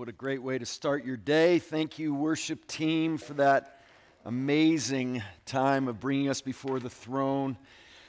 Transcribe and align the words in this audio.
what 0.00 0.08
a 0.08 0.12
great 0.12 0.42
way 0.42 0.56
to 0.56 0.64
start 0.64 1.04
your 1.04 1.18
day. 1.18 1.58
Thank 1.58 1.98
you, 1.98 2.14
worship 2.14 2.66
team, 2.66 3.18
for 3.18 3.34
that 3.34 3.82
amazing 4.24 5.22
time 5.44 5.88
of 5.88 6.00
bringing 6.00 6.30
us 6.30 6.40
before 6.40 6.80
the 6.80 6.88
throne. 6.88 7.54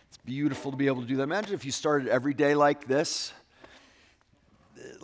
It's 0.07 0.15
beautiful 0.15 0.71
to 0.71 0.77
be 0.77 0.87
able 0.87 1.01
to 1.01 1.07
do 1.09 1.17
that. 1.17 1.23
Imagine 1.23 1.53
if 1.53 1.65
you 1.65 1.71
started 1.73 2.07
every 2.07 2.33
day 2.33 2.55
like 2.55 2.87
this. 2.87 3.33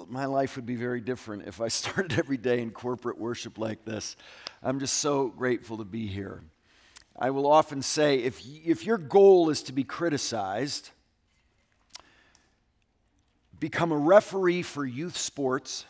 My 0.07 0.28
life 0.28 0.55
would 0.55 0.65
be 0.65 0.78
very 0.78 1.02
different 1.02 1.46
if 1.46 1.60
I 1.60 1.68
started 1.68 2.18
every 2.18 2.38
day 2.38 2.61
in 2.61 2.71
corporate 2.71 3.18
worship 3.18 3.57
like 3.57 3.83
this. 3.83 4.15
I'm 4.64 4.79
just 4.79 4.93
so 4.93 5.28
grateful 5.28 5.79
to 5.79 5.83
be 5.83 6.07
here. 6.07 6.42
I 7.19 7.32
will 7.32 7.47
often 7.51 7.82
say 7.82 8.19
if, 8.19 8.42
if 8.64 8.86
your 8.86 8.97
goal 8.97 9.50
is 9.50 9.61
to 9.64 9.74
be 9.74 9.83
criticized, 9.83 10.92
become 13.60 13.92
a 13.92 13.97
referee 13.97 14.61
for 14.61 14.86
youth 14.86 15.18
sports 15.18 15.83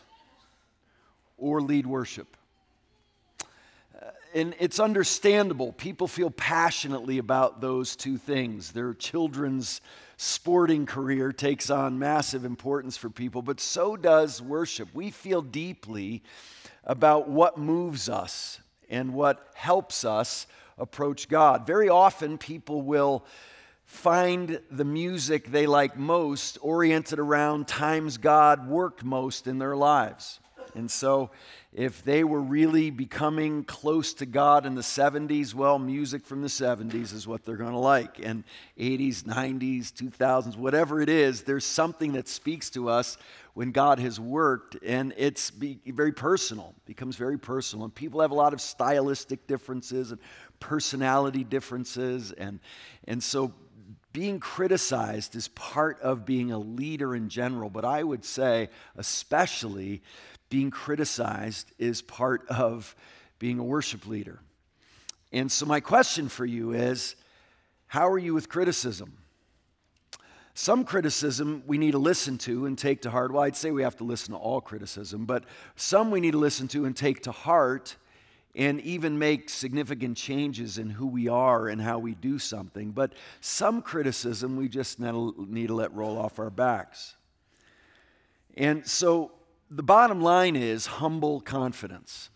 or 1.38 1.60
lead 1.60 1.86
worship. 1.86 2.36
And 4.34 4.54
it's 4.60 4.78
understandable. 4.78 5.72
People 5.72 6.06
feel 6.06 6.30
passionately 6.30 7.16
about 7.16 7.62
those 7.62 7.96
two 7.96 8.18
things. 8.18 8.72
Their 8.72 8.92
children's 8.92 9.80
sporting 10.18 10.84
career 10.84 11.32
takes 11.32 11.70
on 11.70 11.98
massive 11.98 12.44
importance 12.44 12.96
for 12.96 13.08
people, 13.08 13.40
but 13.40 13.58
so 13.60 13.96
does 13.96 14.42
worship. 14.42 14.88
We 14.92 15.10
feel 15.10 15.40
deeply 15.40 16.22
about 16.84 17.28
what 17.28 17.56
moves 17.56 18.08
us 18.08 18.60
and 18.90 19.14
what 19.14 19.48
helps 19.54 20.04
us 20.04 20.46
approach 20.76 21.28
God. 21.28 21.66
Very 21.66 21.88
often, 21.88 22.36
people 22.36 22.82
will 22.82 23.24
find 23.84 24.60
the 24.70 24.84
music 24.84 25.50
they 25.50 25.66
like 25.66 25.96
most 25.96 26.58
oriented 26.60 27.18
around 27.18 27.66
times 27.66 28.18
God 28.18 28.68
worked 28.68 29.02
most 29.02 29.46
in 29.46 29.58
their 29.58 29.76
lives. 29.76 30.40
And 30.78 30.90
so, 30.90 31.30
if 31.72 32.02
they 32.02 32.24
were 32.24 32.40
really 32.40 32.90
becoming 32.90 33.64
close 33.64 34.14
to 34.14 34.26
God 34.26 34.64
in 34.64 34.74
the 34.74 34.80
70s, 34.80 35.52
well, 35.52 35.78
music 35.78 36.24
from 36.24 36.40
the 36.40 36.48
70s 36.48 37.12
is 37.12 37.26
what 37.26 37.44
they're 37.44 37.56
going 37.56 37.72
to 37.72 37.78
like. 37.78 38.18
And 38.22 38.44
80s, 38.78 39.24
90s, 39.24 39.92
2000s, 39.92 40.56
whatever 40.56 41.02
it 41.02 41.08
is, 41.08 41.42
there's 41.42 41.66
something 41.66 42.12
that 42.12 42.26
speaks 42.26 42.70
to 42.70 42.88
us 42.88 43.18
when 43.54 43.72
God 43.72 43.98
has 43.98 44.20
worked, 44.20 44.76
and 44.86 45.12
it's 45.16 45.50
very 45.50 46.12
personal, 46.12 46.74
becomes 46.86 47.16
very 47.16 47.38
personal. 47.38 47.84
And 47.84 47.94
people 47.94 48.20
have 48.20 48.30
a 48.30 48.36
lot 48.36 48.54
of 48.54 48.60
stylistic 48.60 49.48
differences 49.48 50.12
and 50.12 50.20
personality 50.60 51.42
differences. 51.42 52.30
And, 52.30 52.60
and 53.08 53.20
so 53.20 53.52
being 54.12 54.40
criticized 54.40 55.36
is 55.36 55.48
part 55.48 56.00
of 56.00 56.24
being 56.24 56.50
a 56.50 56.58
leader 56.58 57.14
in 57.14 57.28
general, 57.28 57.68
but 57.68 57.84
I 57.84 58.02
would 58.02 58.24
say, 58.24 58.68
especially, 58.96 60.02
being 60.50 60.70
criticized 60.70 61.70
is 61.78 62.02
part 62.02 62.46
of 62.48 62.94
being 63.38 63.58
a 63.58 63.64
worship 63.64 64.06
leader. 64.06 64.40
And 65.32 65.52
so, 65.52 65.66
my 65.66 65.80
question 65.80 66.28
for 66.28 66.46
you 66.46 66.72
is 66.72 67.14
how 67.86 68.08
are 68.08 68.18
you 68.18 68.34
with 68.34 68.48
criticism? 68.48 69.18
Some 70.54 70.84
criticism 70.84 71.62
we 71.66 71.78
need 71.78 71.92
to 71.92 71.98
listen 71.98 72.36
to 72.38 72.66
and 72.66 72.76
take 72.76 73.02
to 73.02 73.10
heart. 73.10 73.32
Well, 73.32 73.44
I'd 73.44 73.56
say 73.56 73.70
we 73.70 73.82
have 73.82 73.96
to 73.98 74.04
listen 74.04 74.32
to 74.32 74.38
all 74.38 74.60
criticism, 74.60 75.24
but 75.24 75.44
some 75.76 76.10
we 76.10 76.20
need 76.20 76.32
to 76.32 76.38
listen 76.38 76.66
to 76.68 76.84
and 76.84 76.96
take 76.96 77.22
to 77.22 77.32
heart 77.32 77.96
and 78.56 78.80
even 78.80 79.18
make 79.20 79.48
significant 79.50 80.16
changes 80.16 80.78
in 80.78 80.90
who 80.90 81.06
we 81.06 81.28
are 81.28 81.68
and 81.68 81.80
how 81.80 82.00
we 82.00 82.14
do 82.14 82.40
something. 82.40 82.90
But 82.90 83.12
some 83.40 83.82
criticism 83.82 84.56
we 84.56 84.68
just 84.68 84.98
need 84.98 85.68
to 85.68 85.74
let 85.74 85.94
roll 85.94 86.18
off 86.18 86.40
our 86.40 86.50
backs. 86.50 87.14
And 88.56 88.84
so 88.84 89.30
the 89.70 89.82
bottom 89.82 90.20
line 90.20 90.56
is 90.56 90.86
humble 90.86 91.40
confidence. 91.40 92.30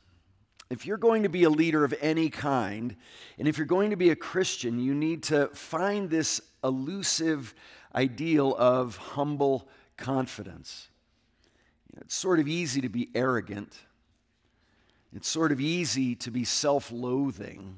If 0.70 0.86
you're 0.86 0.96
going 0.96 1.22
to 1.22 1.28
be 1.28 1.44
a 1.44 1.50
leader 1.50 1.84
of 1.84 1.94
any 2.00 2.30
kind, 2.30 2.96
and 3.38 3.46
if 3.46 3.58
you're 3.58 3.66
going 3.66 3.90
to 3.90 3.96
be 3.96 4.10
a 4.10 4.16
Christian, 4.16 4.78
you 4.78 4.94
need 4.94 5.22
to 5.24 5.48
find 5.48 6.08
this 6.08 6.40
elusive 6.64 7.54
ideal 7.94 8.54
of 8.56 8.96
humble 8.96 9.68
confidence. 9.96 10.88
It's 12.00 12.14
sort 12.14 12.40
of 12.40 12.48
easy 12.48 12.80
to 12.80 12.88
be 12.88 13.10
arrogant 13.14 13.78
it's 15.14 15.28
sort 15.28 15.52
of 15.52 15.60
easy 15.60 16.14
to 16.16 16.30
be 16.30 16.44
self 16.44 16.90
loathing, 16.90 17.76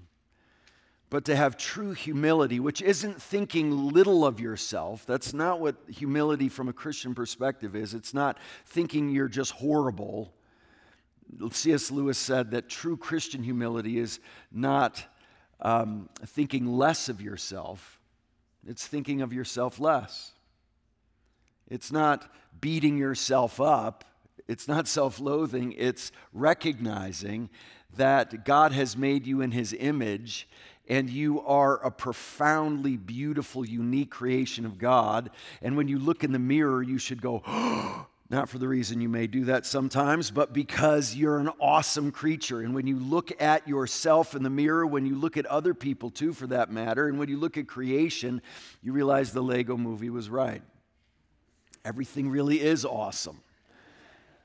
but 1.15 1.27
to 1.27 1.37
have 1.37 1.57
true 1.57 1.93
humility, 1.93 2.59
which 2.59 2.83
isn't 2.83 3.23
thinking 3.23 3.71
little 3.93 4.27
of 4.27 4.41
yourself. 4.41 5.07
That's 5.07 5.33
not 5.33 5.61
what 5.61 5.77
humility 5.89 6.49
from 6.49 6.69
a 6.69 6.73
Christian 6.73 7.15
perspective 7.15 7.77
is. 7.77 7.95
It's 7.95 8.15
not 8.15 8.37
thinking 8.67 9.11
you're 9.11 9.29
just 9.29 9.53
horrible. 9.53 10.35
C.S. 11.53 11.93
Lewis 11.93 12.19
said 12.19 12.51
that 12.51 12.69
true 12.69 12.97
Christian 12.97 13.45
humility 13.45 13.97
is 13.97 14.19
not 14.51 15.05
um, 15.61 16.09
thinking 16.27 16.67
less 16.67 17.09
of 17.09 17.23
yourself, 17.23 18.01
it's 18.67 18.85
thinking 18.85 19.23
of 19.23 19.33
yourself 19.33 19.79
less. 19.79 20.33
It's 21.71 21.93
not 21.93 22.29
beating 22.61 22.99
yourself 22.99 23.61
up 23.61 24.05
it's 24.47 24.69
not 24.69 24.87
self 24.87 25.21
loathing, 25.21 25.73
it's 25.77 26.13
recognizing 26.33 27.49
that 27.97 28.45
God 28.45 28.73
has 28.73 28.97
made 28.97 29.27
you 29.27 29.41
in 29.41 29.53
His 29.53 29.75
image 29.79 30.49
and 30.89 31.09
you 31.09 31.41
are 31.43 31.85
a 31.85 31.91
profoundly 31.91 32.97
beautiful, 32.97 33.65
unique 33.65 34.11
creation 34.11 34.67
of 34.67 34.79
God. 34.79 35.31
And 35.63 35.77
when 35.77 35.89
you 35.89 35.99
look 35.99 36.25
in 36.25 36.33
the 36.33 36.39
mirror, 36.39 36.83
you 36.83 36.99
should 36.99 37.23
go, 37.23 37.43
not 38.31 38.49
for 38.49 38.59
the 38.59 38.69
reason 38.69 39.01
you 39.01 39.09
may 39.09 39.27
do 39.27 39.47
that 39.47 39.65
sometimes, 39.65 40.31
but 40.31 40.53
because 40.53 41.15
you're 41.15 41.39
an 41.39 41.51
awesome 41.61 42.11
creature. 42.11 42.61
And 42.61 42.75
when 42.75 42.87
you 42.87 42.99
look 42.99 43.41
at 43.41 43.67
yourself 43.67 44.35
in 44.35 44.43
the 44.43 44.51
mirror, 44.51 44.87
when 44.87 45.07
you 45.07 45.15
look 45.15 45.37
at 45.37 45.47
other 45.47 45.75
people 45.75 46.11
too, 46.11 46.33
for 46.33 46.47
that 46.49 46.71
matter, 46.71 47.09
and 47.09 47.19
when 47.19 47.29
you 47.29 47.39
look 47.39 47.57
at 47.57 47.67
creation, 47.67 48.43
you 48.83 48.93
realize 48.93 49.33
the 49.33 49.43
Lego 49.43 49.77
movie 49.77 50.11
was 50.11 50.29
right. 50.29 50.63
Everything 51.85 52.29
really 52.29 52.61
is 52.61 52.85
awesome 52.85 53.41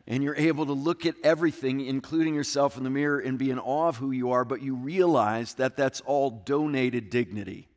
and 0.10 0.24
you're 0.24 0.36
able 0.36 0.66
to 0.66 0.74
look 0.74 1.06
at 1.06 1.14
everything, 1.24 1.82
including 1.82 2.34
yourself 2.34 2.78
in 2.78 2.84
the 2.84 2.90
mirror, 2.90 3.20
and 3.20 3.38
be 3.38 3.52
in 3.52 3.60
awe 3.60 3.88
of 3.88 3.98
who 3.98 4.10
you 4.10 4.32
are, 4.32 4.44
but 4.44 4.62
you 4.62 4.74
realize 4.74 5.54
that 5.54 5.78
that's 5.78 6.02
all 6.02 6.32
donated 6.32 7.12
dignity. 7.12 7.70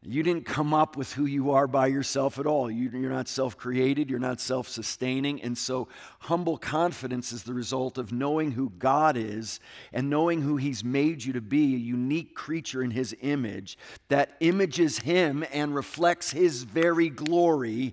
You 0.00 0.22
didn't 0.22 0.46
come 0.46 0.72
up 0.72 0.96
with 0.96 1.12
who 1.12 1.26
you 1.26 1.50
are 1.50 1.66
by 1.66 1.88
yourself 1.88 2.38
at 2.38 2.46
all. 2.46 2.70
You, 2.70 2.88
are 3.04 3.10
not 3.10 3.26
self 3.26 3.56
created, 3.58 4.08
you're 4.08 4.20
not 4.20 4.40
self 4.40 4.68
sustaining. 4.68 5.42
And 5.42 5.58
so, 5.58 5.88
humble 6.20 6.56
confidence 6.56 7.32
is 7.32 7.42
the 7.42 7.52
result 7.52 7.98
of 7.98 8.12
knowing 8.12 8.52
who 8.52 8.70
God 8.78 9.16
is 9.16 9.58
and 9.92 10.08
knowing 10.08 10.42
who 10.42 10.56
He's 10.56 10.84
made 10.84 11.24
you 11.24 11.32
to 11.32 11.40
be 11.40 11.74
a 11.74 11.78
unique 11.78 12.36
creature 12.36 12.80
in 12.80 12.92
His 12.92 13.14
image 13.22 13.76
that 14.06 14.36
images 14.38 15.00
Him 15.00 15.44
and 15.52 15.74
reflects 15.74 16.30
His 16.30 16.62
very 16.62 17.08
glory 17.08 17.92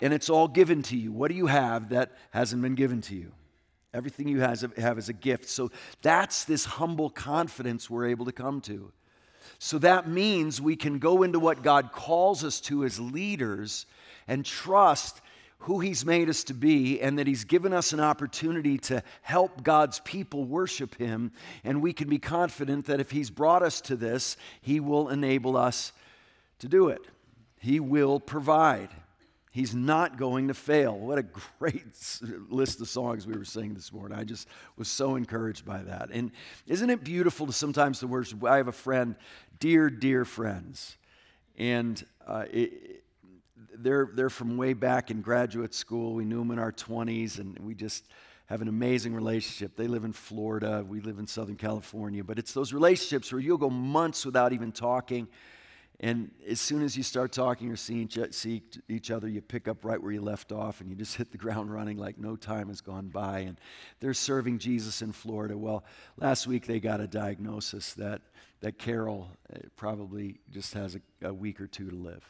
and 0.00 0.12
it's 0.12 0.30
all 0.30 0.48
given 0.48 0.82
to 0.84 0.96
you. 0.96 1.12
What 1.12 1.30
do 1.30 1.36
you 1.36 1.46
have 1.46 1.90
that 1.90 2.12
hasn't 2.30 2.62
been 2.62 2.74
given 2.74 3.00
to 3.02 3.14
you? 3.14 3.32
Everything 3.94 4.28
you 4.28 4.40
have 4.40 4.98
is 4.98 5.08
a 5.08 5.14
gift. 5.14 5.48
So 5.48 5.70
that's 6.02 6.44
this 6.44 6.64
humble 6.64 7.10
confidence 7.10 7.88
we're 7.88 8.08
able 8.08 8.26
to 8.26 8.32
come 8.32 8.60
to. 8.62 8.92
So 9.58 9.78
that 9.78 10.06
means 10.06 10.60
we 10.60 10.76
can 10.76 10.98
go 10.98 11.22
into 11.22 11.40
what 11.40 11.62
God 11.62 11.90
calls 11.92 12.44
us 12.44 12.60
to 12.62 12.84
as 12.84 13.00
leaders 13.00 13.86
and 14.28 14.44
trust 14.44 15.20
who 15.62 15.80
He's 15.80 16.04
made 16.04 16.28
us 16.28 16.44
to 16.44 16.54
be 16.54 17.00
and 17.00 17.18
that 17.18 17.26
He's 17.26 17.44
given 17.44 17.72
us 17.72 17.92
an 17.92 17.98
opportunity 17.98 18.78
to 18.78 19.02
help 19.22 19.64
God's 19.64 20.00
people 20.00 20.44
worship 20.44 20.94
Him. 20.96 21.32
And 21.64 21.82
we 21.82 21.92
can 21.92 22.08
be 22.08 22.18
confident 22.18 22.86
that 22.86 23.00
if 23.00 23.10
He's 23.10 23.30
brought 23.30 23.62
us 23.62 23.80
to 23.82 23.96
this, 23.96 24.36
He 24.60 24.78
will 24.78 25.08
enable 25.08 25.56
us 25.56 25.92
to 26.60 26.68
do 26.68 26.88
it. 26.88 27.02
He 27.58 27.80
will 27.80 28.20
provide. 28.20 28.90
He's 29.58 29.74
not 29.74 30.18
going 30.18 30.46
to 30.46 30.54
fail. 30.54 30.96
What 30.96 31.18
a 31.18 31.24
great 31.58 31.82
list 32.48 32.80
of 32.80 32.88
songs 32.88 33.26
we 33.26 33.36
were 33.36 33.44
singing 33.44 33.74
this 33.74 33.92
morning. 33.92 34.16
I 34.16 34.22
just 34.22 34.46
was 34.76 34.86
so 34.86 35.16
encouraged 35.16 35.64
by 35.64 35.78
that. 35.78 36.10
And 36.12 36.30
isn't 36.68 36.88
it 36.88 37.02
beautiful 37.02 37.44
to 37.44 37.52
sometimes 37.52 37.98
the 37.98 38.06
worship? 38.06 38.44
I 38.44 38.58
have 38.58 38.68
a 38.68 38.72
friend, 38.72 39.16
dear, 39.58 39.90
dear 39.90 40.24
friends, 40.24 40.96
and 41.56 42.00
uh, 42.24 42.44
it, 42.52 43.02
they're, 43.74 44.08
they're 44.14 44.30
from 44.30 44.58
way 44.58 44.74
back 44.74 45.10
in 45.10 45.22
graduate 45.22 45.74
school. 45.74 46.14
We 46.14 46.24
knew 46.24 46.38
them 46.38 46.52
in 46.52 46.60
our 46.60 46.70
20s, 46.70 47.40
and 47.40 47.58
we 47.58 47.74
just 47.74 48.04
have 48.46 48.62
an 48.62 48.68
amazing 48.68 49.12
relationship. 49.12 49.74
They 49.74 49.88
live 49.88 50.04
in 50.04 50.12
Florida, 50.12 50.84
we 50.88 51.00
live 51.00 51.18
in 51.18 51.26
Southern 51.26 51.56
California, 51.56 52.22
but 52.22 52.38
it's 52.38 52.52
those 52.52 52.72
relationships 52.72 53.32
where 53.32 53.40
you'll 53.40 53.58
go 53.58 53.70
months 53.70 54.24
without 54.24 54.52
even 54.52 54.70
talking 54.70 55.26
and 56.00 56.30
as 56.48 56.60
soon 56.60 56.82
as 56.84 56.96
you 56.96 57.02
start 57.02 57.32
talking 57.32 57.72
or 57.72 57.76
seeing 57.76 58.08
see 58.30 58.62
each 58.88 59.10
other, 59.10 59.28
you 59.28 59.40
pick 59.40 59.66
up 59.66 59.84
right 59.84 60.00
where 60.00 60.12
you 60.12 60.20
left 60.20 60.52
off 60.52 60.80
and 60.80 60.88
you 60.88 60.94
just 60.94 61.16
hit 61.16 61.32
the 61.32 61.38
ground 61.38 61.72
running 61.72 61.96
like 61.96 62.18
no 62.18 62.36
time 62.36 62.68
has 62.68 62.80
gone 62.80 63.08
by. 63.08 63.40
And 63.40 63.58
they're 63.98 64.14
serving 64.14 64.58
Jesus 64.58 65.02
in 65.02 65.10
Florida. 65.10 65.58
Well, 65.58 65.84
last 66.16 66.46
week 66.46 66.66
they 66.66 66.78
got 66.78 67.00
a 67.00 67.08
diagnosis 67.08 67.94
that, 67.94 68.22
that 68.60 68.78
Carol 68.78 69.28
uh, 69.52 69.58
probably 69.76 70.38
just 70.50 70.74
has 70.74 70.94
a, 70.94 71.00
a 71.26 71.34
week 71.34 71.60
or 71.60 71.66
two 71.66 71.90
to 71.90 71.96
live. 71.96 72.24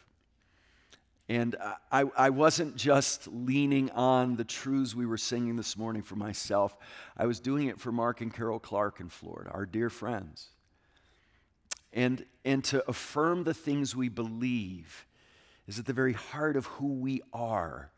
And 1.31 1.57
I, 1.93 2.05
I 2.17 2.31
wasn't 2.31 2.75
just 2.75 3.29
leaning 3.29 3.91
on 3.91 4.37
the 4.37 4.45
truths 4.45 4.95
we 4.95 5.05
were 5.05 5.19
singing 5.19 5.57
this 5.57 5.77
morning 5.77 6.01
for 6.01 6.17
myself. 6.17 6.75
I 7.19 7.27
was 7.27 7.39
doing 7.39 7.67
it 7.67 7.79
for 7.79 7.93
Mark 7.93 8.23
and 8.23 8.33
Carol 8.33 8.59
Clark 8.59 8.99
in 9.01 9.11
Florida, 9.11 9.51
our 9.51 9.67
dear 9.67 9.91
friends. 9.91 10.49
And, 11.99 12.25
and 12.45 12.63
to 12.67 12.89
affirm 12.89 13.43
the 13.43 13.53
things 13.53 13.97
we 13.97 14.09
believe 14.09 15.05
is 15.67 15.81
at 15.81 15.87
the 15.87 15.93
very 15.93 16.13
heart 16.13 16.55
of 16.55 16.67
who 16.67 16.93
we 16.93 17.23
are. 17.33 17.91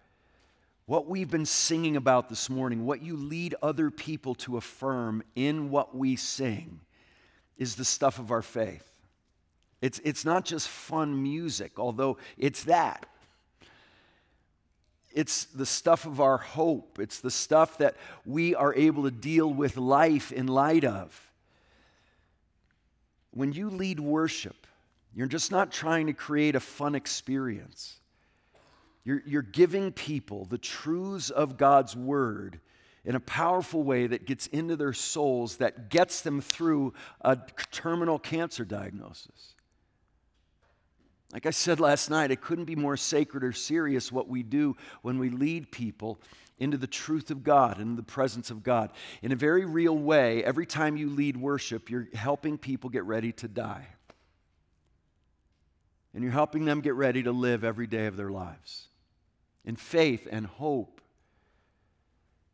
What 0.87 1.07
we've 1.07 1.31
been 1.31 1.45
singing 1.45 1.97
about 1.97 2.31
this 2.31 2.49
morning, 2.49 2.87
what 2.87 3.03
you 3.03 3.15
lead 3.15 3.55
other 3.63 3.91
people 3.91 4.35
to 4.37 4.57
affirm 4.57 5.23
in 5.35 5.69
what 5.69 5.95
we 5.95 6.17
sing, 6.17 6.81
is 7.59 7.75
the 7.75 7.85
stuff 7.85 8.19
of 8.19 8.31
our 8.31 8.41
faith. 8.41 8.91
It's, 9.83 10.01
it's 10.03 10.25
not 10.25 10.47
just 10.47 10.67
fun 10.67 11.23
music, 11.23 11.79
although 11.79 12.17
it's 12.39 12.65
that. 12.65 13.05
It's 15.13 15.45
the 15.45 15.67
stuff 15.67 16.07
of 16.07 16.23
our 16.23 16.39
hope. 16.39 16.99
It's 16.99 17.21
the 17.21 17.31
stuff 17.31 17.77
that 17.77 17.97
we 18.25 18.55
are 18.55 18.75
able 18.75 19.03
to 19.03 19.11
deal 19.11 19.53
with 19.53 19.77
life 19.77 20.33
in 20.33 20.47
light 20.47 20.85
of. 20.85 21.30
When 23.33 23.53
you 23.53 23.71
lead 23.71 24.01
worship, 24.01 24.67
you're 25.15 25.27
just 25.27 25.51
not 25.51 25.73
trying 25.73 26.07
to 26.07 26.13
create 26.13 26.55
a 26.55 26.61
fun 26.61 26.95
experience. 26.95 28.01
You're, 29.05 29.23
you're 29.27 29.43
giving 29.43 29.93
people 29.93 30.45
the 30.45 30.59
truths 30.59 31.31
of 31.31 31.57
God's 31.57 31.97
word 31.97 32.61
in 33.05 33.15
a 33.15 33.21
powerful 33.21 33.83
way 33.83 34.07
that 34.07 34.27
gets 34.27 34.47
into 34.49 34.77
their 34.77 34.93
souls, 34.93 35.57
that 35.57 35.89
gets 35.89 36.21
them 36.21 36.41
through 36.41 36.93
a 37.23 37.39
terminal 37.71 38.19
cancer 38.19 38.65
diagnosis. 38.65 39.55
Like 41.33 41.47
I 41.47 41.51
said 41.51 41.81
last 41.81 42.11
night, 42.11 42.31
it 42.31 42.41
couldn't 42.41 42.65
be 42.65 42.77
more 42.77 42.97
sacred 42.97 43.45
or 43.45 43.53
serious 43.53 44.11
what 44.11 44.29
we 44.29 44.43
do 44.43 44.77
when 45.03 45.19
we 45.19 45.31
lead 45.31 45.71
people 45.71 46.21
into 46.61 46.77
the 46.77 46.87
truth 46.87 47.31
of 47.31 47.43
God 47.43 47.79
and 47.79 47.97
the 47.97 48.03
presence 48.03 48.51
of 48.51 48.63
God. 48.63 48.91
In 49.23 49.33
a 49.33 49.37
very 49.37 49.65
real 49.65 49.97
way, 49.97 50.45
every 50.45 50.67
time 50.67 50.97
you 50.97 51.09
lead 51.09 51.37
worship, 51.37 51.91
you're 51.91 52.09
helping 52.15 52.59
people 52.59 52.91
get 52.91 53.05
ready 53.05 53.33
to 53.33 53.49
die. 53.49 53.87
And 56.15 56.23
you're 56.23 56.33
helping 56.33 56.67
them 56.67 56.81
get 56.81 56.95
ready 56.95 57.23
to 57.23 57.33
live 57.33 57.65
every 57.65 57.87
day 57.87 58.07
of 58.07 58.17
their 58.17 58.31
lives 58.31 58.89
in 59.65 59.77
faith 59.77 60.27
and 60.31 60.47
hope. 60.47 61.01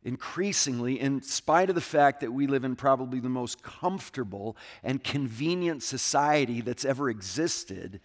Increasingly, 0.03 0.99
in 0.99 1.21
spite 1.21 1.69
of 1.69 1.75
the 1.75 1.81
fact 1.81 2.21
that 2.21 2.31
we 2.31 2.47
live 2.47 2.63
in 2.63 2.75
probably 2.75 3.19
the 3.19 3.29
most 3.29 3.61
comfortable 3.61 4.55
and 4.83 5.03
convenient 5.03 5.83
society 5.83 6.61
that's 6.61 6.85
ever 6.85 7.09
existed, 7.09 7.99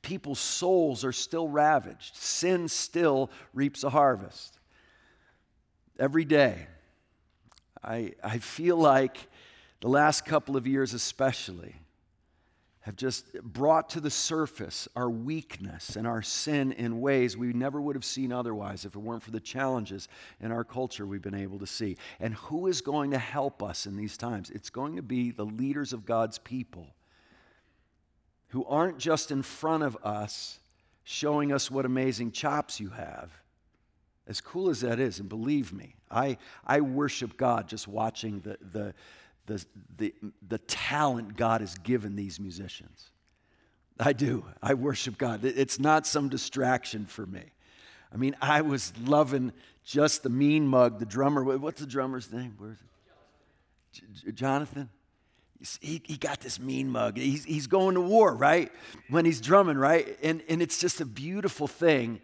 people's 0.00 0.38
souls 0.38 1.04
are 1.04 1.12
still 1.12 1.48
ravaged. 1.48 2.16
Sin 2.16 2.68
still 2.68 3.30
reaps 3.52 3.84
a 3.84 3.90
harvest. 3.90 4.58
Every 5.98 6.24
day, 6.24 6.66
I, 7.82 8.12
I 8.22 8.38
feel 8.38 8.76
like 8.76 9.28
the 9.80 9.88
last 9.88 10.24
couple 10.24 10.56
of 10.56 10.66
years, 10.66 10.94
especially, 10.94 11.76
have 12.80 12.96
just 12.96 13.32
brought 13.42 13.88
to 13.90 14.00
the 14.00 14.10
surface 14.10 14.88
our 14.94 15.08
weakness 15.08 15.96
and 15.96 16.06
our 16.06 16.20
sin 16.20 16.72
in 16.72 17.00
ways 17.00 17.34
we 17.36 17.52
never 17.52 17.80
would 17.80 17.96
have 17.96 18.04
seen 18.04 18.30
otherwise 18.30 18.84
if 18.84 18.94
it 18.94 18.98
weren't 18.98 19.22
for 19.22 19.30
the 19.30 19.40
challenges 19.40 20.06
in 20.40 20.52
our 20.52 20.64
culture 20.64 21.06
we've 21.06 21.22
been 21.22 21.34
able 21.34 21.58
to 21.58 21.66
see. 21.66 21.96
And 22.20 22.34
who 22.34 22.66
is 22.66 22.82
going 22.82 23.12
to 23.12 23.18
help 23.18 23.62
us 23.62 23.86
in 23.86 23.96
these 23.96 24.18
times? 24.18 24.50
It's 24.50 24.68
going 24.68 24.96
to 24.96 25.02
be 25.02 25.30
the 25.30 25.46
leaders 25.46 25.94
of 25.94 26.04
God's 26.04 26.36
people 26.38 26.88
who 28.48 28.66
aren't 28.66 28.98
just 28.98 29.30
in 29.30 29.42
front 29.42 29.82
of 29.82 29.96
us 30.04 30.58
showing 31.04 31.52
us 31.52 31.70
what 31.70 31.86
amazing 31.86 32.32
chops 32.32 32.80
you 32.80 32.90
have. 32.90 33.30
As 34.26 34.40
cool 34.40 34.70
as 34.70 34.80
that 34.80 34.98
is, 34.98 35.20
and 35.20 35.28
believe 35.28 35.72
me, 35.72 35.96
I, 36.10 36.38
I 36.66 36.80
worship 36.80 37.36
God 37.36 37.68
just 37.68 37.86
watching 37.86 38.40
the, 38.40 38.56
the, 38.72 38.94
the, 39.46 39.64
the, 39.98 40.14
the 40.48 40.58
talent 40.58 41.36
God 41.36 41.60
has 41.60 41.74
given 41.76 42.16
these 42.16 42.40
musicians. 42.40 43.10
I 44.00 44.12
do. 44.12 44.44
I 44.62 44.74
worship 44.74 45.18
God. 45.18 45.44
It's 45.44 45.78
not 45.78 46.06
some 46.06 46.28
distraction 46.28 47.06
for 47.06 47.26
me. 47.26 47.42
I 48.12 48.16
mean, 48.16 48.34
I 48.40 48.62
was 48.62 48.92
loving 49.04 49.52
just 49.84 50.22
the 50.22 50.30
mean 50.30 50.66
mug, 50.66 50.98
the 50.98 51.06
drummer. 51.06 51.44
What's 51.44 51.80
the 51.80 51.86
drummer's 51.86 52.32
name? 52.32 52.54
Where's 52.58 52.78
it? 54.26 54.34
Jonathan? 54.34 54.88
he, 55.80 56.02
he 56.04 56.16
got 56.16 56.40
this 56.40 56.60
mean 56.60 56.90
mug. 56.90 57.16
He's, 57.16 57.44
he's 57.44 57.66
going 57.66 57.94
to 57.94 58.00
war, 58.00 58.34
right? 58.34 58.70
When 59.08 59.24
he's 59.24 59.40
drumming, 59.40 59.78
right? 59.78 60.18
And, 60.22 60.42
and 60.48 60.60
it's 60.60 60.78
just 60.78 61.00
a 61.00 61.04
beautiful 61.04 61.66
thing 61.66 62.20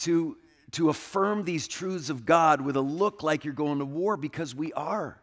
to, 0.00 0.36
to 0.76 0.90
affirm 0.90 1.44
these 1.44 1.66
truths 1.66 2.10
of 2.10 2.26
God 2.26 2.60
with 2.60 2.76
a 2.76 2.82
look 2.82 3.22
like 3.22 3.44
you're 3.44 3.54
going 3.54 3.78
to 3.78 3.86
war 3.86 4.18
because 4.18 4.54
we 4.54 4.74
are. 4.74 5.18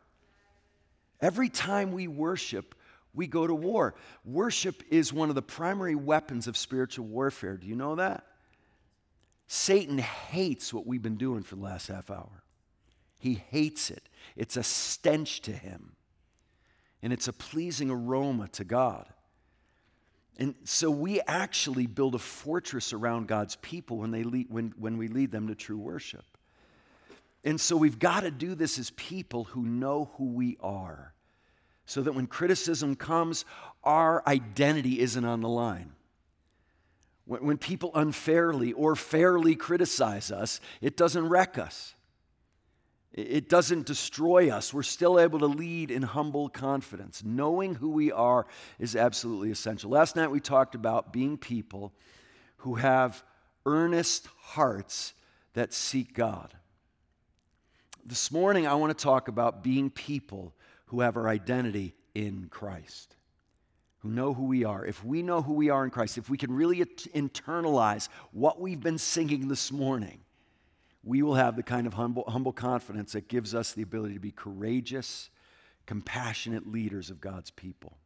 Every 1.21 1.47
time 1.47 1.91
we 1.91 2.07
worship, 2.07 2.73
we 3.13 3.27
go 3.27 3.45
to 3.45 3.53
war. 3.53 3.94
Worship 4.25 4.81
is 4.89 5.13
one 5.13 5.29
of 5.29 5.35
the 5.35 5.44
primary 5.44 5.94
weapons 5.94 6.47
of 6.47 6.57
spiritual 6.57 7.05
warfare. 7.05 7.55
Do 7.55 7.67
you 7.67 7.75
know 7.75 7.95
that? 7.95 8.25
Satan 9.45 10.00
hates 10.00 10.73
what 10.73 10.88
we've 10.88 11.03
been 11.03 11.17
doing 11.17 11.44
for 11.44 11.56
the 11.56 11.61
last 11.61 11.88
half 11.88 12.09
hour. 12.09 12.44
He 13.19 13.35
hates 13.51 13.91
it. 13.91 14.09
It's 14.35 14.57
a 14.57 14.63
stench 14.63 15.41
to 15.41 15.51
him 15.51 15.95
and 17.03 17.13
it's 17.13 17.27
a 17.27 17.33
pleasing 17.33 17.91
aroma 17.91 18.47
to 18.53 18.63
God. 18.63 19.06
And 20.38 20.56
so 20.63 20.89
we 20.89 21.21
actually 21.21 21.85
build 21.85 22.15
a 22.15 22.19
fortress 22.19 22.91
around 22.91 23.27
God's 23.27 23.56
people 23.57 23.97
when, 23.97 24.12
they 24.12 24.24
lead, 24.24 24.47
when, 24.50 24.74
when 24.77 24.97
we 24.97 25.07
lead 25.07 25.31
them 25.31 25.47
to 25.47 25.56
true 25.56 25.77
worship. 25.77 26.25
And 27.44 27.59
so 27.59 27.75
we've 27.75 28.00
got 28.00 28.21
to 28.21 28.31
do 28.31 28.56
this 28.56 28.80
as 28.80 28.89
people 28.91 29.44
who 29.44 29.63
know 29.63 30.12
who 30.15 30.25
we 30.31 30.57
are, 30.62 31.13
so 31.85 32.01
that 32.01 32.13
when 32.13 32.25
criticism 32.25 32.95
comes, 32.95 33.45
our 33.83 34.24
identity 34.25 35.00
isn't 35.01 35.25
on 35.25 35.41
the 35.41 35.50
line. 35.50 35.91
When, 37.25 37.45
when 37.45 37.57
people 37.57 37.91
unfairly 37.94 38.74
or 38.74 38.95
fairly 38.95 39.56
criticize 39.56 40.31
us, 40.31 40.59
it 40.81 40.97
doesn't 40.97 41.27
wreck 41.27 41.57
us. 41.57 41.95
It 43.13 43.48
doesn't 43.48 43.86
destroy 43.86 44.50
us. 44.50 44.74
We're 44.74 44.81
still 44.81 45.19
able 45.19 45.38
to 45.39 45.45
lead 45.45 45.92
in 45.92 46.01
humble 46.01 46.50
confidence. 46.50 47.24
Knowing 47.24 47.75
who 47.75 47.89
we 47.89 48.12
are 48.12 48.48
is 48.80 48.95
absolutely 48.95 49.51
essential. 49.51 49.92
Last 49.92 50.15
night 50.15 50.31
we 50.31 50.40
talked 50.40 50.73
about 50.73 51.14
being 51.14 51.37
people 51.37 51.94
who 52.57 52.76
have 52.76 53.23
earnest 53.68 54.28
hearts 54.40 55.14
that 55.54 55.73
seek 55.73 56.16
God. 56.16 56.56
This 58.04 58.31
morning 58.31 58.66
I 58.66 58.73
want 58.73 58.97
to 58.97 59.04
talk 59.04 59.28
about 59.28 59.64
being 59.64 59.92
people 59.92 60.56
who 60.85 61.02
have 61.02 61.16
our 61.16 61.28
identity 61.28 61.94
in 62.16 62.47
Christ, 62.49 63.16
who 63.99 64.09
know 64.09 64.33
who 64.33 64.45
we 64.45 64.66
are. 64.66 64.83
If 64.83 65.04
we 65.06 65.21
know 65.21 65.44
who 65.44 65.54
we 65.54 65.69
are 65.69 65.83
in 65.83 65.92
Christ, 65.92 66.18
if 66.18 66.31
we 66.31 66.37
can 66.37 66.52
really 66.52 66.80
internalize 66.80 68.09
what 68.31 68.59
we've 68.59 68.81
been 68.81 68.97
singing 68.97 69.49
this 69.49 69.71
morning, 69.71 70.22
we 71.04 71.22
will 71.22 71.36
have 71.36 71.56
the 71.56 71.64
kind 71.64 71.86
of 71.86 71.94
humble, 71.94 72.24
humble 72.28 72.54
confidence 72.54 73.14
that 73.14 73.28
gives 73.28 73.54
us 73.54 73.74
the 73.74 73.81
ability 73.81 74.14
to 74.14 74.19
be 74.19 74.31
courageous, 74.31 75.30
compassionate 75.86 76.66
leaders 76.66 77.10
of 77.10 77.19
God's 77.19 77.52
people. 77.52 77.98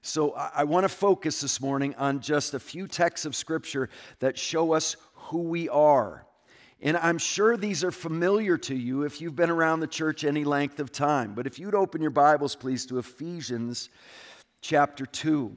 So 0.00 0.32
I, 0.34 0.50
I 0.56 0.64
want 0.64 0.84
to 0.84 0.88
focus 0.88 1.40
this 1.40 1.60
morning 1.60 1.94
on 1.96 2.20
just 2.20 2.54
a 2.54 2.60
few 2.60 2.86
texts 2.86 3.26
of 3.26 3.34
Scripture 3.34 3.88
that 4.20 4.38
show 4.38 4.72
us 4.72 4.96
who 5.14 5.42
we 5.42 5.68
are. 5.68 6.24
And 6.80 6.96
I'm 6.96 7.18
sure 7.18 7.56
these 7.56 7.84
are 7.84 7.92
familiar 7.92 8.58
to 8.58 8.74
you 8.74 9.02
if 9.04 9.20
you've 9.20 9.36
been 9.36 9.50
around 9.50 9.80
the 9.80 9.86
church 9.86 10.24
any 10.24 10.42
length 10.42 10.80
of 10.80 10.90
time. 10.90 11.34
But 11.34 11.46
if 11.46 11.58
you'd 11.60 11.76
open 11.76 12.02
your 12.02 12.10
Bibles, 12.10 12.56
please, 12.56 12.86
to 12.86 12.98
Ephesians 12.98 13.88
chapter 14.60 15.06
2. 15.06 15.56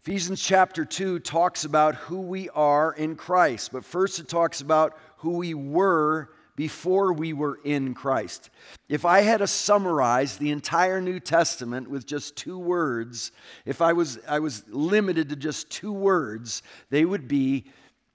Ephesians 0.00 0.40
chapter 0.40 0.84
2 0.84 1.18
talks 1.18 1.64
about 1.64 1.96
who 1.96 2.20
we 2.20 2.48
are 2.50 2.92
in 2.92 3.16
Christ, 3.16 3.72
but 3.72 3.84
first 3.84 4.20
it 4.20 4.28
talks 4.28 4.60
about 4.60 4.96
who 5.18 5.38
we 5.38 5.54
were 5.54 6.30
before 6.54 7.12
we 7.12 7.32
were 7.32 7.58
in 7.64 7.94
Christ. 7.94 8.50
If 8.88 9.04
I 9.04 9.20
had 9.20 9.38
to 9.38 9.46
summarize 9.46 10.36
the 10.36 10.50
entire 10.50 11.00
New 11.00 11.20
Testament 11.20 11.90
with 11.90 12.06
just 12.06 12.36
two 12.36 12.58
words, 12.58 13.32
if 13.64 13.82
I 13.82 13.92
was, 13.92 14.18
I 14.26 14.38
was 14.38 14.64
limited 14.68 15.28
to 15.28 15.36
just 15.36 15.70
two 15.70 15.92
words, 15.92 16.62
they 16.90 17.04
would 17.04 17.28
be 17.28 17.66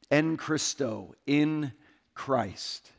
en 0.10 0.38
Christo, 0.38 1.16
in 1.26 1.74
Christ. 2.16 2.92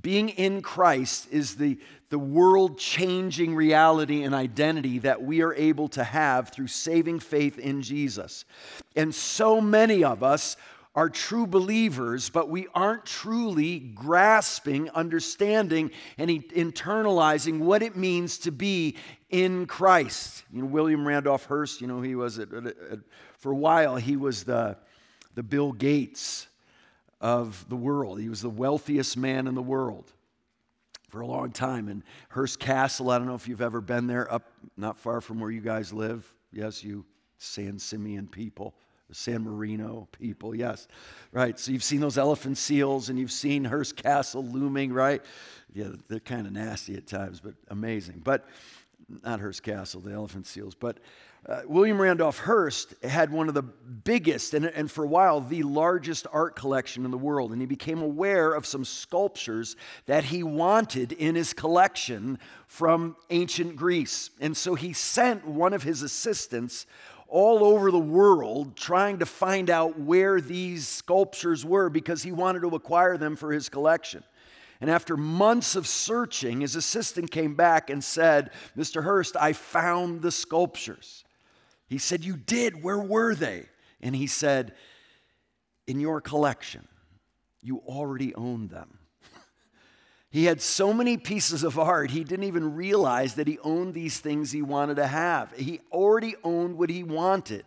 Being 0.00 0.28
in 0.30 0.60
Christ 0.62 1.28
is 1.30 1.56
the, 1.56 1.78
the 2.10 2.18
world 2.18 2.78
changing 2.78 3.54
reality 3.54 4.22
and 4.22 4.34
identity 4.34 4.98
that 5.00 5.22
we 5.22 5.42
are 5.42 5.54
able 5.54 5.88
to 5.88 6.04
have 6.04 6.50
through 6.50 6.68
saving 6.68 7.20
faith 7.20 7.58
in 7.58 7.82
Jesus. 7.82 8.44
And 8.94 9.14
so 9.14 9.60
many 9.60 10.04
of 10.04 10.22
us 10.22 10.56
are 10.94 11.08
true 11.08 11.46
believers, 11.46 12.28
but 12.28 12.48
we 12.48 12.66
aren't 12.74 13.06
truly 13.06 13.78
grasping, 13.78 14.90
understanding, 14.90 15.90
and 16.16 16.28
internalizing 16.28 17.60
what 17.60 17.82
it 17.82 17.96
means 17.96 18.38
to 18.38 18.50
be 18.50 18.96
in 19.30 19.66
Christ. 19.66 20.42
You 20.52 20.62
know, 20.62 20.66
William 20.66 21.06
Randolph 21.06 21.46
Hearst, 21.46 21.80
you 21.80 21.86
know, 21.86 22.00
he 22.00 22.14
was, 22.14 22.38
at, 22.38 22.52
at, 22.52 22.66
at, 22.66 22.98
for 23.38 23.52
a 23.52 23.56
while, 23.56 23.96
he 23.96 24.16
was 24.16 24.44
the, 24.44 24.76
the 25.34 25.42
Bill 25.42 25.72
Gates 25.72 26.48
of 27.20 27.68
the 27.68 27.76
world. 27.76 28.20
He 28.20 28.28
was 28.28 28.42
the 28.42 28.50
wealthiest 28.50 29.16
man 29.16 29.46
in 29.46 29.54
the 29.54 29.62
world 29.62 30.12
for 31.08 31.20
a 31.20 31.26
long 31.26 31.50
time. 31.50 31.88
And 31.88 32.02
Hearst 32.30 32.58
Castle, 32.58 33.10
I 33.10 33.18
don't 33.18 33.26
know 33.26 33.34
if 33.34 33.48
you've 33.48 33.62
ever 33.62 33.80
been 33.80 34.06
there, 34.06 34.32
up 34.32 34.50
not 34.76 34.98
far 34.98 35.20
from 35.20 35.40
where 35.40 35.50
you 35.50 35.60
guys 35.60 35.92
live. 35.92 36.26
Yes, 36.52 36.84
you 36.84 37.04
San 37.38 37.78
Simeon 37.78 38.28
people. 38.28 38.74
San 39.10 39.42
Marino 39.42 40.06
people, 40.12 40.54
yes. 40.54 40.86
Right, 41.32 41.58
so 41.58 41.72
you've 41.72 41.82
seen 41.82 42.00
those 42.00 42.18
elephant 42.18 42.58
seals 42.58 43.08
and 43.08 43.18
you've 43.18 43.32
seen 43.32 43.64
Hearst 43.64 43.96
Castle 43.96 44.44
looming, 44.44 44.92
right? 44.92 45.22
Yeah, 45.72 45.88
they're 46.08 46.20
kind 46.20 46.46
of 46.46 46.52
nasty 46.52 46.94
at 46.94 47.06
times, 47.06 47.40
but 47.40 47.54
amazing. 47.68 48.20
But 48.22 48.46
not 49.08 49.40
Hearst 49.40 49.62
Castle, 49.62 50.00
the 50.00 50.12
elephant 50.12 50.46
seals. 50.46 50.74
But 50.74 50.98
uh, 51.46 51.62
William 51.66 52.00
Randolph 52.00 52.38
Hearst 52.38 52.94
had 53.02 53.30
one 53.30 53.48
of 53.48 53.54
the 53.54 53.62
biggest, 53.62 54.54
and, 54.54 54.66
and 54.66 54.90
for 54.90 55.04
a 55.04 55.08
while, 55.08 55.40
the 55.40 55.62
largest 55.62 56.26
art 56.32 56.56
collection 56.56 57.04
in 57.04 57.10
the 57.10 57.18
world. 57.18 57.52
And 57.52 57.60
he 57.60 57.66
became 57.66 58.02
aware 58.02 58.52
of 58.52 58.66
some 58.66 58.84
sculptures 58.84 59.76
that 60.06 60.24
he 60.24 60.42
wanted 60.42 61.12
in 61.12 61.36
his 61.36 61.52
collection 61.52 62.38
from 62.66 63.16
ancient 63.30 63.76
Greece. 63.76 64.30
And 64.40 64.56
so 64.56 64.74
he 64.74 64.92
sent 64.92 65.46
one 65.46 65.72
of 65.72 65.82
his 65.82 66.02
assistants 66.02 66.86
all 67.28 67.62
over 67.62 67.90
the 67.90 67.98
world 67.98 68.74
trying 68.74 69.18
to 69.18 69.26
find 69.26 69.70
out 69.70 69.98
where 69.98 70.40
these 70.40 70.88
sculptures 70.88 71.64
were 71.64 71.90
because 71.90 72.22
he 72.22 72.32
wanted 72.32 72.60
to 72.60 72.68
acquire 72.68 73.16
them 73.16 73.36
for 73.36 73.52
his 73.52 73.68
collection. 73.68 74.22
And 74.80 74.90
after 74.90 75.16
months 75.16 75.74
of 75.74 75.86
searching, 75.86 76.60
his 76.60 76.76
assistant 76.76 77.30
came 77.30 77.54
back 77.54 77.90
and 77.90 78.02
said, 78.02 78.50
Mr. 78.76 79.02
Hearst, 79.02 79.36
I 79.36 79.52
found 79.52 80.22
the 80.22 80.30
sculptures. 80.30 81.24
He 81.88 81.98
said, 81.98 82.24
You 82.24 82.36
did? 82.36 82.82
Where 82.82 82.98
were 82.98 83.34
they? 83.34 83.66
And 84.00 84.14
he 84.14 84.26
said, 84.26 84.74
In 85.86 85.98
your 85.98 86.20
collection. 86.20 86.86
You 87.60 87.78
already 87.86 88.34
own 88.34 88.68
them. 88.68 88.98
He 90.30 90.44
had 90.44 90.60
so 90.60 90.92
many 90.92 91.16
pieces 91.16 91.64
of 91.64 91.78
art, 91.78 92.10
he 92.10 92.22
didn't 92.22 92.44
even 92.44 92.74
realize 92.74 93.34
that 93.36 93.48
he 93.48 93.58
owned 93.60 93.94
these 93.94 94.20
things 94.20 94.52
he 94.52 94.60
wanted 94.60 94.96
to 94.96 95.06
have. 95.06 95.52
He 95.56 95.80
already 95.90 96.34
owned 96.44 96.76
what 96.76 96.90
he 96.90 97.02
wanted. 97.02 97.64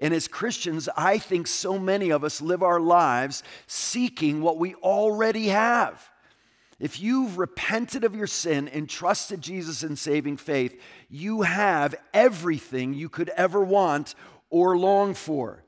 And 0.00 0.14
as 0.14 0.28
Christians, 0.28 0.88
I 0.96 1.18
think 1.18 1.48
so 1.48 1.76
many 1.76 2.10
of 2.10 2.22
us 2.22 2.40
live 2.40 2.62
our 2.62 2.78
lives 2.78 3.42
seeking 3.66 4.40
what 4.40 4.58
we 4.58 4.76
already 4.76 5.48
have. 5.48 6.08
If 6.80 7.00
you've 7.00 7.38
repented 7.38 8.04
of 8.04 8.14
your 8.14 8.28
sin 8.28 8.68
and 8.68 8.88
trusted 8.88 9.40
Jesus 9.40 9.82
in 9.82 9.96
saving 9.96 10.36
faith, 10.36 10.80
you 11.10 11.42
have 11.42 11.96
everything 12.14 12.94
you 12.94 13.08
could 13.08 13.30
ever 13.30 13.64
want 13.64 14.14
or 14.48 14.78
long 14.78 15.14
for. 15.14 15.64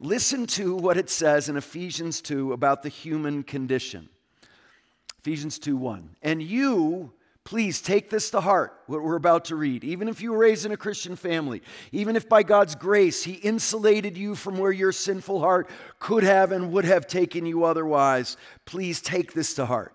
Listen 0.00 0.46
to 0.46 0.74
what 0.74 0.96
it 0.96 1.10
says 1.10 1.48
in 1.48 1.56
Ephesians 1.56 2.20
2 2.20 2.52
about 2.52 2.82
the 2.82 2.88
human 2.88 3.42
condition. 3.42 4.08
Ephesians 5.20 5.58
2 5.58 5.76
1. 5.76 6.16
And 6.22 6.42
you, 6.42 7.12
please 7.44 7.80
take 7.80 8.10
this 8.10 8.30
to 8.30 8.40
heart, 8.40 8.80
what 8.86 9.02
we're 9.02 9.16
about 9.16 9.46
to 9.46 9.56
read. 9.56 9.84
Even 9.84 10.08
if 10.08 10.20
you 10.20 10.32
were 10.32 10.38
raised 10.38 10.66
in 10.66 10.72
a 10.72 10.76
Christian 10.76 11.16
family, 11.16 11.62
even 11.92 12.16
if 12.16 12.28
by 12.28 12.42
God's 12.42 12.74
grace 12.74 13.24
He 13.24 13.34
insulated 13.34 14.16
you 14.16 14.34
from 14.34 14.58
where 14.58 14.72
your 14.72 14.92
sinful 14.92 15.40
heart 15.40 15.68
could 15.98 16.24
have 16.24 16.50
and 16.50 16.72
would 16.72 16.84
have 16.84 17.06
taken 17.06 17.46
you 17.46 17.64
otherwise, 17.64 18.36
please 18.64 19.00
take 19.00 19.34
this 19.34 19.54
to 19.54 19.66
heart. 19.66 19.94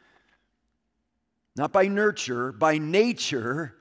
not 1.55 1.71
by 1.71 1.87
nurture, 1.87 2.51
by 2.51 2.77
nature, 2.77 3.75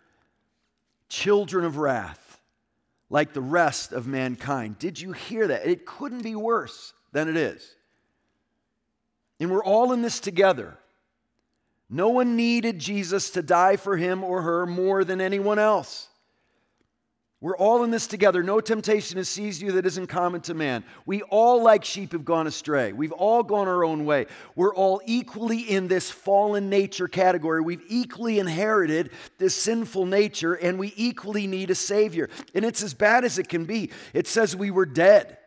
children 1.08 1.64
of 1.64 1.76
wrath 1.76 2.40
like 3.10 3.32
the 3.32 3.40
rest 3.40 3.92
of 3.92 4.06
mankind. 4.06 4.78
Did 4.78 5.00
you 5.00 5.12
hear 5.12 5.48
that? 5.48 5.66
It 5.66 5.84
couldn't 5.84 6.22
be 6.22 6.36
worse 6.36 6.92
than 7.12 7.28
it 7.28 7.36
is. 7.36 7.74
And 9.40 9.50
we're 9.50 9.64
all 9.64 9.92
in 9.92 10.02
this 10.02 10.20
together. 10.20 10.78
No 11.88 12.10
one 12.10 12.36
needed 12.36 12.78
Jesus 12.78 13.30
to 13.30 13.42
die 13.42 13.76
for 13.76 13.96
him 13.96 14.22
or 14.22 14.42
her 14.42 14.64
more 14.64 15.02
than 15.02 15.20
anyone 15.20 15.58
else. 15.58 16.09
We're 17.42 17.56
all 17.56 17.84
in 17.84 17.90
this 17.90 18.06
together. 18.06 18.42
No 18.42 18.60
temptation 18.60 19.16
has 19.16 19.26
seized 19.26 19.62
you 19.62 19.72
that 19.72 19.86
isn't 19.86 20.08
common 20.08 20.42
to 20.42 20.52
man. 20.52 20.84
We 21.06 21.22
all, 21.22 21.62
like 21.62 21.86
sheep, 21.86 22.12
have 22.12 22.24
gone 22.24 22.46
astray. 22.46 22.92
We've 22.92 23.12
all 23.12 23.42
gone 23.42 23.66
our 23.66 23.82
own 23.82 24.04
way. 24.04 24.26
We're 24.54 24.74
all 24.74 25.00
equally 25.06 25.60
in 25.60 25.88
this 25.88 26.10
fallen 26.10 26.68
nature 26.68 27.08
category. 27.08 27.62
We've 27.62 27.84
equally 27.88 28.38
inherited 28.38 29.10
this 29.38 29.56
sinful 29.56 30.04
nature, 30.04 30.52
and 30.52 30.78
we 30.78 30.92
equally 30.96 31.46
need 31.46 31.70
a 31.70 31.74
Savior. 31.74 32.28
And 32.54 32.62
it's 32.62 32.82
as 32.82 32.92
bad 32.92 33.24
as 33.24 33.38
it 33.38 33.48
can 33.48 33.64
be. 33.64 33.90
It 34.12 34.26
says 34.26 34.54
we 34.54 34.70
were 34.70 34.84
dead. 34.84 35.38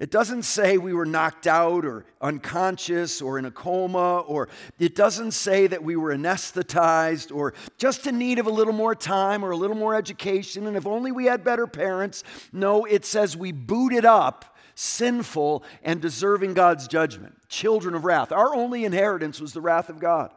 It 0.00 0.12
doesn't 0.12 0.44
say 0.44 0.78
we 0.78 0.92
were 0.92 1.04
knocked 1.04 1.48
out 1.48 1.84
or 1.84 2.04
unconscious 2.20 3.20
or 3.20 3.36
in 3.36 3.44
a 3.44 3.50
coma, 3.50 4.20
or 4.20 4.48
it 4.78 4.94
doesn't 4.94 5.32
say 5.32 5.66
that 5.66 5.82
we 5.82 5.96
were 5.96 6.14
anesthetized 6.14 7.34
or 7.34 7.52
just 7.78 8.06
in 8.06 8.16
need 8.16 8.38
of 8.38 8.46
a 8.46 8.50
little 8.50 8.72
more 8.72 8.94
time 8.94 9.44
or 9.44 9.50
a 9.50 9.56
little 9.56 9.76
more 9.76 9.96
education, 9.96 10.68
and 10.68 10.76
if 10.76 10.86
only 10.86 11.10
we 11.10 11.24
had 11.24 11.42
better 11.42 11.66
parents. 11.66 12.22
No, 12.52 12.84
it 12.84 13.04
says 13.04 13.36
we 13.36 13.50
booted 13.50 14.04
up 14.04 14.56
sinful 14.76 15.64
and 15.82 16.00
deserving 16.00 16.54
God's 16.54 16.86
judgment, 16.86 17.34
children 17.48 17.96
of 17.96 18.04
wrath. 18.04 18.30
Our 18.30 18.54
only 18.54 18.84
inheritance 18.84 19.40
was 19.40 19.52
the 19.52 19.60
wrath 19.60 19.88
of 19.88 19.98
God. 19.98 20.30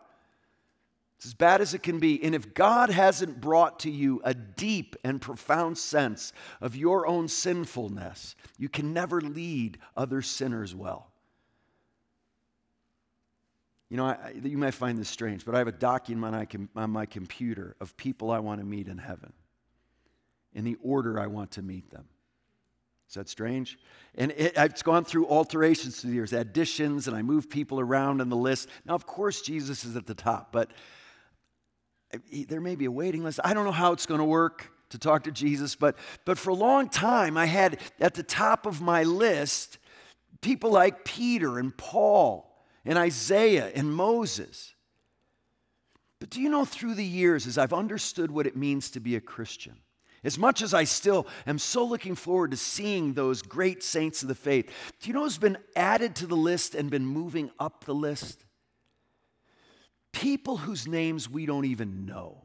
It's 1.21 1.27
as 1.27 1.33
bad 1.35 1.61
as 1.61 1.75
it 1.75 1.83
can 1.83 1.99
be. 1.99 2.19
And 2.23 2.33
if 2.33 2.55
God 2.55 2.89
hasn't 2.89 3.39
brought 3.39 3.81
to 3.81 3.91
you 3.91 4.21
a 4.23 4.33
deep 4.33 4.95
and 5.03 5.21
profound 5.21 5.77
sense 5.77 6.33
of 6.59 6.75
your 6.75 7.05
own 7.05 7.27
sinfulness, 7.27 8.35
you 8.57 8.67
can 8.67 8.91
never 8.91 9.21
lead 9.21 9.77
other 9.95 10.23
sinners 10.23 10.73
well. 10.73 11.11
You 13.87 13.97
know, 13.97 14.05
I, 14.05 14.33
you 14.43 14.57
might 14.57 14.73
find 14.73 14.97
this 14.97 15.09
strange, 15.09 15.45
but 15.45 15.53
I 15.53 15.59
have 15.59 15.67
a 15.67 15.71
document 15.71 16.33
on 16.33 16.69
my, 16.75 16.83
on 16.83 16.89
my 16.89 17.05
computer 17.05 17.75
of 17.79 17.95
people 17.97 18.31
I 18.31 18.39
want 18.39 18.59
to 18.59 18.65
meet 18.65 18.87
in 18.87 18.97
heaven 18.97 19.31
in 20.55 20.63
the 20.63 20.77
order 20.81 21.19
I 21.19 21.27
want 21.27 21.51
to 21.51 21.61
meet 21.61 21.91
them. 21.91 22.05
Is 23.09 23.13
that 23.13 23.29
strange? 23.29 23.77
And 24.15 24.31
it, 24.31 24.53
it's 24.55 24.81
gone 24.81 25.05
through 25.05 25.27
alterations 25.27 26.01
through 26.01 26.09
the 26.09 26.15
years, 26.15 26.33
additions, 26.33 27.07
and 27.07 27.15
I 27.15 27.21
move 27.21 27.47
people 27.47 27.79
around 27.79 28.21
in 28.21 28.29
the 28.29 28.35
list. 28.35 28.69
Now, 28.85 28.95
of 28.95 29.05
course, 29.05 29.43
Jesus 29.43 29.85
is 29.85 29.95
at 29.95 30.07
the 30.07 30.15
top, 30.15 30.51
but 30.51 30.71
there 32.47 32.61
may 32.61 32.75
be 32.75 32.85
a 32.85 32.91
waiting 32.91 33.23
list. 33.23 33.39
I 33.43 33.53
don't 33.53 33.65
know 33.65 33.71
how 33.71 33.91
it's 33.93 34.05
going 34.05 34.19
to 34.19 34.25
work 34.25 34.71
to 34.89 34.97
talk 34.97 35.23
to 35.23 35.31
Jesus, 35.31 35.75
but, 35.75 35.95
but 36.25 36.37
for 36.37 36.49
a 36.49 36.55
long 36.55 36.89
time, 36.89 37.37
I 37.37 37.45
had 37.45 37.79
at 37.99 38.13
the 38.13 38.23
top 38.23 38.65
of 38.65 38.81
my 38.81 39.03
list 39.03 39.77
people 40.41 40.71
like 40.71 41.05
Peter 41.05 41.59
and 41.59 41.75
Paul 41.75 42.65
and 42.85 42.97
Isaiah 42.97 43.71
and 43.73 43.93
Moses. 43.93 44.73
But 46.19 46.29
do 46.29 46.41
you 46.41 46.49
know 46.49 46.65
through 46.65 46.95
the 46.95 47.05
years, 47.05 47.47
as 47.47 47.57
I've 47.57 47.73
understood 47.73 48.31
what 48.31 48.47
it 48.47 48.55
means 48.55 48.91
to 48.91 48.99
be 48.99 49.15
a 49.15 49.21
Christian, 49.21 49.77
as 50.23 50.37
much 50.37 50.61
as 50.61 50.73
I 50.73 50.83
still 50.83 51.25
am 51.47 51.57
so 51.57 51.83
looking 51.83 52.15
forward 52.15 52.51
to 52.51 52.57
seeing 52.57 53.13
those 53.13 53.41
great 53.41 53.81
saints 53.81 54.21
of 54.21 54.27
the 54.27 54.35
faith, 54.35 54.71
do 54.99 55.07
you 55.07 55.13
know 55.13 55.23
who's 55.23 55.39
been 55.39 55.57
added 55.75 56.15
to 56.17 56.27
the 56.27 56.35
list 56.35 56.75
and 56.75 56.91
been 56.91 57.05
moving 57.05 57.49
up 57.59 57.85
the 57.85 57.95
list? 57.95 58.45
People 60.11 60.57
whose 60.57 60.87
names 60.87 61.29
we 61.29 61.45
don't 61.45 61.65
even 61.65 62.05
know, 62.05 62.37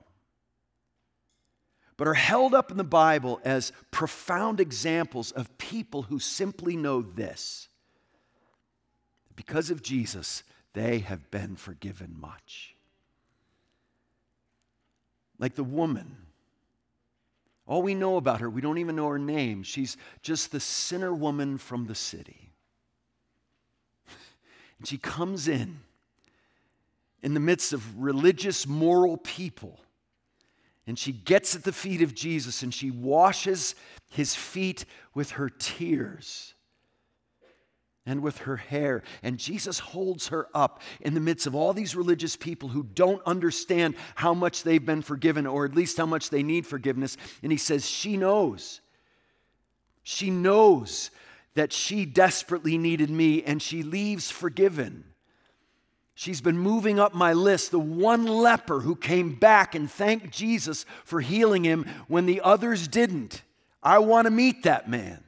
but 1.97 2.09
are 2.09 2.15
held 2.15 2.55
up 2.55 2.71
in 2.71 2.77
the 2.77 2.85
Bible 2.85 3.41
as 3.45 3.73
profound 3.91 4.61
examples 4.61 5.33
of 5.33 5.57
people 5.59 6.03
who 6.03 6.19
simply 6.19 6.77
know 6.77 7.03
this 7.03 7.69
because 9.37 9.71
of 9.71 9.83
Jesus, 9.83 10.43
they 10.73 11.01
have 11.01 11.31
been 11.31 11.57
forgiven 11.57 12.17
much. 12.19 12.75
Like 15.39 15.55
the 15.55 15.65
woman. 15.65 16.17
All 17.67 17.83
we 17.83 17.95
know 17.95 18.17
about 18.17 18.41
her, 18.41 18.49
we 18.49 18.63
don't 18.63 18.79
even 18.79 18.97
know 18.97 19.09
her 19.09 19.19
name. 19.19 19.63
She's 19.63 19.97
just 20.23 20.51
the 20.51 20.61
sinner 20.61 21.13
woman 21.13 21.59
from 21.59 21.87
the 21.87 21.95
city. 21.95 22.53
And 24.79 24.87
she 24.87 24.99
comes 24.99 25.49
in 25.49 25.81
in 27.27 27.35
the 27.35 27.41
midst 27.41 27.73
of 27.73 28.01
religious, 28.01 28.69
moral 28.69 29.17
people. 29.17 29.81
And 30.87 30.97
she 30.97 31.11
gets 31.11 31.57
at 31.57 31.65
the 31.65 31.73
feet 31.73 32.01
of 32.01 32.15
Jesus 32.15 32.63
and 32.63 32.73
she 32.73 32.93
washes 32.93 33.75
his 34.09 34.37
feet 34.37 34.85
with 35.13 35.33
her 35.33 35.49
tears 35.51 36.55
and 38.07 38.23
with 38.23 38.39
her 38.39 38.57
hair. 38.57 39.03
And 39.25 39.41
Jesus 39.41 39.81
holds 39.81 40.29
her 40.29 40.47
up 40.55 40.81
in 41.01 41.15
the 41.15 41.21
midst 41.21 41.49
of 41.49 41.57
all 41.57 41.73
these 41.73 41.97
religious 41.97 42.37
people 42.37 42.69
who 42.69 42.85
don't 42.85 43.21
understand 43.27 43.97
how 44.15 44.33
much 44.33 44.63
they've 44.63 44.87
been 44.87 45.03
forgiven, 45.03 45.49
or 45.49 45.65
at 45.65 45.75
least 45.75 45.97
how 45.97 46.07
much 46.07 46.31
they 46.31 46.45
need 46.45 46.65
forgiveness. 46.65 47.17
And 47.43 47.51
he 47.51 47.59
says, 47.59 47.85
She 47.85 48.17
knows. 48.17 48.81
She 50.05 50.31
knows 50.31 51.11
that 51.55 51.73
she 51.73 52.05
desperately 52.05 52.79
needed 52.79 53.11
me, 53.11 53.43
and 53.43 53.61
she 53.61 53.83
leaves 53.83 54.31
forgiven. 54.31 55.07
She's 56.19 56.41
been 56.41 56.59
moving 56.59 56.99
up 56.99 57.13
my 57.13 57.35
list. 57.35 57.71
The 57.71 57.79
one 57.79 58.25
leper 58.27 58.81
who 58.81 58.97
came 58.97 59.35
back 59.35 59.75
and 59.75 59.89
thanked 59.89 60.31
Jesus 60.31 60.87
for 61.05 61.21
healing 61.21 61.63
him 61.63 61.85
when 62.09 62.25
the 62.25 62.41
others 62.41 62.89
didn't. 62.89 63.43
I 63.83 63.99
want 63.99 64.25
to 64.25 64.31
meet 64.31 64.63
that 64.63 64.89
man. 64.89 65.23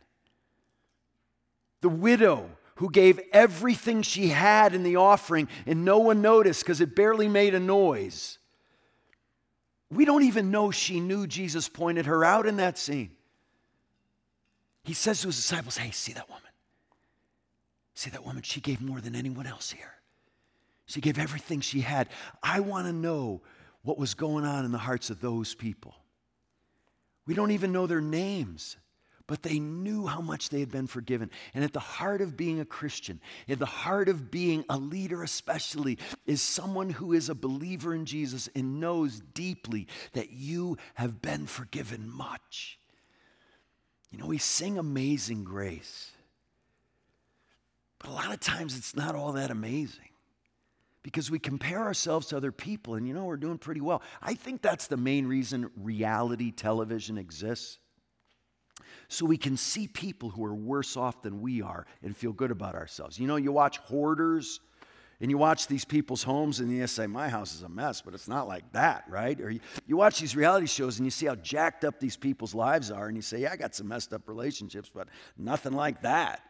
The 1.82 1.90
widow 1.90 2.48
who 2.76 2.90
gave 2.90 3.20
everything 3.34 4.00
she 4.00 4.28
had 4.28 4.74
in 4.74 4.82
the 4.82 4.96
offering 4.96 5.48
and 5.66 5.84
no 5.84 5.98
one 5.98 6.22
noticed 6.22 6.64
because 6.64 6.80
it 6.80 6.96
barely 6.96 7.28
made 7.28 7.54
a 7.54 7.60
noise. 7.60 8.38
We 9.90 10.06
don't 10.06 10.22
even 10.22 10.50
know 10.50 10.70
she 10.70 11.00
knew 11.00 11.26
Jesus 11.26 11.68
pointed 11.68 12.06
her 12.06 12.24
out 12.24 12.46
in 12.46 12.56
that 12.56 12.78
scene. 12.78 13.10
He 14.84 14.94
says 14.94 15.20
to 15.20 15.26
his 15.26 15.36
disciples, 15.36 15.76
Hey, 15.76 15.90
see 15.90 16.14
that 16.14 16.30
woman? 16.30 16.42
See 17.92 18.08
that 18.08 18.24
woman? 18.24 18.42
She 18.42 18.62
gave 18.62 18.80
more 18.80 19.02
than 19.02 19.14
anyone 19.14 19.46
else 19.46 19.70
here. 19.70 19.97
She 20.88 21.02
gave 21.02 21.18
everything 21.18 21.60
she 21.60 21.82
had. 21.82 22.08
I 22.42 22.60
want 22.60 22.86
to 22.86 22.92
know 22.92 23.42
what 23.82 23.98
was 23.98 24.14
going 24.14 24.44
on 24.44 24.64
in 24.64 24.72
the 24.72 24.78
hearts 24.78 25.10
of 25.10 25.20
those 25.20 25.54
people. 25.54 25.94
We 27.26 27.34
don't 27.34 27.50
even 27.50 27.72
know 27.72 27.86
their 27.86 28.00
names, 28.00 28.78
but 29.26 29.42
they 29.42 29.58
knew 29.58 30.06
how 30.06 30.22
much 30.22 30.48
they 30.48 30.60
had 30.60 30.70
been 30.70 30.86
forgiven. 30.86 31.30
And 31.52 31.62
at 31.62 31.74
the 31.74 31.78
heart 31.78 32.22
of 32.22 32.38
being 32.38 32.58
a 32.58 32.64
Christian, 32.64 33.20
at 33.50 33.58
the 33.58 33.66
heart 33.66 34.08
of 34.08 34.30
being 34.30 34.64
a 34.70 34.78
leader, 34.78 35.22
especially, 35.22 35.98
is 36.24 36.40
someone 36.40 36.88
who 36.88 37.12
is 37.12 37.28
a 37.28 37.34
believer 37.34 37.94
in 37.94 38.06
Jesus 38.06 38.48
and 38.54 38.80
knows 38.80 39.20
deeply 39.20 39.88
that 40.14 40.30
you 40.32 40.78
have 40.94 41.20
been 41.20 41.46
forgiven 41.46 42.08
much. 42.08 42.78
You 44.10 44.16
know, 44.16 44.26
we 44.26 44.38
sing 44.38 44.78
Amazing 44.78 45.44
Grace, 45.44 46.12
but 47.98 48.08
a 48.08 48.14
lot 48.14 48.32
of 48.32 48.40
times 48.40 48.74
it's 48.74 48.96
not 48.96 49.14
all 49.14 49.32
that 49.32 49.50
amazing 49.50 50.07
because 51.08 51.30
we 51.30 51.38
compare 51.38 51.78
ourselves 51.78 52.26
to 52.26 52.36
other 52.36 52.52
people 52.52 52.94
and 52.94 53.08
you 53.08 53.14
know 53.14 53.24
we're 53.24 53.38
doing 53.38 53.56
pretty 53.56 53.80
well. 53.80 54.02
I 54.20 54.34
think 54.34 54.60
that's 54.60 54.88
the 54.88 54.98
main 54.98 55.26
reason 55.26 55.70
reality 55.74 56.50
television 56.50 57.16
exists. 57.16 57.78
So 59.08 59.24
we 59.24 59.38
can 59.38 59.56
see 59.56 59.88
people 59.88 60.28
who 60.28 60.44
are 60.44 60.54
worse 60.54 60.98
off 60.98 61.22
than 61.22 61.40
we 61.40 61.62
are 61.62 61.86
and 62.02 62.14
feel 62.14 62.34
good 62.34 62.50
about 62.50 62.74
ourselves. 62.74 63.18
You 63.18 63.26
know, 63.26 63.36
you 63.36 63.52
watch 63.52 63.78
hoarders 63.78 64.60
and 65.22 65.30
you 65.30 65.38
watch 65.38 65.66
these 65.66 65.86
people's 65.86 66.22
homes 66.22 66.60
and 66.60 66.70
you 66.70 66.86
say, 66.86 67.06
My 67.06 67.30
house 67.30 67.54
is 67.54 67.62
a 67.62 67.70
mess, 67.70 68.02
but 68.02 68.12
it's 68.12 68.28
not 68.28 68.46
like 68.46 68.70
that, 68.72 69.04
right? 69.08 69.40
Or 69.40 69.48
you, 69.48 69.60
you 69.86 69.96
watch 69.96 70.20
these 70.20 70.36
reality 70.36 70.66
shows 70.66 70.98
and 70.98 71.06
you 71.06 71.10
see 71.10 71.24
how 71.24 71.36
jacked 71.36 71.86
up 71.86 71.98
these 72.00 72.18
people's 72.18 72.54
lives 72.54 72.90
are 72.90 73.06
and 73.06 73.16
you 73.16 73.22
say, 73.22 73.40
Yeah, 73.40 73.52
I 73.52 73.56
got 73.56 73.74
some 73.74 73.88
messed 73.88 74.12
up 74.12 74.28
relationships, 74.28 74.90
but 74.94 75.08
nothing 75.38 75.72
like 75.72 76.02
that. 76.02 76.42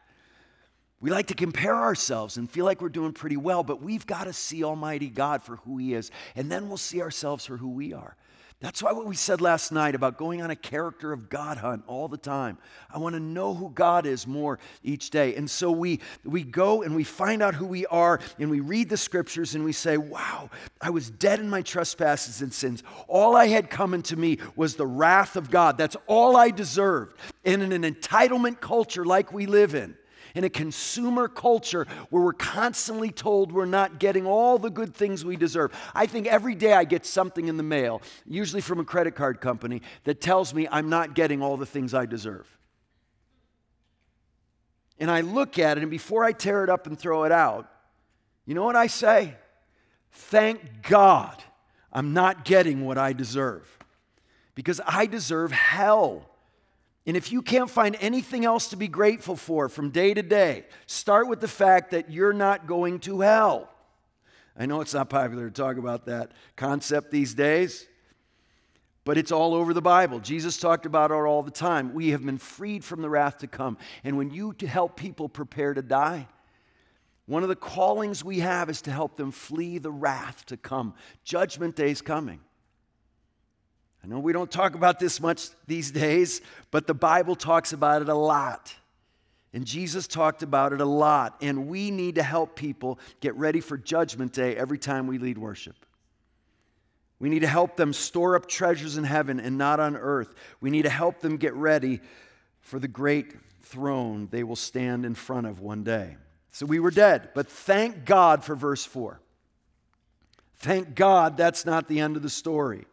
We 1.01 1.11
like 1.11 1.27
to 1.29 1.35
compare 1.35 1.77
ourselves 1.77 2.37
and 2.37 2.51
feel 2.51 2.65
like 2.65 2.81
we're 2.81 2.89
doing 2.89 3.13
pretty 3.13 3.37
well, 3.37 3.63
but 3.63 3.81
we've 3.81 4.07
got 4.07 4.25
to 4.25 4.33
see 4.33 4.65
Almighty 4.65 5.09
God 5.09 5.43
for 5.43 5.57
who 5.57 5.79
He 5.79 5.95
is, 5.95 6.11
and 6.35 6.51
then 6.51 6.69
we'll 6.69 6.77
see 6.77 7.01
ourselves 7.01 7.47
for 7.47 7.57
who 7.57 7.69
we 7.71 7.93
are. 7.93 8.17
That's 8.61 8.83
why 8.83 8.91
what 8.91 9.07
we 9.07 9.15
said 9.15 9.41
last 9.41 9.71
night 9.71 9.95
about 9.95 10.17
going 10.17 10.43
on 10.43 10.51
a 10.51 10.57
character 10.57 11.13
of 11.13 11.29
God 11.29 11.59
hunt 11.59 11.85
all 11.87 12.09
the 12.09 12.17
time. 12.17 12.59
I 12.93 12.99
want 12.99 13.15
to 13.15 13.21
know 13.21 13.55
who 13.55 13.71
God 13.71 14.05
is 14.05 14.27
more 14.27 14.59
each 14.83 15.11
day. 15.11 15.37
And 15.37 15.49
so 15.49 15.71
we, 15.71 16.01
we 16.25 16.43
go 16.43 16.83
and 16.83 16.97
we 16.97 17.05
find 17.05 17.41
out 17.41 17.55
who 17.55 17.67
we 17.67 17.87
are 17.87 18.19
and 18.41 18.51
we 18.51 18.59
read 18.59 18.89
the 18.89 18.97
scriptures 18.97 19.55
and 19.55 19.63
we 19.63 19.73
say, 19.73 19.97
wow, 19.97 20.51
I 20.81 20.91
was 20.91 21.09
dead 21.09 21.39
in 21.39 21.49
my 21.49 21.63
trespasses 21.63 22.43
and 22.43 22.53
sins. 22.53 22.83
All 23.07 23.37
I 23.37 23.47
had 23.47 23.71
coming 23.71 24.03
to 24.03 24.17
me 24.17 24.39
was 24.57 24.75
the 24.75 24.89
wrath 24.89 25.37
of 25.37 25.53
God. 25.53 25.79
That's 25.79 25.97
all 26.09 26.37
I 26.37 26.51
deserved. 26.51 27.17
And 27.45 27.63
in 27.63 27.71
an 27.71 27.95
entitlement 27.95 28.59
culture 28.59 29.05
like 29.05 29.33
we 29.33 29.47
live 29.47 29.77
in, 29.77 29.97
in 30.39 30.45
a 30.45 30.49
consumer 30.49 31.27
culture 31.27 31.85
where 32.11 32.23
we're 32.23 32.33
constantly 32.33 33.11
told 33.11 33.51
we're 33.51 33.65
not 33.65 33.99
getting 33.99 34.25
all 34.25 34.57
the 34.57 34.71
good 34.71 34.95
things 34.95 35.25
we 35.25 35.35
deserve. 35.35 35.73
I 35.97 36.07
think 36.07 36.29
every 36.29 36.55
day 36.55 36.75
I 36.75 36.85
get 36.85 37.05
something 37.05 37.49
in 37.49 37.57
the 37.57 37.65
mail, 37.65 38.03
usually 38.25 38.63
from 38.63 38.79
a 38.79 38.85
credit 38.85 39.17
card 39.17 39.41
company, 39.41 39.83
that 40.05 40.21
tells 40.21 40.55
me 40.55 40.69
I'm 40.71 40.89
not 40.89 41.15
getting 41.15 41.43
all 41.43 41.57
the 41.57 41.67
things 41.67 41.93
I 41.93 42.07
deserve. 42.07 42.47
And 45.01 45.11
I 45.11 45.23
look 45.23 45.59
at 45.59 45.77
it, 45.77 45.81
and 45.81 45.91
before 45.91 46.23
I 46.23 46.31
tear 46.31 46.63
it 46.63 46.71
up 46.71 46.87
and 46.87 46.97
throw 46.97 47.25
it 47.25 47.33
out, 47.33 47.69
you 48.47 48.55
know 48.55 48.65
what 48.65 48.77
I 48.77 48.87
say? 48.87 49.35
Thank 50.13 50.83
God 50.83 51.43
I'm 51.93 52.15
not 52.15 52.45
getting 52.45 52.87
what 52.87 52.97
I 52.97 53.13
deserve. 53.13 53.69
Because 54.55 54.81
I 54.87 55.07
deserve 55.07 55.51
hell. 55.51 56.28
And 57.09 57.17
if 57.17 57.33
you 57.33 57.41
can't 57.41 57.71
find 57.71 57.97
anything 58.01 58.45
else 58.45 58.69
to 58.69 58.77
be 58.77 58.87
grateful 58.87 59.35
for 59.35 59.71
from 59.71 59.89
day 59.89 60.13
to 60.13 60.23
day, 60.23 60.67
start 60.87 61.27
with 61.27 61.41
the 61.41 61.49
fact 61.49 61.93
that 61.93 62.11
you're 62.11 62.35
not 62.35 62.67
going 62.67 62.99
to 63.01 63.21
hell. 63.21 63.71
I 64.55 64.67
know 64.67 64.83
it's 64.83 64.93
not 64.93 65.09
popular 65.09 65.49
to 65.49 65.51
talk 65.51 65.79
about 65.79 66.05
that 66.05 66.33
concept 66.55 67.11
these 67.11 67.33
days, 67.33 67.87
but 69.07 69.17
it's 69.17 69.33
all 69.33 69.55
over 69.55 69.73
the 69.73 69.81
Bible. 69.81 70.21
Jesus 70.21 70.61
talked 70.61 70.85
about 70.85 71.11
it 71.11 71.15
all 71.15 71.43
the 71.43 71.51
time. 71.51 71.95
We 71.95 72.11
have 72.11 72.27
been 72.27 72.37
freed 72.37 72.85
from 72.85 73.01
the 73.01 73.09
wrath 73.09 73.39
to 73.39 73.47
come. 73.47 73.79
And 74.05 74.19
when 74.19 74.29
you 74.29 74.55
help 74.67 74.95
people 74.95 75.31
prepare 75.31 75.73
to 75.73 75.81
die, 75.81 76.29
one 77.25 77.43
of 77.43 77.49
the 77.49 77.57
callings 77.57 78.23
we 78.23 78.41
have 78.41 78.69
is 78.69 78.83
to 78.83 78.91
help 78.91 79.17
them 79.17 79.31
flee 79.31 79.79
the 79.79 79.91
wrath 79.91 80.45
to 80.47 80.59
come. 80.59 80.93
Judgment 81.25 81.75
day 81.75 81.91
is 81.91 82.03
coming. 82.03 82.41
I 84.09 84.11
know 84.11 84.21
we 84.21 84.33
don't 84.33 84.51
talk 84.51 84.75
about 84.75 84.99
this 84.99 85.21
much 85.21 85.51
these 85.67 85.91
days, 85.91 86.41
but 86.71 86.87
the 86.87 86.95
Bible 86.95 87.37
talks 87.37 87.75
about 87.75 88.01
it 88.01 88.09
a 88.09 88.15
lot. 88.15 88.75
And 89.53 89.67
Jesus 89.67 90.07
talked 90.07 90.43
about 90.43 90.73
it 90.73 90.81
a 90.81 90.87
lot. 90.87 91.37
And 91.43 91.69
we 91.69 91.91
need 91.91 92.15
to 92.15 92.23
help 92.23 92.57
people 92.57 92.99
get 93.21 93.35
ready 93.35 93.61
for 93.61 93.77
Judgment 93.77 94.33
Day 94.33 94.57
every 94.57 94.79
time 94.79 95.09
we 95.09 95.19
lead 95.19 95.37
worship. 95.37 95.75
We 97.19 97.29
need 97.29 97.41
to 97.41 97.49
help 97.49 97.77
them 97.77 97.93
store 97.93 98.35
up 98.35 98.49
treasures 98.49 98.97
in 98.97 99.05
heaven 99.05 99.41
and 99.41 99.59
not 99.59 99.79
on 99.79 99.95
earth. 99.95 100.35
We 100.63 100.71
need 100.71 100.83
to 100.83 100.91
help 100.91 101.21
them 101.21 101.37
get 101.37 101.53
ready 101.53 102.01
for 102.61 102.79
the 102.79 102.89
great 102.89 103.35
throne 103.61 104.29
they 104.31 104.43
will 104.43 104.57
stand 104.57 105.05
in 105.05 105.17
front 105.17 105.47
of 105.47 105.61
one 105.61 105.85
day. 105.85 106.17
So 106.51 106.65
we 106.65 106.81
were 106.81 106.91
dead, 106.91 107.31
but 107.35 107.47
thank 107.47 108.07
God 108.07 108.43
for 108.43 108.55
verse 108.55 108.87
4. 108.87 109.21
Thank 110.61 110.95
God 110.95 111.37
that's 111.37 111.67
not 111.67 111.89
the 111.89 112.01
end 112.01 112.17
of 112.17 112.23
the 112.23 112.31
story. 112.31 112.87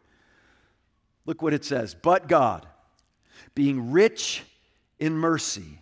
Look 1.25 1.41
what 1.41 1.53
it 1.53 1.65
says. 1.65 1.95
But 1.95 2.27
God, 2.27 2.65
being 3.53 3.91
rich 3.91 4.43
in 4.99 5.17
mercy, 5.17 5.79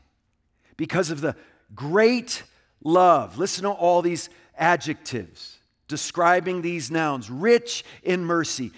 because 0.78 1.12
of 1.12 1.22
the 1.22 1.36
great 1.76 2.44
love. 2.84 3.38
Listen 3.38 3.64
to 3.64 3.70
all 3.70 4.02
these 4.02 4.30
adjectives 4.58 5.58
describing 5.88 6.62
these 6.62 6.90
nouns 6.90 7.30
rich 7.30 7.84
in 8.04 8.26
mercy, 8.26 8.72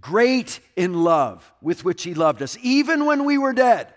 great 0.00 0.60
in 0.76 1.02
love 1.04 1.52
with 1.62 1.84
which 1.84 2.02
He 2.02 2.14
loved 2.14 2.42
us, 2.42 2.56
even 2.62 3.06
when 3.06 3.24
we 3.24 3.38
were 3.38 3.52
dead. 3.52 3.92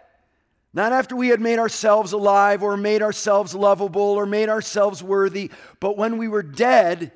Not 0.73 0.93
after 0.93 1.15
we 1.15 1.27
had 1.27 1.41
made 1.41 1.59
ourselves 1.59 2.13
alive 2.13 2.63
or 2.63 2.77
made 2.77 3.01
ourselves 3.01 3.53
lovable 3.53 4.01
or 4.01 4.25
made 4.25 4.47
ourselves 4.47 5.03
worthy, 5.03 5.51
but 5.81 5.97
when 5.97 6.17
we 6.17 6.29
were 6.29 6.43
dead 6.43 7.11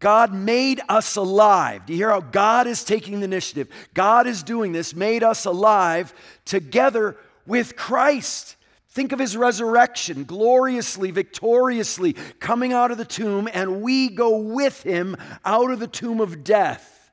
God 0.00 0.32
made 0.32 0.80
us 0.88 1.16
alive. 1.16 1.86
Do 1.86 1.92
you 1.92 1.98
hear 1.98 2.10
how 2.10 2.22
God 2.22 2.66
is 2.66 2.82
taking 2.82 3.20
the 3.20 3.26
initiative? 3.26 3.68
God 3.94 4.26
is 4.26 4.42
doing 4.42 4.72
this, 4.72 4.94
made 4.94 5.22
us 5.22 5.44
alive 5.44 6.12
together 6.44 7.16
with 7.46 7.76
Christ. 7.76 8.56
Think 8.88 9.12
of 9.12 9.18
his 9.18 9.36
resurrection, 9.36 10.24
gloriously, 10.24 11.10
victoriously 11.10 12.14
coming 12.40 12.72
out 12.72 12.90
of 12.90 12.98
the 12.98 13.04
tomb, 13.04 13.48
and 13.52 13.82
we 13.82 14.08
go 14.08 14.38
with 14.38 14.82
him 14.82 15.16
out 15.44 15.70
of 15.70 15.78
the 15.78 15.86
tomb 15.86 16.20
of 16.20 16.42
death 16.42 17.12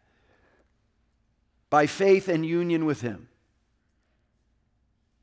by 1.69 1.85
faith 1.85 2.29
and 2.29 2.45
union 2.45 2.85
with 2.85 3.01
him. 3.01 3.26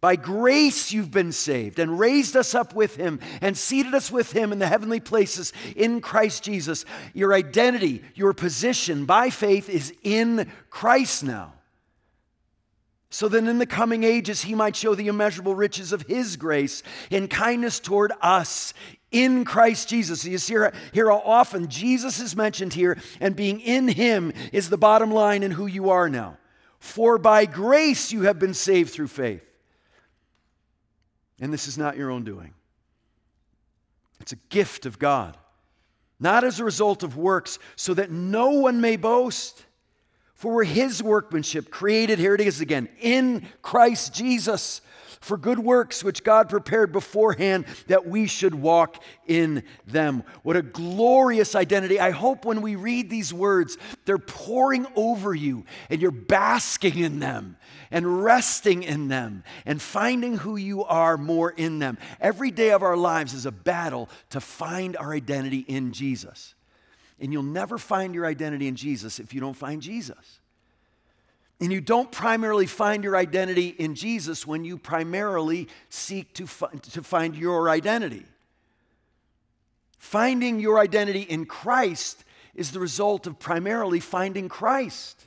By 0.04 0.16
grace 0.16 0.92
you've 0.92 1.10
been 1.10 1.32
saved 1.32 1.78
and 1.78 1.98
raised 1.98 2.36
us 2.36 2.54
up 2.54 2.74
with 2.74 2.96
him 2.96 3.20
and 3.40 3.56
seated 3.56 3.94
us 3.94 4.12
with 4.12 4.32
him 4.32 4.52
in 4.52 4.58
the 4.58 4.66
heavenly 4.66 5.00
places 5.00 5.50
in 5.74 6.02
Christ 6.02 6.42
Jesus. 6.42 6.84
Your 7.14 7.32
identity, 7.32 8.02
your 8.14 8.34
position 8.34 9.06
by 9.06 9.30
faith 9.30 9.70
is 9.70 9.94
in 10.02 10.52
Christ 10.68 11.24
now. 11.24 11.54
So 13.08 13.30
then, 13.30 13.48
in 13.48 13.56
the 13.56 13.64
coming 13.64 14.04
ages, 14.04 14.42
he 14.42 14.54
might 14.54 14.76
show 14.76 14.94
the 14.94 15.08
immeasurable 15.08 15.54
riches 15.54 15.90
of 15.90 16.02
his 16.02 16.36
grace 16.36 16.82
in 17.08 17.26
kindness 17.26 17.80
toward 17.80 18.12
us 18.20 18.74
in 19.10 19.46
Christ 19.46 19.88
Jesus. 19.88 20.22
You 20.26 20.36
see 20.36 20.52
here 20.92 21.08
how 21.08 21.22
often 21.24 21.68
Jesus 21.68 22.20
is 22.20 22.36
mentioned 22.36 22.74
here, 22.74 22.98
and 23.20 23.34
being 23.34 23.58
in 23.58 23.88
him 23.88 24.34
is 24.52 24.68
the 24.68 24.76
bottom 24.76 25.10
line 25.10 25.42
in 25.42 25.52
who 25.52 25.64
you 25.64 25.88
are 25.88 26.10
now. 26.10 26.36
For 26.78 27.16
by 27.16 27.46
grace 27.46 28.12
you 28.12 28.24
have 28.24 28.38
been 28.38 28.52
saved 28.52 28.90
through 28.90 29.08
faith. 29.08 29.53
And 31.40 31.52
this 31.52 31.66
is 31.66 31.76
not 31.76 31.96
your 31.96 32.10
own 32.10 32.24
doing, 32.24 32.54
it's 34.20 34.32
a 34.32 34.38
gift 34.48 34.86
of 34.86 34.98
God, 34.98 35.36
not 36.20 36.44
as 36.44 36.60
a 36.60 36.64
result 36.64 37.02
of 37.02 37.16
works, 37.16 37.58
so 37.76 37.94
that 37.94 38.10
no 38.10 38.50
one 38.50 38.80
may 38.80 38.96
boast. 38.96 39.64
For 40.34 40.52
we're 40.52 40.64
his 40.64 41.02
workmanship, 41.02 41.70
created, 41.70 42.18
here 42.18 42.34
it 42.34 42.40
is 42.40 42.60
again, 42.60 42.88
in 43.00 43.46
Christ 43.62 44.12
Jesus 44.12 44.80
for 45.24 45.38
good 45.38 45.58
works 45.58 46.04
which 46.04 46.22
God 46.22 46.48
prepared 46.48 46.92
beforehand 46.92 47.64
that 47.86 48.06
we 48.06 48.26
should 48.26 48.54
walk 48.54 49.02
in 49.26 49.62
them. 49.86 50.22
What 50.42 50.56
a 50.56 50.62
glorious 50.62 51.54
identity. 51.54 51.98
I 51.98 52.10
hope 52.10 52.44
when 52.44 52.60
we 52.60 52.76
read 52.76 53.08
these 53.08 53.32
words, 53.32 53.78
they're 54.04 54.18
pouring 54.18 54.86
over 54.94 55.34
you 55.34 55.64
and 55.88 56.00
you're 56.00 56.10
basking 56.10 56.98
in 56.98 57.20
them 57.20 57.56
and 57.90 58.22
resting 58.22 58.82
in 58.82 59.08
them 59.08 59.44
and 59.64 59.80
finding 59.80 60.36
who 60.36 60.56
you 60.56 60.84
are 60.84 61.16
more 61.16 61.50
in 61.50 61.78
them. 61.78 61.96
Every 62.20 62.50
day 62.50 62.70
of 62.70 62.82
our 62.82 62.96
lives 62.96 63.32
is 63.32 63.46
a 63.46 63.52
battle 63.52 64.10
to 64.30 64.40
find 64.40 64.96
our 64.96 65.12
identity 65.12 65.60
in 65.60 65.92
Jesus. 65.92 66.54
And 67.18 67.32
you'll 67.32 67.44
never 67.44 67.78
find 67.78 68.14
your 68.14 68.26
identity 68.26 68.68
in 68.68 68.76
Jesus 68.76 69.18
if 69.18 69.32
you 69.32 69.40
don't 69.40 69.56
find 69.56 69.80
Jesus. 69.80 70.40
And 71.64 71.72
you 71.72 71.80
don't 71.80 72.12
primarily 72.12 72.66
find 72.66 73.02
your 73.02 73.16
identity 73.16 73.68
in 73.68 73.94
Jesus 73.94 74.46
when 74.46 74.66
you 74.66 74.76
primarily 74.76 75.68
seek 75.88 76.34
to, 76.34 76.46
fi- 76.46 76.68
to 76.92 77.02
find 77.02 77.34
your 77.34 77.70
identity. 77.70 78.26
Finding 79.96 80.60
your 80.60 80.78
identity 80.78 81.22
in 81.22 81.46
Christ 81.46 82.22
is 82.54 82.72
the 82.72 82.80
result 82.80 83.26
of 83.26 83.38
primarily 83.38 83.98
finding 83.98 84.46
Christ. 84.46 85.24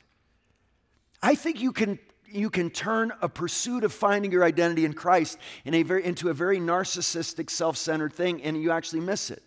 I 1.23 1.33
think 1.33 1.59
you 1.59 1.71
can, 1.71 1.97
you 2.31 2.51
can 2.51 2.69
turn 2.69 3.13
a 3.19 3.29
pursuit 3.29 3.83
of 3.83 3.91
finding 3.91 4.31
your 4.31 4.43
identity 4.43 4.85
in 4.85 4.93
Christ 4.93 5.39
in 5.65 5.73
a 5.73 5.81
very, 5.81 6.05
into 6.05 6.29
a 6.29 6.35
very 6.35 6.59
narcissistic, 6.59 7.49
self 7.49 7.77
centered 7.77 8.13
thing, 8.13 8.43
and 8.43 8.61
you 8.61 8.69
actually 8.69 9.01
miss 9.01 9.31
it. 9.31 9.41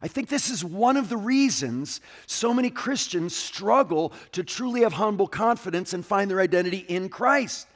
I 0.00 0.08
think 0.08 0.28
this 0.28 0.48
is 0.48 0.64
one 0.64 0.96
of 0.96 1.08
the 1.08 1.16
reasons 1.16 2.00
so 2.26 2.54
many 2.54 2.70
Christians 2.70 3.34
struggle 3.34 4.12
to 4.32 4.44
truly 4.44 4.82
have 4.82 4.92
humble 4.92 5.26
confidence 5.26 5.92
and 5.92 6.06
find 6.06 6.30
their 6.30 6.40
identity 6.40 6.84
in 6.88 7.08
Christ. 7.08 7.66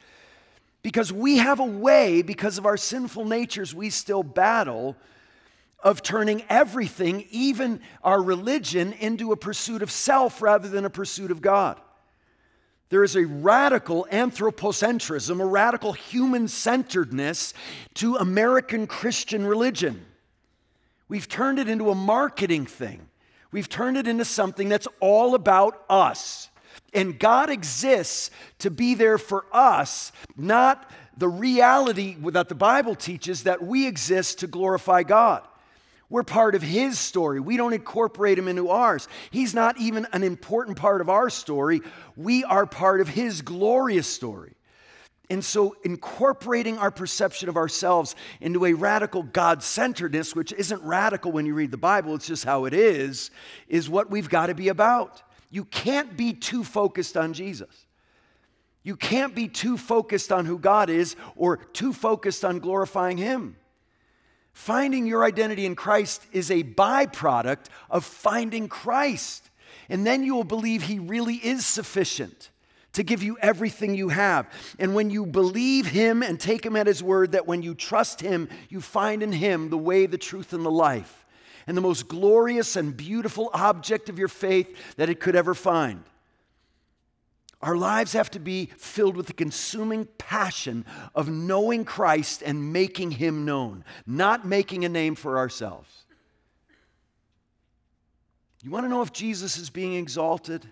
Because 0.83 1.11
we 1.11 1.37
have 1.37 1.59
a 1.59 1.65
way, 1.65 2.21
because 2.21 2.57
of 2.57 2.65
our 2.65 2.77
sinful 2.77 3.25
natures, 3.25 3.73
we 3.75 3.89
still 3.89 4.23
battle 4.23 4.95
of 5.81 6.01
turning 6.01 6.43
everything, 6.49 7.25
even 7.29 7.81
our 8.03 8.21
religion, 8.21 8.93
into 8.93 9.33
a 9.33 9.37
pursuit 9.37 9.81
of 9.81 9.91
self 9.91 10.41
rather 10.41 10.69
than 10.69 10.85
a 10.85 10.89
pursuit 10.89 11.29
of 11.29 11.41
God. 11.41 11.79
There 12.89 13.03
is 13.03 13.15
a 13.15 13.25
radical 13.25 14.07
anthropocentrism, 14.11 15.41
a 15.41 15.45
radical 15.45 15.93
human 15.93 16.47
centeredness 16.47 17.53
to 17.95 18.15
American 18.15 18.87
Christian 18.87 19.45
religion. 19.45 20.05
We've 21.13 21.29
turned 21.29 21.59
it 21.59 21.69
into 21.69 21.91
a 21.91 21.95
marketing 21.95 22.65
thing. 22.65 23.07
We've 23.51 23.69
turned 23.69 23.97
it 23.97 24.07
into 24.07 24.25
something 24.25 24.67
that's 24.67 24.87
all 24.99 25.35
about 25.35 25.85
us. 25.87 26.49
And 26.91 27.19
God 27.19 27.51
exists 27.51 28.31
to 28.57 28.71
be 28.71 28.95
there 28.95 29.19
for 29.19 29.45
us, 29.53 30.11
not 30.35 30.89
the 31.15 31.27
reality 31.29 32.17
that 32.31 32.49
the 32.49 32.55
Bible 32.55 32.95
teaches 32.95 33.43
that 33.43 33.61
we 33.61 33.85
exist 33.85 34.39
to 34.39 34.47
glorify 34.47 35.03
God. 35.03 35.47
We're 36.09 36.23
part 36.23 36.55
of 36.55 36.63
His 36.63 36.97
story. 36.97 37.39
We 37.39 37.57
don't 37.57 37.73
incorporate 37.73 38.39
Him 38.39 38.47
into 38.47 38.69
ours. 38.69 39.07
He's 39.29 39.53
not 39.53 39.79
even 39.79 40.07
an 40.13 40.23
important 40.23 40.79
part 40.79 40.99
of 40.99 41.09
our 41.09 41.29
story. 41.29 41.81
We 42.15 42.43
are 42.43 42.65
part 42.65 43.01
of 43.01 43.07
His 43.07 43.43
glorious 43.43 44.07
story. 44.07 44.52
And 45.33 45.43
so, 45.43 45.75
incorporating 45.83 46.77
our 46.77 46.91
perception 46.91 47.49
of 47.49 47.57
ourselves 47.57 48.15
into 48.39 48.67
a 48.67 48.73
radical 48.73 49.23
God 49.23 49.63
centeredness, 49.63 50.35
which 50.35 50.53
isn't 50.53 50.83
radical 50.83 51.31
when 51.31 51.47
you 51.47 51.55
read 51.55 51.71
the 51.71 51.75
Bible, 51.75 52.13
it's 52.13 52.27
just 52.27 52.45
how 52.45 52.65
it 52.65 52.73
is, 52.75 53.31
is 53.67 53.89
what 53.89 54.11
we've 54.11 54.29
got 54.29 54.45
to 54.45 54.53
be 54.53 54.67
about. 54.67 55.23
You 55.49 55.65
can't 55.65 56.15
be 56.15 56.33
too 56.33 56.63
focused 56.63 57.17
on 57.17 57.33
Jesus. 57.33 57.87
You 58.83 58.95
can't 58.95 59.33
be 59.33 59.47
too 59.47 59.75
focused 59.75 60.31
on 60.31 60.45
who 60.45 60.59
God 60.59 60.91
is 60.91 61.15
or 61.35 61.57
too 61.57 61.93
focused 61.93 62.45
on 62.45 62.59
glorifying 62.59 63.17
Him. 63.17 63.55
Finding 64.51 65.07
your 65.07 65.23
identity 65.23 65.65
in 65.65 65.73
Christ 65.73 66.23
is 66.31 66.51
a 66.51 66.61
byproduct 66.61 67.69
of 67.89 68.05
finding 68.05 68.67
Christ. 68.67 69.49
And 69.89 70.05
then 70.05 70.23
you 70.23 70.35
will 70.35 70.43
believe 70.43 70.83
He 70.83 70.99
really 70.99 71.37
is 71.37 71.65
sufficient 71.65 72.51
to 72.93 73.03
give 73.03 73.21
you 73.23 73.37
everything 73.41 73.95
you 73.95 74.09
have. 74.09 74.47
And 74.79 74.95
when 74.95 75.09
you 75.09 75.25
believe 75.25 75.87
Him 75.87 76.23
and 76.23 76.39
take 76.39 76.65
Him 76.65 76.75
at 76.75 76.87
His 76.87 77.03
word, 77.03 77.33
that 77.33 77.47
when 77.47 77.61
you 77.61 77.75
trust 77.75 78.21
Him, 78.21 78.49
you 78.69 78.81
find 78.81 79.21
in 79.21 79.31
Him 79.31 79.69
the 79.69 79.77
way, 79.77 80.05
the 80.05 80.17
truth, 80.17 80.53
and 80.53 80.65
the 80.65 80.71
life, 80.71 81.25
and 81.67 81.75
the 81.75 81.81
most 81.81 82.07
glorious 82.07 82.75
and 82.75 82.95
beautiful 82.95 83.49
object 83.53 84.09
of 84.09 84.19
your 84.19 84.27
faith 84.27 84.95
that 84.95 85.09
it 85.09 85.19
could 85.19 85.35
ever 85.35 85.53
find. 85.53 86.03
Our 87.61 87.77
lives 87.77 88.11
have 88.13 88.29
to 88.31 88.39
be 88.39 88.69
filled 88.77 89.15
with 89.15 89.27
the 89.27 89.33
consuming 89.33 90.05
passion 90.17 90.85
of 91.15 91.29
knowing 91.29 91.85
Christ 91.85 92.43
and 92.45 92.73
making 92.73 93.11
Him 93.11 93.45
known, 93.45 93.85
not 94.05 94.45
making 94.45 94.83
a 94.83 94.89
name 94.89 95.15
for 95.15 95.37
ourselves. 95.37 96.03
You 98.61 98.69
want 98.69 98.85
to 98.85 98.89
know 98.89 99.01
if 99.01 99.13
Jesus 99.13 99.57
is 99.57 99.69
being 99.69 99.95
exalted? 99.95 100.65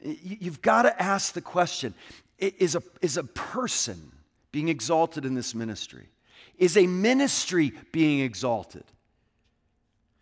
You've 0.00 0.62
got 0.62 0.82
to 0.82 1.02
ask 1.02 1.32
the 1.32 1.40
question 1.40 1.94
is 2.38 2.74
a, 2.74 2.82
is 3.00 3.16
a 3.16 3.24
person 3.24 4.12
being 4.52 4.68
exalted 4.68 5.24
in 5.24 5.34
this 5.34 5.54
ministry? 5.54 6.08
Is 6.58 6.76
a 6.76 6.86
ministry 6.86 7.72
being 7.92 8.20
exalted? 8.20 8.84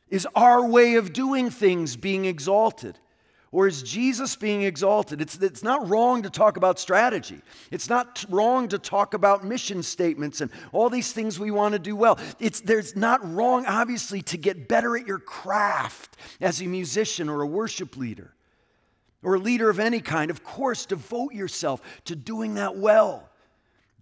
Is 0.08 0.26
our 0.34 0.64
way 0.64 0.94
of 0.94 1.12
doing 1.12 1.50
things 1.50 1.96
being 1.96 2.24
exalted? 2.24 2.98
Or 3.50 3.68
is 3.68 3.84
Jesus 3.84 4.34
being 4.34 4.62
exalted? 4.62 5.20
It's, 5.20 5.36
it's 5.36 5.62
not 5.62 5.88
wrong 5.88 6.22
to 6.22 6.30
talk 6.30 6.56
about 6.56 6.80
strategy. 6.80 7.40
It's 7.70 7.88
not 7.88 8.24
wrong 8.28 8.66
to 8.68 8.78
talk 8.78 9.14
about 9.14 9.44
mission 9.44 9.84
statements 9.84 10.40
and 10.40 10.50
all 10.72 10.90
these 10.90 11.12
things 11.12 11.38
we 11.38 11.52
want 11.52 11.72
to 11.74 11.78
do 11.78 11.94
well. 11.94 12.18
It's, 12.40 12.60
there's 12.60 12.96
not 12.96 13.24
wrong, 13.32 13.64
obviously, 13.66 14.22
to 14.22 14.36
get 14.36 14.68
better 14.68 14.96
at 14.96 15.06
your 15.06 15.20
craft 15.20 16.16
as 16.40 16.60
a 16.60 16.66
musician 16.66 17.28
or 17.28 17.42
a 17.42 17.46
worship 17.46 17.96
leader 17.96 18.33
or 19.24 19.34
a 19.34 19.38
leader 19.38 19.70
of 19.70 19.80
any 19.80 20.00
kind, 20.00 20.30
of 20.30 20.44
course, 20.44 20.86
devote 20.86 21.32
yourself 21.32 21.80
to 22.04 22.14
doing 22.14 22.54
that 22.54 22.76
well. 22.76 23.28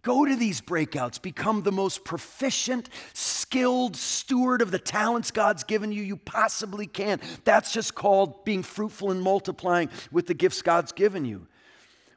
Go 0.02 0.24
to 0.24 0.34
these 0.34 0.60
breakouts, 0.60 1.22
become 1.22 1.62
the 1.62 1.70
most 1.70 2.04
proficient, 2.04 2.88
skilled 3.14 3.94
steward 3.94 4.60
of 4.60 4.72
the 4.72 4.78
talents 4.80 5.30
God's 5.30 5.62
given 5.62 5.92
you 5.92 6.02
you 6.02 6.16
possibly 6.16 6.88
can. 6.88 7.20
That's 7.44 7.72
just 7.72 7.94
called 7.94 8.44
being 8.44 8.64
fruitful 8.64 9.12
and 9.12 9.22
multiplying 9.22 9.90
with 10.10 10.26
the 10.26 10.34
gifts 10.34 10.60
God's 10.60 10.90
given 10.90 11.24
you. 11.24 11.46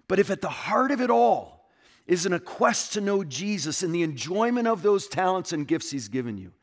But 0.07 0.17
if 0.17 0.31
at 0.31 0.41
the 0.41 0.49
heart 0.49 0.89
of 0.89 0.99
it 0.99 1.11
all 1.11 1.69
is 2.07 2.25
in 2.25 2.33
a 2.33 2.39
quest 2.39 2.93
to 2.93 3.01
know 3.01 3.23
Jesus 3.23 3.83
and 3.83 3.93
the 3.93 4.03
enjoyment 4.03 4.67
of 4.67 4.81
those 4.81 5.07
talents 5.07 5.53
and 5.53 5.67
gifts 5.67 5.91
He's 5.91 6.07
given 6.07 6.37
you, 6.39 6.53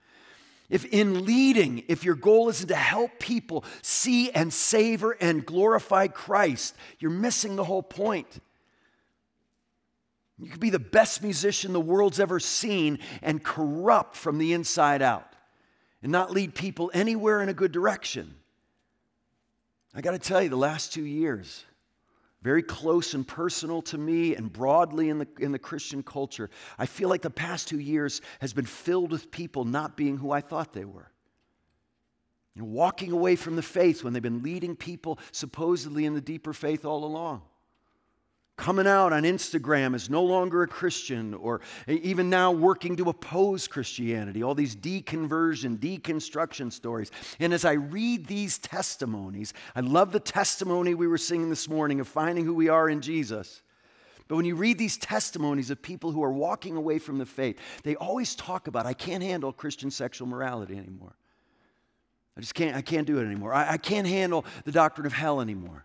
if 0.73 0.87
in 0.87 1.27
leading, 1.27 1.85
if 1.87 2.03
your 2.03 2.15
goal 2.15 2.49
isn't 2.49 2.69
to 2.69 2.75
help 2.75 3.19
people 3.19 3.63
see 3.83 4.31
and 4.31 4.51
savor 4.51 5.13
and 5.21 5.45
glorify 5.45 6.07
Christ, 6.07 6.75
you're 6.99 7.11
missing 7.11 7.57
the 7.57 7.65
whole 7.65 7.83
point. 7.83 8.41
You 10.39 10.49
could 10.49 10.61
be 10.61 10.71
the 10.71 10.79
best 10.79 11.23
musician 11.23 11.75
the 11.75 11.81
world's 11.81 12.19
ever 12.19 12.41
seen 12.41 13.01
and 13.21 13.45
corrupt 13.45 14.17
from 14.17 14.39
the 14.39 14.55
inside 14.55 15.03
out 15.03 15.37
and 16.03 16.11
not 16.11 16.31
lead 16.31 16.55
people 16.55 16.91
anywhere 16.95 17.43
in 17.43 17.51
a 17.51 17.55
good 17.55 17.71
direction. 17.71 18.35
I 19.95 20.01
got 20.01 20.13
to 20.13 20.19
tell 20.19 20.43
you, 20.43 20.49
the 20.49 20.57
last 20.57 20.91
two 20.91 21.05
years, 21.05 21.67
very 22.43 22.63
close 22.63 23.15
and 23.15 23.27
personal 23.27 23.83
to 23.83 23.99
me 23.99 24.35
and 24.35 24.53
broadly 24.53 25.09
in 25.09 25.19
the, 25.19 25.29
in 25.39 25.53
the 25.53 25.59
Christian 25.59 26.03
culture. 26.03 26.51
I 26.79 26.87
feel 26.87 27.09
like 27.09 27.23
the 27.23 27.31
past 27.31 27.69
two 27.69 27.79
years 27.79 28.21
has 28.41 28.53
been 28.53 28.67
filled 28.67 29.13
with 29.13 29.31
people 29.31 29.65
not 29.65 29.97
being 29.97 30.17
who 30.17 30.33
I 30.33 30.41
thought 30.41 30.73
they 30.73 30.85
were. 30.85 31.11
You 32.55 32.63
know, 32.63 32.69
walking 32.69 33.13
away 33.13 33.37
from 33.37 33.57
the 33.57 33.63
faith 33.63 34.05
when 34.05 34.13
they've 34.13 34.23
been 34.23 34.43
leading 34.43 34.77
people 34.77 35.19
supposedly 35.31 36.05
in 36.05 36.15
the 36.15 36.21
deeper 36.21 36.53
faith 36.53 36.85
all 36.85 37.05
along 37.05 37.43
coming 38.57 38.87
out 38.87 39.12
on 39.12 39.23
Instagram 39.23 39.95
as 39.95 40.11
no 40.11 40.23
longer 40.23 40.62
a 40.62 40.69
Christian, 40.69 41.35
or 41.35 41.61
even 41.88 42.29
now 42.31 42.53
working 42.53 42.97
to 42.97 43.09
oppose 43.09 43.67
Christianity, 43.67 44.43
all 44.43 44.55
these 44.55 44.77
deconversion, 44.77 45.79
deconstruction 45.79 46.71
stories. 46.71 47.11
And 47.41 47.53
as 47.53 47.65
I 47.65 47.73
read 47.73 48.27
these 48.27 48.59
testimonies, 48.59 49.55
I 49.75 49.81
love 49.81 50.12
the 50.12 50.21
testimony 50.21 50.95
we 50.95 51.07
were 51.07 51.19
singing 51.19 51.51
this 51.51 51.69
morning 51.69 51.99
of 51.99 52.07
finding 52.07 52.45
who 52.45 52.55
we 52.55 52.69
are 52.69 52.88
in 52.88 53.01
Jesus. 53.01 53.62
But 54.29 54.37
when 54.37 54.45
you 54.45 54.55
read 54.55 54.79
these 54.79 54.97
testimonies 54.97 55.71
of 55.71 55.83
people 55.83 56.12
who 56.12 56.23
are 56.23 56.33
walking 56.33 56.77
away 56.77 56.99
from 56.99 57.19
the 57.19 57.27
faith, 57.27 57.59
they 57.85 57.97
always 57.97 58.35
talk 58.35 58.67
about, 58.67 58.87
I 58.87 58.95
can't 58.95 59.23
handle 59.23 59.53
Christian 59.53 59.91
sexual 59.91 60.29
morality 60.29 60.77
anymore. 60.77 61.17
I 62.37 62.41
just 62.41 62.55
can't, 62.55 62.77
I 62.77 62.83
can't 62.83 63.07
do 63.07 63.19
it 63.19 63.25
anymore. 63.25 63.53
I, 63.53 63.73
I 63.73 63.77
can't 63.77 64.07
handle 64.07 64.45
the 64.65 64.73
doctrine 64.73 65.07
of 65.07 65.12
hell 65.12 65.41
anymore. 65.41 65.85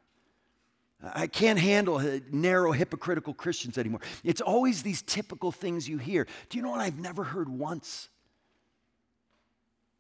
I 1.02 1.28
can't 1.28 1.60
handle 1.60 2.02
narrow, 2.32 2.72
hypocritical 2.72 3.34
Christians 3.34 3.78
anymore. 3.78 4.02
It's 4.24 4.42
always 4.42 4.82
these 4.82 5.04
typical 5.04 5.52
things 5.52 5.88
you 5.88 6.00
hear. 6.00 6.26
Do 6.50 6.58
you 6.58 6.64
know 6.64 6.72
what 6.72 6.80
I've 6.80 7.00
never 7.00 7.24
heard 7.24 7.50
once? 7.50 8.10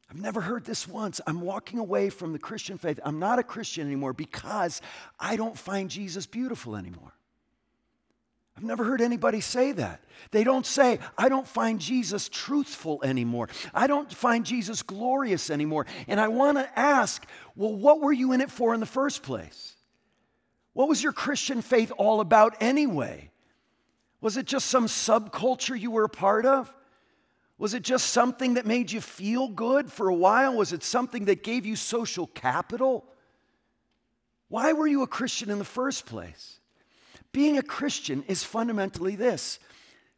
I've 0.09 0.19
never 0.19 0.41
heard 0.41 0.65
this 0.65 0.87
once. 0.87 1.21
I'm 1.27 1.41
walking 1.41 1.79
away 1.79 2.09
from 2.09 2.33
the 2.33 2.39
Christian 2.39 2.77
faith. 2.77 2.99
I'm 3.03 3.19
not 3.19 3.39
a 3.39 3.43
Christian 3.43 3.85
anymore 3.85 4.13
because 4.13 4.81
I 5.19 5.35
don't 5.35 5.57
find 5.57 5.89
Jesus 5.89 6.25
beautiful 6.25 6.75
anymore. 6.75 7.13
I've 8.55 8.63
never 8.63 8.83
heard 8.83 9.01
anybody 9.01 9.39
say 9.39 9.73
that. 9.73 10.01
They 10.31 10.43
don't 10.43 10.65
say, 10.65 10.97
I 11.15 11.29
don't 11.29 11.47
find 11.47 11.79
Jesus 11.79 12.27
truthful 12.27 13.01
anymore. 13.03 13.49
I 13.71 13.85
don't 13.85 14.11
find 14.11 14.47
Jesus 14.47 14.81
glorious 14.81 15.51
anymore. 15.51 15.85
And 16.07 16.19
I 16.19 16.29
want 16.29 16.57
to 16.57 16.79
ask, 16.79 17.23
well, 17.55 17.75
what 17.75 18.01
were 18.01 18.13
you 18.13 18.31
in 18.31 18.41
it 18.41 18.49
for 18.49 18.73
in 18.73 18.79
the 18.79 18.87
first 18.87 19.21
place? 19.21 19.76
What 20.77 20.89
was 20.89 21.01
your 21.01 21.11
Christian 21.11 21.63
faith 21.63 21.91
all 21.97 22.21
about 22.21 22.55
anyway? 22.61 23.31
Was 24.21 24.37
it 24.37 24.45
just 24.45 24.67
some 24.67 24.85
subculture 24.85 25.79
you 25.79 25.89
were 25.89 26.03
a 26.03 26.09
part 26.09 26.45
of? 26.45 26.71
Was 27.57 27.73
it 27.73 27.81
just 27.81 28.11
something 28.11 28.53
that 28.53 28.67
made 28.67 28.91
you 28.91 29.01
feel 29.01 29.47
good 29.47 29.91
for 29.91 30.07
a 30.07 30.13
while? 30.13 30.55
Was 30.55 30.73
it 30.73 30.83
something 30.83 31.25
that 31.25 31.41
gave 31.41 31.65
you 31.65 31.75
social 31.75 32.27
capital? 32.27 33.05
Why 34.49 34.71
were 34.73 34.85
you 34.85 35.01
a 35.01 35.07
Christian 35.07 35.49
in 35.49 35.57
the 35.57 35.65
first 35.65 36.05
place? 36.05 36.59
Being 37.31 37.57
a 37.57 37.63
Christian 37.63 38.21
is 38.27 38.43
fundamentally 38.43 39.15
this 39.15 39.57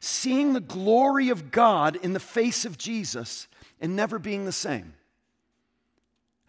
seeing 0.02 0.52
the 0.52 0.60
glory 0.60 1.30
of 1.30 1.52
God 1.52 1.96
in 1.96 2.12
the 2.12 2.20
face 2.20 2.66
of 2.66 2.78
Jesus 2.78 3.48
and 3.80 3.96
never 3.96 4.20
being 4.20 4.44
the 4.44 4.52
same. 4.52 4.94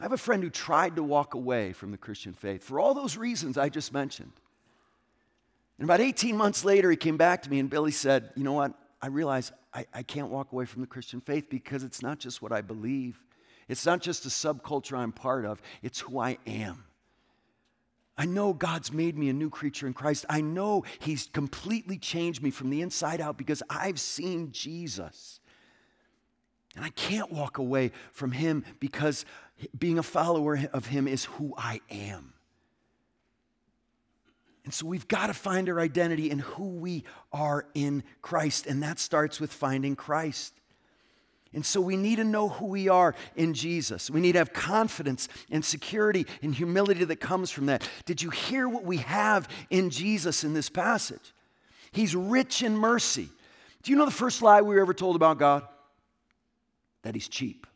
I 0.00 0.04
have 0.04 0.12
a 0.12 0.18
friend 0.18 0.42
who 0.42 0.48
tried 0.48 0.96
to 0.96 1.02
walk 1.02 1.34
away 1.34 1.74
from 1.74 1.90
the 1.90 1.98
Christian 1.98 2.32
faith 2.32 2.64
for 2.64 2.80
all 2.80 2.94
those 2.94 3.18
reasons 3.18 3.58
I 3.58 3.68
just 3.68 3.92
mentioned. 3.92 4.32
And 5.78 5.84
about 5.84 6.00
18 6.00 6.36
months 6.36 6.64
later, 6.64 6.90
he 6.90 6.96
came 6.96 7.18
back 7.18 7.42
to 7.42 7.50
me, 7.50 7.58
and 7.58 7.68
Billy 7.68 7.90
said, 7.90 8.30
You 8.34 8.44
know 8.44 8.54
what? 8.54 8.72
I 9.02 9.08
realize 9.08 9.52
I, 9.72 9.86
I 9.94 10.02
can't 10.02 10.28
walk 10.28 10.52
away 10.52 10.64
from 10.64 10.80
the 10.80 10.86
Christian 10.86 11.20
faith 11.20 11.48
because 11.50 11.84
it's 11.84 12.02
not 12.02 12.18
just 12.18 12.40
what 12.42 12.52
I 12.52 12.62
believe, 12.62 13.22
it's 13.68 13.84
not 13.84 14.00
just 14.00 14.24
a 14.24 14.30
subculture 14.30 14.96
I'm 14.96 15.12
part 15.12 15.44
of, 15.44 15.60
it's 15.82 16.00
who 16.00 16.18
I 16.18 16.38
am. 16.46 16.84
I 18.16 18.26
know 18.26 18.52
God's 18.52 18.92
made 18.92 19.16
me 19.16 19.30
a 19.30 19.32
new 19.32 19.48
creature 19.48 19.86
in 19.86 19.94
Christ. 19.94 20.26
I 20.28 20.42
know 20.42 20.84
He's 20.98 21.28
completely 21.32 21.98
changed 21.98 22.42
me 22.42 22.50
from 22.50 22.68
the 22.68 22.82
inside 22.82 23.20
out 23.20 23.38
because 23.38 23.62
I've 23.70 24.00
seen 24.00 24.52
Jesus. 24.52 25.40
And 26.76 26.85
I 26.85 26.90
can't 26.90 27.33
walk 27.33 27.59
away 27.59 27.92
from 28.12 28.33
Him 28.33 28.64
because 28.78 29.24
being 29.78 29.98
a 29.98 30.02
follower 30.02 30.59
of 30.72 30.87
Him 30.87 31.09
is 31.09 31.24
who 31.24 31.54
I 31.56 31.80
am. 31.90 32.35
And 34.64 34.74
so 34.74 34.87
we've 34.87 35.09
got 35.09 35.28
to 35.28 35.35
find 35.35 35.68
our 35.68 35.80
identity 35.80 36.30
in 36.30 36.40
who 36.40 36.68
we 36.68 37.04
are 37.33 37.66
in 37.74 38.04
Christ. 38.22 38.66
And 38.66 38.83
that 38.83 38.98
starts 38.98 39.40
with 39.40 39.52
finding 39.52 39.96
Christ. 39.96 40.54
And 41.52 41.66
so 41.66 41.80
we 41.80 41.96
need 41.96 42.16
to 42.16 42.24
know 42.24 42.48
who 42.48 42.66
we 42.66 42.88
are 42.88 43.14
in 43.35 43.54
Jesus. 43.54 44.09
We 44.09 44.20
need 44.20 44.33
to 44.33 44.38
have 44.38 44.52
confidence 44.52 45.28
and 45.50 45.64
security 45.64 46.26
and 46.42 46.54
humility 46.54 47.04
that 47.04 47.16
comes 47.16 47.50
from 47.50 47.66
that. 47.66 47.88
Did 48.04 48.22
you 48.22 48.30
hear 48.30 48.68
what 48.68 48.85
we 48.85 48.98
have 48.98 49.48
in 49.70 49.90
Jesus 49.90 50.44
in 50.44 50.54
this 50.54 50.68
passage? 50.68 51.35
He's 51.90 52.14
rich 52.14 52.62
in 52.62 52.76
mercy. 52.76 53.28
Do 53.83 53.90
you 53.90 53.98
know 53.98 54.04
the 54.04 54.12
first 54.12 54.42
lie 54.42 54.62
we 54.62 54.76
were 54.76 54.80
ever 54.80 54.94
told 54.94 55.16
about 55.16 55.38
God? 55.38 55.66
That 57.02 57.14
he's 57.14 57.28
cheap. 57.28 57.66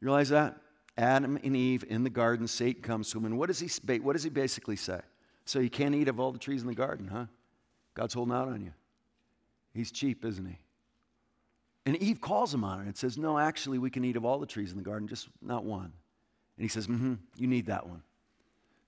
You 0.00 0.06
realize 0.06 0.28
that? 0.28 0.56
Adam 0.98 1.38
and 1.42 1.56
Eve 1.56 1.84
in 1.88 2.04
the 2.04 2.10
garden, 2.10 2.46
Satan 2.46 2.82
comes 2.82 3.10
to 3.10 3.18
him, 3.18 3.26
and 3.26 3.38
what 3.38 3.48
does 3.48 3.58
he, 3.58 3.98
what 3.98 4.14
does 4.14 4.22
he 4.22 4.30
basically 4.30 4.76
say? 4.76 5.00
So 5.44 5.58
you 5.58 5.70
can't 5.70 5.94
eat 5.94 6.08
of 6.08 6.18
all 6.18 6.32
the 6.32 6.38
trees 6.38 6.62
in 6.62 6.68
the 6.68 6.74
garden, 6.74 7.06
huh? 7.08 7.26
God's 7.94 8.14
holding 8.14 8.34
out 8.34 8.48
on 8.48 8.62
you. 8.62 8.72
He's 9.74 9.90
cheap, 9.90 10.24
isn't 10.24 10.46
he? 10.46 10.58
And 11.84 11.96
Eve 11.96 12.20
calls 12.20 12.52
him 12.52 12.64
on 12.64 12.80
it 12.80 12.86
and 12.86 12.96
says, 12.96 13.16
No, 13.16 13.38
actually, 13.38 13.78
we 13.78 13.90
can 13.90 14.04
eat 14.04 14.16
of 14.16 14.24
all 14.24 14.38
the 14.38 14.46
trees 14.46 14.72
in 14.72 14.76
the 14.76 14.82
garden, 14.82 15.06
just 15.06 15.28
not 15.40 15.64
one. 15.64 15.92
And 16.56 16.62
he 16.62 16.68
says, 16.68 16.86
Mm 16.86 16.98
hmm, 16.98 17.14
you 17.36 17.46
need 17.46 17.66
that 17.66 17.86
one. 17.86 18.02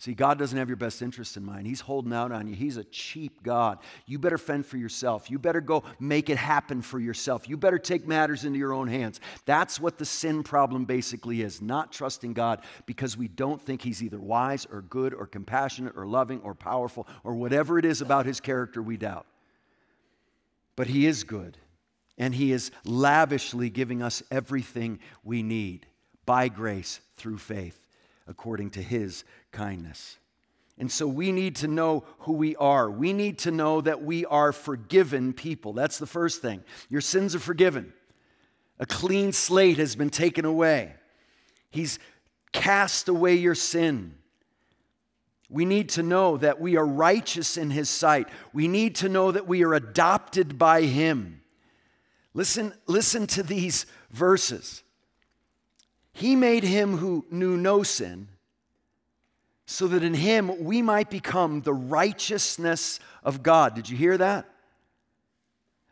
See, 0.00 0.14
God 0.14 0.38
doesn't 0.38 0.56
have 0.56 0.68
your 0.68 0.76
best 0.76 1.02
interest 1.02 1.36
in 1.36 1.44
mind. 1.44 1.66
He's 1.66 1.80
holding 1.80 2.12
out 2.12 2.30
on 2.30 2.46
you. 2.46 2.54
He's 2.54 2.76
a 2.76 2.84
cheap 2.84 3.42
God. 3.42 3.78
You 4.06 4.20
better 4.20 4.38
fend 4.38 4.64
for 4.64 4.76
yourself. 4.76 5.28
You 5.28 5.40
better 5.40 5.60
go 5.60 5.82
make 5.98 6.30
it 6.30 6.38
happen 6.38 6.82
for 6.82 7.00
yourself. 7.00 7.48
You 7.48 7.56
better 7.56 7.80
take 7.80 8.06
matters 8.06 8.44
into 8.44 8.60
your 8.60 8.72
own 8.72 8.86
hands. 8.86 9.20
That's 9.44 9.80
what 9.80 9.98
the 9.98 10.04
sin 10.04 10.44
problem 10.44 10.84
basically 10.84 11.42
is 11.42 11.60
not 11.60 11.90
trusting 11.90 12.34
God 12.34 12.60
because 12.86 13.16
we 13.16 13.26
don't 13.26 13.60
think 13.60 13.82
He's 13.82 14.00
either 14.00 14.20
wise 14.20 14.68
or 14.70 14.82
good 14.82 15.12
or 15.12 15.26
compassionate 15.26 15.94
or 15.96 16.06
loving 16.06 16.40
or 16.42 16.54
powerful 16.54 17.08
or 17.24 17.34
whatever 17.34 17.76
it 17.76 17.84
is 17.84 18.00
about 18.00 18.24
His 18.24 18.38
character 18.38 18.80
we 18.80 18.96
doubt. 18.96 19.26
But 20.76 20.86
He 20.86 21.06
is 21.06 21.24
good 21.24 21.58
and 22.16 22.36
He 22.36 22.52
is 22.52 22.70
lavishly 22.84 23.68
giving 23.68 24.00
us 24.00 24.22
everything 24.30 25.00
we 25.24 25.42
need 25.42 25.86
by 26.24 26.46
grace 26.46 27.00
through 27.16 27.38
faith, 27.38 27.87
according 28.28 28.70
to 28.70 28.82
His 28.82 29.24
kindness. 29.50 30.18
And 30.78 30.92
so 30.92 31.08
we 31.08 31.32
need 31.32 31.56
to 31.56 31.66
know 31.66 32.04
who 32.20 32.34
we 32.34 32.54
are. 32.56 32.88
We 32.88 33.12
need 33.12 33.38
to 33.38 33.50
know 33.50 33.80
that 33.80 34.02
we 34.02 34.24
are 34.26 34.52
forgiven 34.52 35.32
people. 35.32 35.72
That's 35.72 35.98
the 35.98 36.06
first 36.06 36.40
thing. 36.40 36.62
Your 36.88 37.00
sins 37.00 37.34
are 37.34 37.40
forgiven. 37.40 37.92
A 38.78 38.86
clean 38.86 39.32
slate 39.32 39.78
has 39.78 39.96
been 39.96 40.10
taken 40.10 40.44
away. 40.44 40.94
He's 41.70 41.98
cast 42.52 43.08
away 43.08 43.34
your 43.34 43.56
sin. 43.56 44.14
We 45.50 45.64
need 45.64 45.88
to 45.90 46.02
know 46.02 46.36
that 46.36 46.60
we 46.60 46.76
are 46.76 46.86
righteous 46.86 47.56
in 47.56 47.70
His 47.70 47.88
sight. 47.88 48.28
We 48.52 48.68
need 48.68 48.94
to 48.96 49.08
know 49.08 49.32
that 49.32 49.48
we 49.48 49.64
are 49.64 49.74
adopted 49.74 50.58
by 50.58 50.82
Him. 50.82 51.40
Listen, 52.34 52.72
listen 52.86 53.26
to 53.28 53.42
these 53.42 53.86
verses. 54.10 54.84
He 56.18 56.34
made 56.34 56.64
him 56.64 56.96
who 56.96 57.24
knew 57.30 57.56
no 57.56 57.84
sin, 57.84 58.26
so 59.66 59.86
that 59.86 60.02
in 60.02 60.14
him 60.14 60.64
we 60.64 60.82
might 60.82 61.10
become 61.10 61.60
the 61.60 61.72
righteousness 61.72 62.98
of 63.22 63.44
God. 63.44 63.76
Did 63.76 63.88
you 63.88 63.96
hear 63.96 64.18
that? 64.18 64.44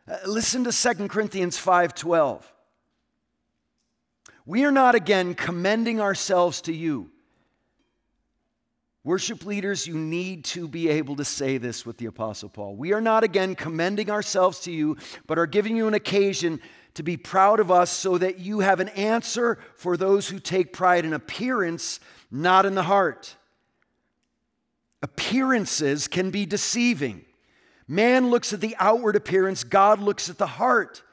Uh, 0.05 0.17
listen 0.25 0.65
to 0.65 0.73
2 0.73 1.07
Corinthians 1.07 1.57
5:12. 1.57 2.43
We 4.45 4.65
are 4.65 4.71
not 4.71 4.95
again 4.95 5.33
commending 5.33 6.01
ourselves 6.01 6.59
to 6.63 6.73
you 6.73 7.09
Worship 9.07 9.45
leaders, 9.45 9.87
you 9.87 9.97
need 9.97 10.43
to 10.43 10.67
be 10.67 10.89
able 10.89 11.15
to 11.15 11.23
say 11.23 11.57
this 11.57 11.85
with 11.85 11.95
the 11.95 12.07
Apostle 12.07 12.49
Paul. 12.49 12.75
We 12.75 12.91
are 12.91 12.99
not 12.99 13.23
again 13.23 13.55
commending 13.55 14.11
ourselves 14.11 14.59
to 14.63 14.71
you, 14.73 14.97
but 15.27 15.39
are 15.39 15.47
giving 15.47 15.77
you 15.77 15.87
an 15.87 15.93
occasion 15.93 16.59
to 16.97 17.03
be 17.03 17.15
proud 17.15 17.59
of 17.59 17.69
us 17.69 17.91
so 17.91 18.17
that 18.17 18.39
you 18.39 18.61
have 18.61 18.79
an 18.79 18.89
answer 18.89 19.59
for 19.75 19.95
those 19.95 20.29
who 20.29 20.39
take 20.39 20.73
pride 20.73 21.05
in 21.05 21.13
appearance, 21.13 21.99
not 22.31 22.65
in 22.65 22.73
the 22.73 22.81
heart. 22.81 23.35
Appearances 25.03 26.07
can 26.07 26.31
be 26.31 26.43
deceiving. 26.43 27.23
Man 27.87 28.31
looks 28.31 28.51
at 28.51 28.61
the 28.61 28.75
outward 28.79 29.15
appearance, 29.15 29.63
God 29.63 29.99
looks 29.99 30.27
at 30.27 30.39
the 30.39 30.47
heart. 30.47 31.03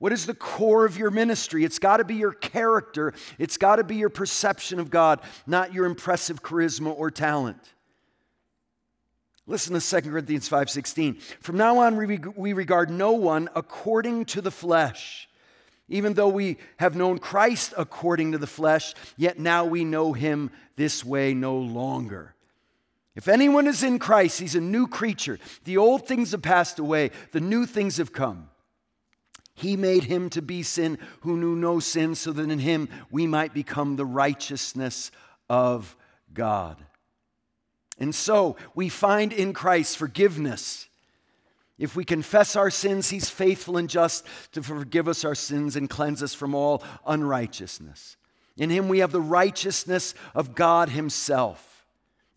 What 0.00 0.12
is 0.12 0.26
the 0.26 0.34
core 0.34 0.84
of 0.84 0.98
your 0.98 1.10
ministry? 1.10 1.64
It's 1.64 1.78
got 1.78 1.96
to 1.96 2.04
be 2.04 2.16
your 2.16 2.32
character. 2.32 3.14
It's 3.38 3.56
got 3.56 3.76
to 3.76 3.84
be 3.84 3.96
your 3.96 4.10
perception 4.10 4.78
of 4.78 4.90
God, 4.90 5.20
not 5.46 5.72
your 5.72 5.86
impressive 5.86 6.42
charisma 6.42 6.94
or 6.94 7.10
talent. 7.10 7.72
Listen 9.50 9.74
to 9.74 9.80
2 9.80 10.10
Corinthians 10.12 10.48
5:16. 10.48 11.16
From 11.40 11.56
now 11.56 11.78
on 11.78 11.96
we 11.96 12.52
regard 12.52 12.88
no 12.88 13.10
one 13.10 13.48
according 13.56 14.26
to 14.26 14.40
the 14.40 14.52
flesh. 14.52 15.28
Even 15.88 16.14
though 16.14 16.28
we 16.28 16.56
have 16.76 16.94
known 16.94 17.18
Christ 17.18 17.74
according 17.76 18.30
to 18.30 18.38
the 18.38 18.46
flesh, 18.46 18.94
yet 19.16 19.40
now 19.40 19.64
we 19.64 19.84
know 19.84 20.12
him 20.12 20.52
this 20.76 21.04
way 21.04 21.34
no 21.34 21.56
longer. 21.56 22.36
If 23.16 23.26
anyone 23.26 23.66
is 23.66 23.82
in 23.82 23.98
Christ, 23.98 24.38
he's 24.38 24.54
a 24.54 24.60
new 24.60 24.86
creature. 24.86 25.40
The 25.64 25.78
old 25.78 26.06
things 26.06 26.30
have 26.30 26.42
passed 26.42 26.78
away, 26.78 27.10
the 27.32 27.40
new 27.40 27.66
things 27.66 27.96
have 27.96 28.12
come. 28.12 28.50
He 29.54 29.76
made 29.76 30.04
him 30.04 30.30
to 30.30 30.40
be 30.40 30.62
sin 30.62 30.96
who 31.22 31.36
knew 31.36 31.56
no 31.56 31.80
sin, 31.80 32.14
so 32.14 32.30
that 32.30 32.48
in 32.48 32.60
him 32.60 32.88
we 33.10 33.26
might 33.26 33.52
become 33.52 33.96
the 33.96 34.06
righteousness 34.06 35.10
of 35.48 35.96
God. 36.32 36.76
And 38.00 38.14
so 38.14 38.56
we 38.74 38.88
find 38.88 39.32
in 39.32 39.52
Christ 39.52 39.98
forgiveness. 39.98 40.88
If 41.78 41.94
we 41.94 42.04
confess 42.04 42.56
our 42.56 42.70
sins, 42.70 43.10
he's 43.10 43.30
faithful 43.30 43.76
and 43.76 43.88
just 43.88 44.26
to 44.52 44.62
forgive 44.62 45.06
us 45.06 45.24
our 45.24 45.34
sins 45.34 45.76
and 45.76 45.88
cleanse 45.88 46.22
us 46.22 46.34
from 46.34 46.54
all 46.54 46.82
unrighteousness. 47.06 48.16
In 48.56 48.70
him 48.70 48.88
we 48.88 48.98
have 48.98 49.12
the 49.12 49.20
righteousness 49.20 50.14
of 50.34 50.54
God 50.54 50.88
himself. 50.88 51.66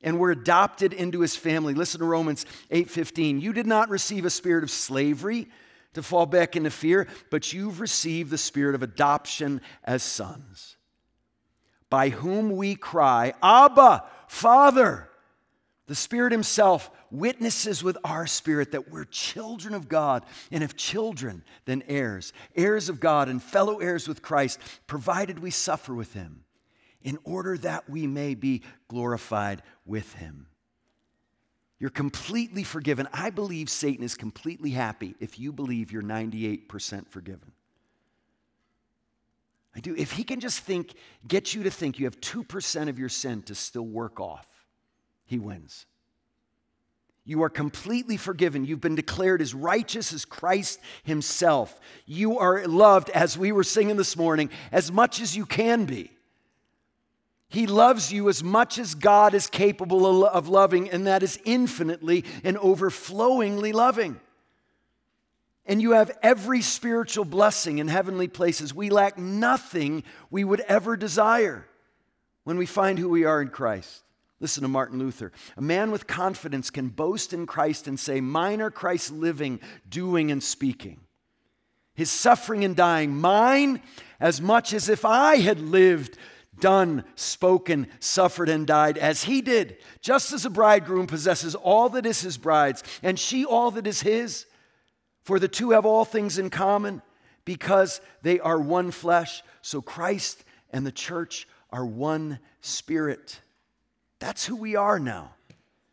and 0.03 0.19
we're 0.19 0.31
adopted 0.31 0.91
into 0.93 1.21
his 1.21 1.35
family. 1.35 1.73
Listen 1.73 1.99
to 1.99 2.05
Romans 2.05 2.45
8:15. 2.69 3.39
You 3.39 3.53
did 3.53 3.65
not 3.65 3.89
receive 3.89 4.25
a 4.25 4.29
spirit 4.29 4.63
of 4.63 4.69
slavery 4.69 5.49
to 5.93 6.03
fall 6.03 6.25
back 6.25 6.55
into 6.55 6.69
fear, 6.69 7.07
but 7.31 7.53
you've 7.53 7.79
received 7.79 8.29
the 8.29 8.37
spirit 8.37 8.75
of 8.75 8.83
adoption 8.83 9.61
as 9.83 10.03
sons, 10.03 10.75
by 11.89 12.09
whom 12.09 12.55
we 12.57 12.75
cry, 12.75 13.33
Abba, 13.41 14.03
Father. 14.27 15.09
The 15.87 15.95
Spirit 15.95 16.31
Himself 16.31 16.89
witnesses 17.11 17.83
with 17.83 17.97
our 18.03 18.25
spirit 18.25 18.71
that 18.71 18.89
we're 18.89 19.03
children 19.03 19.73
of 19.73 19.89
God, 19.89 20.23
and 20.49 20.63
if 20.63 20.75
children, 20.75 21.43
then 21.65 21.83
heirs, 21.87 22.31
heirs 22.55 22.87
of 22.87 22.99
God 22.99 23.27
and 23.27 23.43
fellow 23.43 23.79
heirs 23.79 24.07
with 24.07 24.21
Christ, 24.21 24.59
provided 24.87 25.39
we 25.39 25.51
suffer 25.51 25.93
with 25.93 26.13
Him, 26.13 26.45
in 27.01 27.17
order 27.25 27.57
that 27.57 27.89
we 27.89 28.07
may 28.07 28.33
be 28.33 28.61
glorified 28.87 29.61
with 29.85 30.13
Him. 30.13 30.47
You're 31.79 31.89
completely 31.89 32.63
forgiven. 32.63 33.09
I 33.11 33.29
believe 33.29 33.69
Satan 33.69 34.05
is 34.05 34.15
completely 34.15 34.69
happy 34.69 35.15
if 35.19 35.37
you 35.37 35.51
believe 35.51 35.91
you're 35.91 36.01
98% 36.01 37.09
forgiven. 37.09 37.51
I 39.75 39.79
do. 39.79 39.93
If 39.95 40.11
he 40.11 40.23
can 40.23 40.39
just 40.39 40.59
think, 40.59 40.93
get 41.27 41.53
you 41.53 41.63
to 41.63 41.69
think 41.69 41.99
you 41.99 42.05
have 42.05 42.21
2% 42.21 42.89
of 42.89 42.99
your 42.99 43.09
sin 43.09 43.41
to 43.43 43.55
still 43.55 43.85
work 43.85 44.19
off, 44.19 44.47
he 45.25 45.39
wins. 45.39 45.85
You 47.25 47.43
are 47.43 47.49
completely 47.49 48.17
forgiven. 48.17 48.65
You've 48.65 48.81
been 48.81 48.95
declared 48.95 49.41
as 49.41 49.53
righteous 49.53 50.11
as 50.11 50.25
Christ 50.25 50.79
Himself. 51.03 51.79
You 52.05 52.37
are 52.39 52.67
loved, 52.67 53.09
as 53.11 53.37
we 53.37 53.53
were 53.53 53.63
singing 53.63 53.95
this 53.95 54.17
morning, 54.17 54.49
as 54.73 54.91
much 54.91 55.21
as 55.21 55.35
you 55.35 55.45
can 55.45 55.85
be. 55.85 56.11
He 57.47 57.65
loves 57.65 58.11
you 58.11 58.27
as 58.27 58.43
much 58.43 58.77
as 58.77 58.95
God 58.95 59.33
is 59.33 59.47
capable 59.47 60.25
of 60.25 60.49
loving, 60.49 60.89
and 60.89 61.07
that 61.07 61.23
is 61.23 61.39
infinitely 61.45 62.25
and 62.43 62.57
overflowingly 62.57 63.71
loving. 63.71 64.19
And 65.65 65.81
you 65.81 65.91
have 65.91 66.11
every 66.21 66.61
spiritual 66.61 67.23
blessing 67.23 67.77
in 67.77 67.87
heavenly 67.87 68.27
places. 68.27 68.73
We 68.73 68.89
lack 68.89 69.17
nothing 69.17 70.03
we 70.29 70.43
would 70.43 70.59
ever 70.61 70.97
desire 70.97 71.65
when 72.43 72.57
we 72.57 72.65
find 72.65 72.99
who 72.99 73.07
we 73.07 73.23
are 73.23 73.41
in 73.41 73.47
Christ. 73.47 74.02
Listen 74.43 74.63
to 74.63 74.67
Martin 74.67 74.99
Luther. 74.99 75.31
A 75.55 75.61
man 75.61 75.89
with 75.89 76.05
confidence 76.05 76.69
can 76.69 76.89
boast 76.89 77.31
in 77.31 77.45
Christ 77.45 77.87
and 77.87 77.97
say, 77.97 78.19
Mine 78.19 78.61
are 78.61 78.69
Christ's 78.69 79.09
living, 79.09 79.61
doing, 79.87 80.31
and 80.31 80.43
speaking. 80.43 80.99
His 81.95 82.11
suffering 82.11 82.65
and 82.65 82.75
dying, 82.75 83.15
mine 83.15 83.81
as 84.19 84.41
much 84.41 84.73
as 84.73 84.89
if 84.89 85.05
I 85.05 85.37
had 85.37 85.61
lived 85.61 86.17
done, 86.59 87.05
spoken, 87.15 87.87
suffered, 88.01 88.49
and 88.49 88.67
died 88.67 88.97
as 88.97 89.23
he 89.23 89.41
did, 89.41 89.77
just 90.01 90.33
as 90.33 90.43
a 90.43 90.49
bridegroom 90.49 91.07
possesses 91.07 91.55
all 91.55 91.87
that 91.91 92.05
is 92.05 92.19
his 92.19 92.37
bride's, 92.37 92.83
and 93.01 93.17
she 93.17 93.45
all 93.45 93.71
that 93.71 93.87
is 93.87 94.01
his. 94.01 94.45
For 95.21 95.39
the 95.39 95.47
two 95.47 95.71
have 95.71 95.85
all 95.85 96.03
things 96.03 96.37
in 96.37 96.49
common 96.49 97.01
because 97.45 98.01
they 98.23 98.41
are 98.41 98.59
one 98.59 98.91
flesh. 98.91 99.41
So 99.61 99.81
Christ 99.81 100.43
and 100.69 100.85
the 100.85 100.91
church 100.91 101.47
are 101.71 101.85
one 101.85 102.39
spirit. 102.59 103.39
That's 104.23 104.45
who 104.45 104.55
we 104.55 104.77
are 104.77 104.99
now. 104.99 105.31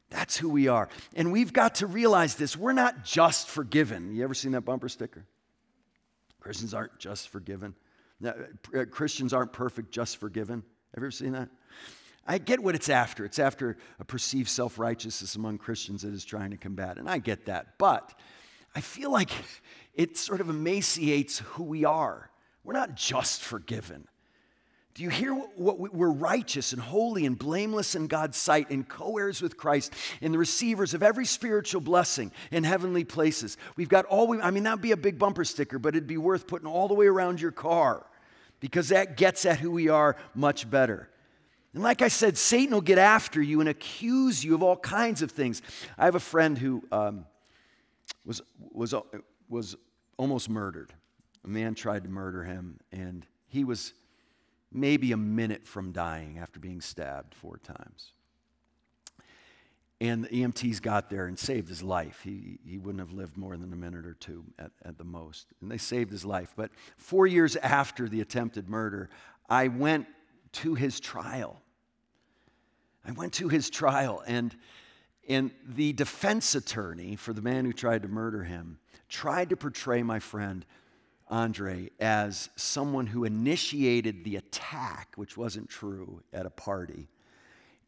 That's 0.08 0.36
who 0.36 0.48
we 0.50 0.68
are. 0.68 0.88
And 1.16 1.32
we've 1.32 1.52
got 1.52 1.74
to 1.76 1.88
realize 1.88 2.36
this. 2.36 2.56
We're 2.56 2.72
not 2.72 3.04
just 3.04 3.48
forgiven. 3.48 4.14
You 4.14 4.22
ever 4.22 4.34
seen 4.34 4.52
that 4.52 4.60
bumper 4.60 4.88
sticker? 4.88 5.24
Christians 6.38 6.72
aren't 6.72 6.96
just 7.00 7.28
forgiven. 7.28 7.74
Uh, 8.24 8.84
Christians 8.88 9.32
aren't 9.32 9.52
perfect, 9.52 9.90
just 9.90 10.18
forgiven. 10.18 10.62
Ever 10.96 11.10
seen 11.10 11.32
that? 11.32 11.48
I 12.24 12.38
get 12.38 12.60
what 12.60 12.76
it's 12.76 12.88
after. 12.88 13.24
It's 13.24 13.40
after 13.40 13.76
a 13.98 14.04
perceived 14.04 14.48
self 14.48 14.78
righteousness 14.78 15.34
among 15.34 15.58
Christians 15.58 16.02
that 16.02 16.14
is 16.14 16.24
trying 16.24 16.52
to 16.52 16.56
combat. 16.56 16.98
And 16.98 17.10
I 17.10 17.18
get 17.18 17.46
that. 17.46 17.78
But 17.78 18.16
I 18.76 18.80
feel 18.80 19.10
like 19.10 19.30
it 19.94 20.16
sort 20.16 20.40
of 20.40 20.48
emaciates 20.48 21.40
who 21.40 21.64
we 21.64 21.84
are. 21.84 22.30
We're 22.62 22.74
not 22.74 22.94
just 22.94 23.42
forgiven. 23.42 24.06
Do 24.94 25.04
you 25.04 25.08
hear 25.08 25.32
what, 25.34 25.78
we're 25.78 26.10
righteous 26.10 26.72
and 26.72 26.82
holy 26.82 27.24
and 27.24 27.38
blameless 27.38 27.94
in 27.94 28.08
God's 28.08 28.36
sight 28.36 28.70
and 28.70 28.88
co 28.88 29.18
heirs 29.18 29.40
with 29.40 29.56
Christ 29.56 29.92
and 30.20 30.34
the 30.34 30.38
receivers 30.38 30.94
of 30.94 31.02
every 31.02 31.26
spiritual 31.26 31.80
blessing 31.80 32.32
in 32.50 32.64
heavenly 32.64 33.04
places? 33.04 33.56
We've 33.76 33.88
got 33.88 34.04
all 34.06 34.26
we, 34.26 34.40
I 34.40 34.50
mean, 34.50 34.64
that'd 34.64 34.82
be 34.82 34.92
a 34.92 34.96
big 34.96 35.18
bumper 35.18 35.44
sticker, 35.44 35.78
but 35.78 35.94
it'd 35.94 36.08
be 36.08 36.16
worth 36.16 36.48
putting 36.48 36.66
all 36.66 36.88
the 36.88 36.94
way 36.94 37.06
around 37.06 37.40
your 37.40 37.52
car 37.52 38.04
because 38.58 38.88
that 38.88 39.16
gets 39.16 39.46
at 39.46 39.60
who 39.60 39.70
we 39.70 39.88
are 39.88 40.16
much 40.34 40.68
better. 40.68 41.08
And 41.72 41.84
like 41.84 42.02
I 42.02 42.08
said, 42.08 42.36
Satan 42.36 42.74
will 42.74 42.80
get 42.80 42.98
after 42.98 43.40
you 43.40 43.60
and 43.60 43.68
accuse 43.68 44.44
you 44.44 44.56
of 44.56 44.62
all 44.62 44.76
kinds 44.76 45.22
of 45.22 45.30
things. 45.30 45.62
I 45.96 46.04
have 46.04 46.16
a 46.16 46.20
friend 46.20 46.58
who 46.58 46.82
um, 46.90 47.26
was, 48.24 48.42
was, 48.72 48.92
was 49.48 49.76
almost 50.16 50.50
murdered. 50.50 50.92
A 51.44 51.48
man 51.48 51.74
tried 51.74 52.02
to 52.04 52.10
murder 52.10 52.42
him, 52.42 52.80
and 52.90 53.24
he 53.46 53.64
was 53.64 53.94
maybe 54.72 55.12
a 55.12 55.16
minute 55.16 55.66
from 55.66 55.92
dying 55.92 56.38
after 56.38 56.60
being 56.60 56.80
stabbed 56.80 57.34
four 57.34 57.58
times. 57.58 58.12
And 60.00 60.24
the 60.24 60.28
EMTs 60.28 60.80
got 60.80 61.10
there 61.10 61.26
and 61.26 61.38
saved 61.38 61.68
his 61.68 61.82
life. 61.82 62.20
He, 62.24 62.58
he 62.64 62.78
wouldn't 62.78 63.00
have 63.00 63.12
lived 63.12 63.36
more 63.36 63.56
than 63.56 63.70
a 63.72 63.76
minute 63.76 64.06
or 64.06 64.14
two 64.14 64.44
at, 64.58 64.70
at 64.82 64.96
the 64.96 65.04
most. 65.04 65.48
And 65.60 65.70
they 65.70 65.76
saved 65.76 66.10
his 66.10 66.24
life. 66.24 66.54
But 66.56 66.70
four 66.96 67.26
years 67.26 67.56
after 67.56 68.08
the 68.08 68.22
attempted 68.22 68.68
murder, 68.70 69.10
I 69.48 69.68
went 69.68 70.06
to 70.52 70.74
his 70.74 71.00
trial. 71.00 71.60
I 73.04 73.12
went 73.12 73.34
to 73.34 73.48
his 73.48 73.70
trial, 73.70 74.22
and, 74.26 74.54
and 75.28 75.50
the 75.66 75.92
defense 75.92 76.54
attorney 76.54 77.16
for 77.16 77.32
the 77.32 77.42
man 77.42 77.64
who 77.64 77.72
tried 77.72 78.02
to 78.02 78.08
murder 78.08 78.44
him 78.44 78.78
tried 79.08 79.50
to 79.50 79.56
portray 79.56 80.02
my 80.02 80.18
friend 80.18 80.64
Andre 81.30 81.90
as 82.00 82.50
someone 82.56 83.06
who 83.06 83.24
initiated 83.24 84.24
the 84.24 84.36
attack, 84.36 85.12
which 85.16 85.36
wasn't 85.36 85.68
true, 85.68 86.22
at 86.32 86.44
a 86.44 86.50
party 86.50 87.08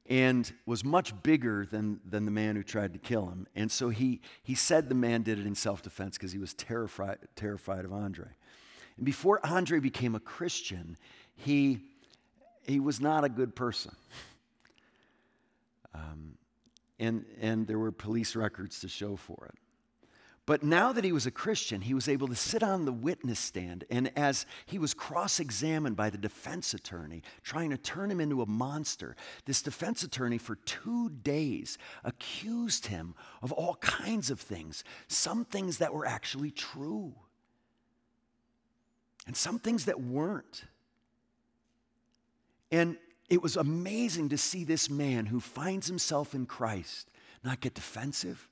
and 0.09 0.53
was 0.67 0.85
much 0.85 1.21
bigger 1.23 1.65
than, 1.65 2.01
than 2.05 2.25
the 2.25 2.31
man 2.31 2.57
who 2.57 2.63
tried 2.63 2.93
to 2.93 2.99
kill 2.99 3.29
him. 3.29 3.47
And 3.55 3.71
so 3.71 3.89
he, 3.89 4.21
he 4.43 4.55
said 4.55 4.89
the 4.89 4.95
man 4.95 5.23
did 5.23 5.39
it 5.39 5.47
in 5.47 5.55
self 5.55 5.83
defense 5.83 6.19
because 6.19 6.33
he 6.33 6.39
was 6.39 6.55
terrified, 6.55 7.19
terrified 7.37 7.85
of 7.85 7.93
Andre. 7.93 8.27
And 8.97 9.07
before 9.07 9.41
Andre 9.45 9.81
became 9.81 10.15
a 10.15 10.21
Christian, 10.21 10.97
he, 11.35 11.81
he 12.67 12.81
was 12.81 13.01
not 13.01 13.25
a 13.25 13.29
good 13.29 13.55
person. 13.55 13.95
Um, 15.95 16.35
and, 16.99 17.25
and 17.41 17.67
there 17.67 17.79
were 17.79 17.93
police 17.93 18.35
records 18.35 18.81
to 18.81 18.89
show 18.89 19.17
for 19.17 19.53
it. 19.53 19.62
But 20.45 20.65
now 20.65 20.93
that 20.93 21.05
he 21.05 21.13
was 21.13 21.25
a 21.25 21.31
Christian, 21.31 21.83
he 21.83 21.95
was 21.95 22.09
able 22.09 22.27
to 22.27 22.35
sit 22.35 22.65
on 22.65 22.85
the 22.85 22.93
witness 22.93 23.39
stand. 23.39 23.85
And 23.91 24.11
as 24.17 24.45
he 24.67 24.77
was 24.77 24.93
cross 24.93 25.39
examined 25.39 25.95
by 25.97 26.11
the 26.11 26.19
defense 26.19 26.75
attorney, 26.75 27.23
trying 27.45 27.71
to 27.71 27.77
turn 27.77 28.11
him 28.11 28.21
into 28.21 28.43
a 28.43 28.47
monster, 28.47 29.15
this 29.45 29.63
defense 29.63 30.03
attorney 30.03 30.39
for 30.39 30.57
two 30.57 31.11
days 31.11 31.79
accused 32.03 32.87
him 32.87 33.15
of 33.41 33.53
all 33.53 33.77
kinds 33.77 34.31
of 34.31 34.41
things, 34.41 34.83
some 35.07 35.45
things 35.45 35.79
that 35.79 35.95
were 35.95 36.07
actually 36.07 36.51
true, 36.51 37.15
and 39.29 39.37
some 39.37 39.61
things 39.61 39.85
that 39.85 40.01
weren't. 40.01 40.65
And 42.73 42.97
it 43.29 43.41
was 43.41 43.57
amazing 43.57 44.31
to 44.31 44.39
see 44.39 44.65
this 44.65 44.91
man 44.91 45.27
who 45.27 45.39
finds 45.39 45.87
himself 45.87 46.35
in 46.35 46.47
Christ 46.47 47.11
not 47.45 47.61
get 47.61 47.75
defensive 47.75 48.49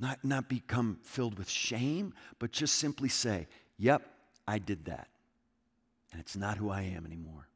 not, 0.00 0.24
not 0.24 0.48
become 0.48 0.98
filled 1.02 1.38
with 1.38 1.48
shame, 1.48 2.14
but 2.38 2.52
just 2.52 2.76
simply 2.76 3.08
say, 3.08 3.46
Yep, 3.78 4.02
I 4.48 4.58
did 4.58 4.86
that. 4.86 5.08
And 6.12 6.20
it's 6.20 6.36
not 6.36 6.56
who 6.56 6.70
I 6.70 6.82
am 6.82 7.06
anymore. 7.06 7.48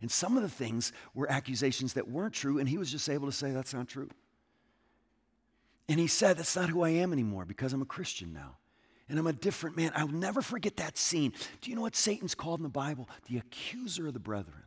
And 0.00 0.10
some 0.10 0.36
of 0.36 0.42
the 0.42 0.48
things 0.48 0.92
were 1.14 1.30
accusations 1.30 1.94
that 1.94 2.08
weren't 2.08 2.34
true, 2.34 2.58
and 2.58 2.68
he 2.68 2.78
was 2.78 2.90
just 2.90 3.08
able 3.08 3.26
to 3.26 3.32
say, 3.32 3.50
That's 3.50 3.74
not 3.74 3.88
true. 3.88 4.10
And 5.88 5.98
he 5.98 6.06
said, 6.06 6.36
That's 6.36 6.54
not 6.54 6.68
who 6.68 6.82
I 6.82 6.90
am 6.90 7.12
anymore 7.12 7.46
because 7.46 7.72
I'm 7.72 7.82
a 7.82 7.86
Christian 7.86 8.32
now. 8.32 8.58
And 9.08 9.18
I'm 9.18 9.26
a 9.26 9.32
different 9.32 9.74
man. 9.74 9.90
I'll 9.94 10.06
never 10.06 10.42
forget 10.42 10.76
that 10.76 10.98
scene. 10.98 11.32
Do 11.62 11.70
you 11.70 11.76
know 11.76 11.82
what 11.82 11.96
Satan's 11.96 12.34
called 12.34 12.60
in 12.60 12.62
the 12.62 12.68
Bible? 12.68 13.08
The 13.26 13.38
accuser 13.38 14.06
of 14.06 14.12
the 14.12 14.20
brethren. 14.20 14.64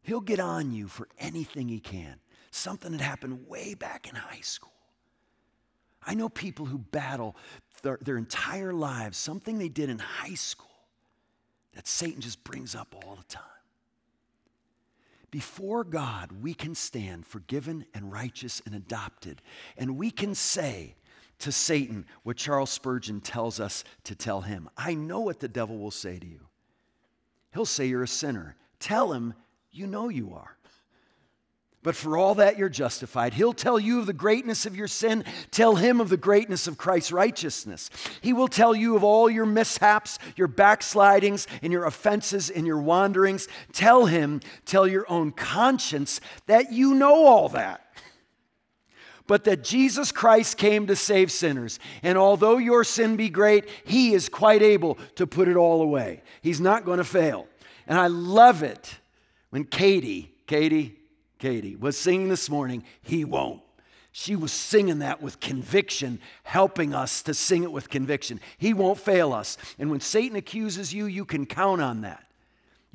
He'll 0.00 0.22
get 0.22 0.40
on 0.40 0.72
you 0.72 0.88
for 0.88 1.06
anything 1.18 1.68
he 1.68 1.80
can. 1.80 2.14
Something 2.50 2.92
that 2.92 3.02
happened 3.02 3.46
way 3.46 3.74
back 3.74 4.08
in 4.08 4.14
high 4.14 4.40
school. 4.40 4.72
I 6.06 6.14
know 6.14 6.28
people 6.28 6.66
who 6.66 6.78
battle 6.78 7.36
their, 7.82 7.98
their 8.00 8.16
entire 8.16 8.72
lives, 8.72 9.18
something 9.18 9.58
they 9.58 9.68
did 9.68 9.90
in 9.90 9.98
high 9.98 10.34
school 10.34 10.66
that 11.74 11.86
Satan 11.86 12.20
just 12.20 12.42
brings 12.44 12.74
up 12.74 12.94
all 12.94 13.16
the 13.16 13.24
time. 13.24 13.42
Before 15.30 15.84
God, 15.84 16.32
we 16.40 16.54
can 16.54 16.74
stand 16.74 17.26
forgiven 17.26 17.84
and 17.94 18.10
righteous 18.10 18.62
and 18.64 18.74
adopted, 18.74 19.42
and 19.76 19.98
we 19.98 20.10
can 20.10 20.34
say 20.34 20.96
to 21.40 21.52
Satan 21.52 22.06
what 22.22 22.36
Charles 22.36 22.70
Spurgeon 22.70 23.20
tells 23.20 23.60
us 23.60 23.84
to 24.04 24.14
tell 24.14 24.40
him. 24.40 24.68
I 24.76 24.94
know 24.94 25.20
what 25.20 25.40
the 25.40 25.48
devil 25.48 25.78
will 25.78 25.90
say 25.90 26.18
to 26.18 26.26
you. 26.26 26.46
He'll 27.52 27.66
say 27.66 27.86
you're 27.86 28.02
a 28.02 28.08
sinner. 28.08 28.56
Tell 28.80 29.12
him 29.12 29.34
you 29.70 29.86
know 29.86 30.08
you 30.08 30.32
are. 30.34 30.57
But 31.88 31.96
for 31.96 32.18
all 32.18 32.34
that, 32.34 32.58
you're 32.58 32.68
justified. 32.68 33.32
He'll 33.32 33.54
tell 33.54 33.78
you 33.78 33.98
of 33.98 34.04
the 34.04 34.12
greatness 34.12 34.66
of 34.66 34.76
your 34.76 34.88
sin. 34.88 35.24
Tell 35.50 35.76
him 35.76 36.02
of 36.02 36.10
the 36.10 36.18
greatness 36.18 36.66
of 36.66 36.76
Christ's 36.76 37.12
righteousness. 37.12 37.88
He 38.20 38.34
will 38.34 38.46
tell 38.46 38.74
you 38.74 38.94
of 38.94 39.02
all 39.02 39.30
your 39.30 39.46
mishaps, 39.46 40.18
your 40.36 40.48
backslidings, 40.48 41.46
and 41.62 41.72
your 41.72 41.86
offenses 41.86 42.50
and 42.50 42.66
your 42.66 42.78
wanderings. 42.78 43.48
Tell 43.72 44.04
him, 44.04 44.42
tell 44.66 44.86
your 44.86 45.10
own 45.10 45.32
conscience 45.32 46.20
that 46.44 46.70
you 46.74 46.92
know 46.92 47.26
all 47.26 47.48
that 47.48 47.86
but 49.26 49.44
that 49.44 49.64
Jesus 49.64 50.12
Christ 50.12 50.58
came 50.58 50.88
to 50.88 50.96
save 50.96 51.32
sinners. 51.32 51.78
And 52.02 52.18
although 52.18 52.58
your 52.58 52.84
sin 52.84 53.16
be 53.16 53.30
great, 53.30 53.66
He 53.86 54.12
is 54.12 54.28
quite 54.28 54.60
able 54.60 54.98
to 55.14 55.26
put 55.26 55.48
it 55.48 55.56
all 55.56 55.80
away. 55.80 56.22
He's 56.42 56.60
not 56.60 56.84
going 56.84 56.98
to 56.98 57.04
fail. 57.04 57.46
And 57.86 57.98
I 57.98 58.08
love 58.08 58.62
it 58.62 58.98
when 59.48 59.64
Katie, 59.64 60.34
Katie, 60.46 60.97
Katie 61.38 61.76
was 61.76 61.96
singing 61.96 62.28
this 62.28 62.50
morning, 62.50 62.84
He 63.02 63.24
won't. 63.24 63.62
She 64.12 64.34
was 64.34 64.52
singing 64.52 65.00
that 65.00 65.22
with 65.22 65.38
conviction, 65.38 66.20
helping 66.42 66.94
us 66.94 67.22
to 67.22 67.34
sing 67.34 67.62
it 67.62 67.70
with 67.70 67.90
conviction. 67.90 68.40
He 68.56 68.74
won't 68.74 68.98
fail 68.98 69.32
us. 69.32 69.56
And 69.78 69.90
when 69.90 70.00
Satan 70.00 70.36
accuses 70.36 70.92
you, 70.92 71.06
you 71.06 71.24
can 71.24 71.46
count 71.46 71.80
on 71.80 72.00
that. 72.00 72.24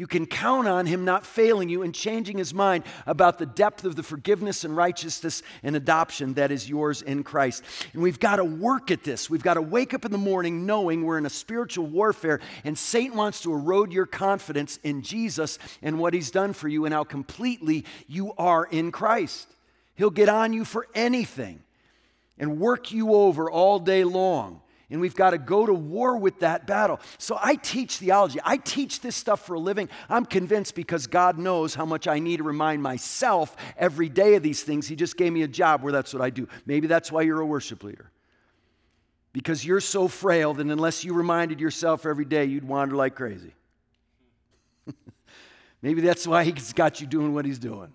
You 0.04 0.08
can 0.08 0.26
count 0.26 0.68
on 0.68 0.86
him 0.86 1.06
not 1.06 1.26
failing 1.26 1.70
you 1.70 1.82
and 1.82 1.96
changing 1.96 2.38
his 2.38 2.54
mind 2.54 2.84
about 3.06 3.38
the 3.38 3.46
depth 3.46 3.86
of 3.86 3.96
the 3.96 4.04
forgiveness 4.04 4.66
and 4.66 4.76
righteousness 4.76 5.42
and 5.64 5.78
adoption 5.78 6.34
that 6.34 6.52
is 6.52 6.70
yours 6.70 7.02
in 7.02 7.24
Christ. 7.24 7.64
And 7.94 8.02
we've 8.02 8.20
got 8.20 8.36
to 8.36 8.44
work 8.44 8.92
at 8.92 9.06
this. 9.06 9.30
We've 9.30 9.42
got 9.42 9.54
to 9.54 9.62
wake 9.62 9.94
up 9.94 10.04
in 10.04 10.12
the 10.12 10.18
morning 10.18 10.66
knowing 10.66 11.06
we're 11.06 11.18
in 11.18 11.26
a 11.26 11.30
spiritual 11.30 11.86
warfare 11.86 12.42
and 12.66 12.78
Satan 12.78 13.16
wants 13.16 13.40
to 13.44 13.54
erode 13.54 13.94
your 13.94 14.06
confidence 14.06 14.78
in 14.84 15.04
Jesus 15.04 15.58
and 15.82 15.98
what 15.98 16.14
he's 16.14 16.32
done 16.32 16.52
for 16.52 16.68
you 16.68 16.84
and 16.84 16.94
how 16.94 17.06
completely 17.06 17.86
you 18.06 18.34
are 18.38 18.66
in 18.66 18.92
Christ. 18.92 19.48
He'll 19.96 20.10
get 20.10 20.28
on 20.28 20.52
you 20.52 20.66
for 20.66 20.86
anything 20.94 21.64
and 22.38 22.60
work 22.60 22.92
you 22.92 23.14
over 23.14 23.50
all 23.50 23.80
day 23.80 24.04
long 24.04 24.60
and 24.90 25.02
we've 25.02 25.16
got 25.16 25.32
to 25.32 25.38
go 25.38 25.66
to 25.66 25.74
war 25.74 26.18
with 26.18 26.40
that 26.40 26.68
battle. 26.68 27.00
So 27.18 27.38
I 27.42 27.56
teach 27.56 27.98
theology. 27.98 28.40
I 28.44 28.58
teach 28.58 29.02
this 29.02 29.16
stuff 29.16 29.46
for 29.46 29.56
a 29.56 29.60
living. 29.60 29.90
I'm 30.10 30.26
convinced 30.26 30.76
because 30.76 31.08
God 31.08 31.38
knows 31.38 31.74
how 31.74 31.86
much 31.86 32.08
I 32.08 32.20
need 32.20 32.38
to 32.38 32.44
remind 32.44 32.84
myself 32.84 33.56
every 33.78 34.10
day 34.10 34.36
of 34.36 34.44
these 34.44 34.64
things. 34.64 34.88
He 34.88 34.96
just 34.96 35.18
gave 35.18 35.34
me 35.34 35.42
a 35.44 35.48
job 35.48 35.84
where 35.84 35.92
that's 35.92 36.14
what 36.14 36.22
I 36.22 36.30
do. 36.30 36.48
Maybe 36.66 36.88
that's 36.88 37.12
why 37.12 37.22
you're 37.22 37.42
a 37.42 37.46
worship 37.46 37.84
leader. 37.84 38.12
Because 39.32 39.66
you're 39.66 39.82
so 39.82 40.08
frail 40.08 40.54
that 40.54 40.68
unless 40.68 41.04
you 41.04 41.14
reminded 41.14 41.60
yourself 41.60 42.06
every 42.06 42.26
day, 42.26 42.46
you'd 42.46 42.68
wander 42.68 42.96
like 42.96 43.16
crazy. 43.16 43.56
Maybe 45.82 46.02
that's 46.02 46.28
why 46.28 46.44
He's 46.44 46.72
got 46.74 47.02
you 47.02 47.08
doing 47.08 47.34
what 47.34 47.46
He's 47.46 47.58
doing. 47.58 47.92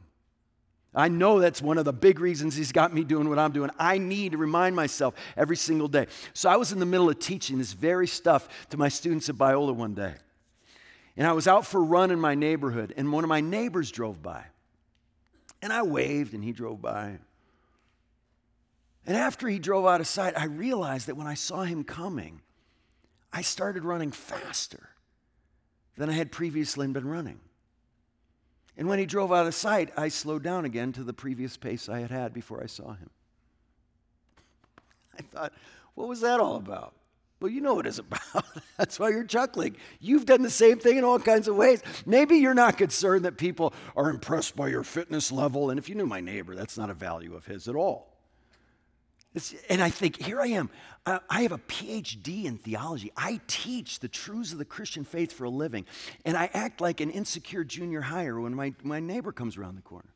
I 0.94 1.08
know 1.08 1.38
that's 1.38 1.60
one 1.60 1.78
of 1.78 1.84
the 1.84 1.92
big 1.92 2.18
reasons 2.18 2.56
he's 2.56 2.72
got 2.72 2.94
me 2.94 3.04
doing 3.04 3.28
what 3.28 3.38
I'm 3.38 3.52
doing. 3.52 3.70
I 3.78 3.98
need 3.98 4.32
to 4.32 4.38
remind 4.38 4.74
myself 4.74 5.14
every 5.36 5.56
single 5.56 5.86
day. 5.86 6.06
So 6.32 6.48
I 6.48 6.56
was 6.56 6.72
in 6.72 6.78
the 6.78 6.86
middle 6.86 7.10
of 7.10 7.18
teaching 7.18 7.58
this 7.58 7.72
very 7.72 8.06
stuff 8.06 8.48
to 8.70 8.76
my 8.76 8.88
students 8.88 9.28
at 9.28 9.36
Biola 9.36 9.74
one 9.74 9.94
day. 9.94 10.14
And 11.16 11.26
I 11.26 11.32
was 11.32 11.46
out 11.46 11.66
for 11.66 11.78
a 11.78 11.84
run 11.84 12.10
in 12.10 12.18
my 12.18 12.34
neighborhood, 12.34 12.94
and 12.96 13.12
one 13.12 13.24
of 13.24 13.28
my 13.28 13.40
neighbors 13.40 13.90
drove 13.90 14.22
by. 14.22 14.44
And 15.60 15.72
I 15.72 15.82
waved, 15.82 16.32
and 16.32 16.42
he 16.42 16.52
drove 16.52 16.80
by. 16.80 17.18
And 19.06 19.16
after 19.16 19.48
he 19.48 19.58
drove 19.58 19.86
out 19.86 20.00
of 20.00 20.06
sight, 20.06 20.38
I 20.38 20.44
realized 20.44 21.08
that 21.08 21.16
when 21.16 21.26
I 21.26 21.34
saw 21.34 21.62
him 21.62 21.82
coming, 21.82 22.40
I 23.32 23.42
started 23.42 23.84
running 23.84 24.12
faster 24.12 24.90
than 25.96 26.08
I 26.08 26.12
had 26.12 26.30
previously 26.30 26.86
been 26.86 27.08
running. 27.08 27.40
And 28.78 28.88
when 28.88 29.00
he 29.00 29.06
drove 29.06 29.32
out 29.32 29.46
of 29.46 29.54
sight, 29.56 29.90
I 29.96 30.06
slowed 30.06 30.44
down 30.44 30.64
again 30.64 30.92
to 30.92 31.02
the 31.02 31.12
previous 31.12 31.56
pace 31.56 31.88
I 31.88 31.98
had 31.98 32.12
had 32.12 32.32
before 32.32 32.62
I 32.62 32.66
saw 32.66 32.94
him. 32.94 33.10
I 35.18 35.22
thought, 35.22 35.52
what 35.96 36.06
was 36.06 36.20
that 36.20 36.38
all 36.38 36.54
about? 36.54 36.94
Well, 37.40 37.50
you 37.50 37.60
know 37.60 37.74
what 37.74 37.88
it's 37.88 37.98
about. 37.98 38.44
That's 38.76 39.00
why 39.00 39.10
you're 39.10 39.24
chuckling. 39.24 39.76
You've 39.98 40.26
done 40.26 40.42
the 40.42 40.50
same 40.50 40.78
thing 40.78 40.96
in 40.96 41.02
all 41.02 41.18
kinds 41.18 41.48
of 41.48 41.56
ways. 41.56 41.82
Maybe 42.06 42.36
you're 42.36 42.54
not 42.54 42.78
concerned 42.78 43.24
that 43.24 43.36
people 43.36 43.74
are 43.96 44.10
impressed 44.10 44.54
by 44.54 44.68
your 44.68 44.84
fitness 44.84 45.32
level. 45.32 45.70
And 45.70 45.78
if 45.78 45.88
you 45.88 45.96
knew 45.96 46.06
my 46.06 46.20
neighbor, 46.20 46.54
that's 46.54 46.78
not 46.78 46.88
a 46.88 46.94
value 46.94 47.34
of 47.34 47.46
his 47.46 47.66
at 47.66 47.74
all. 47.74 48.07
And 49.68 49.82
I 49.82 49.90
think, 49.90 50.22
here 50.22 50.40
I 50.40 50.48
am. 50.48 50.70
I, 51.06 51.20
I 51.28 51.42
have 51.42 51.52
a 51.52 51.58
PhD 51.58 52.44
in 52.44 52.58
theology. 52.58 53.12
I 53.16 53.40
teach 53.46 54.00
the 54.00 54.08
truths 54.08 54.52
of 54.52 54.58
the 54.58 54.64
Christian 54.64 55.04
faith 55.04 55.32
for 55.32 55.44
a 55.44 55.50
living. 55.50 55.86
And 56.24 56.36
I 56.36 56.50
act 56.52 56.80
like 56.80 57.00
an 57.00 57.10
insecure 57.10 57.64
junior 57.64 58.00
higher 58.00 58.40
when 58.40 58.54
my, 58.54 58.74
my 58.82 59.00
neighbor 59.00 59.32
comes 59.32 59.56
around 59.56 59.76
the 59.76 59.82
corner. 59.82 60.08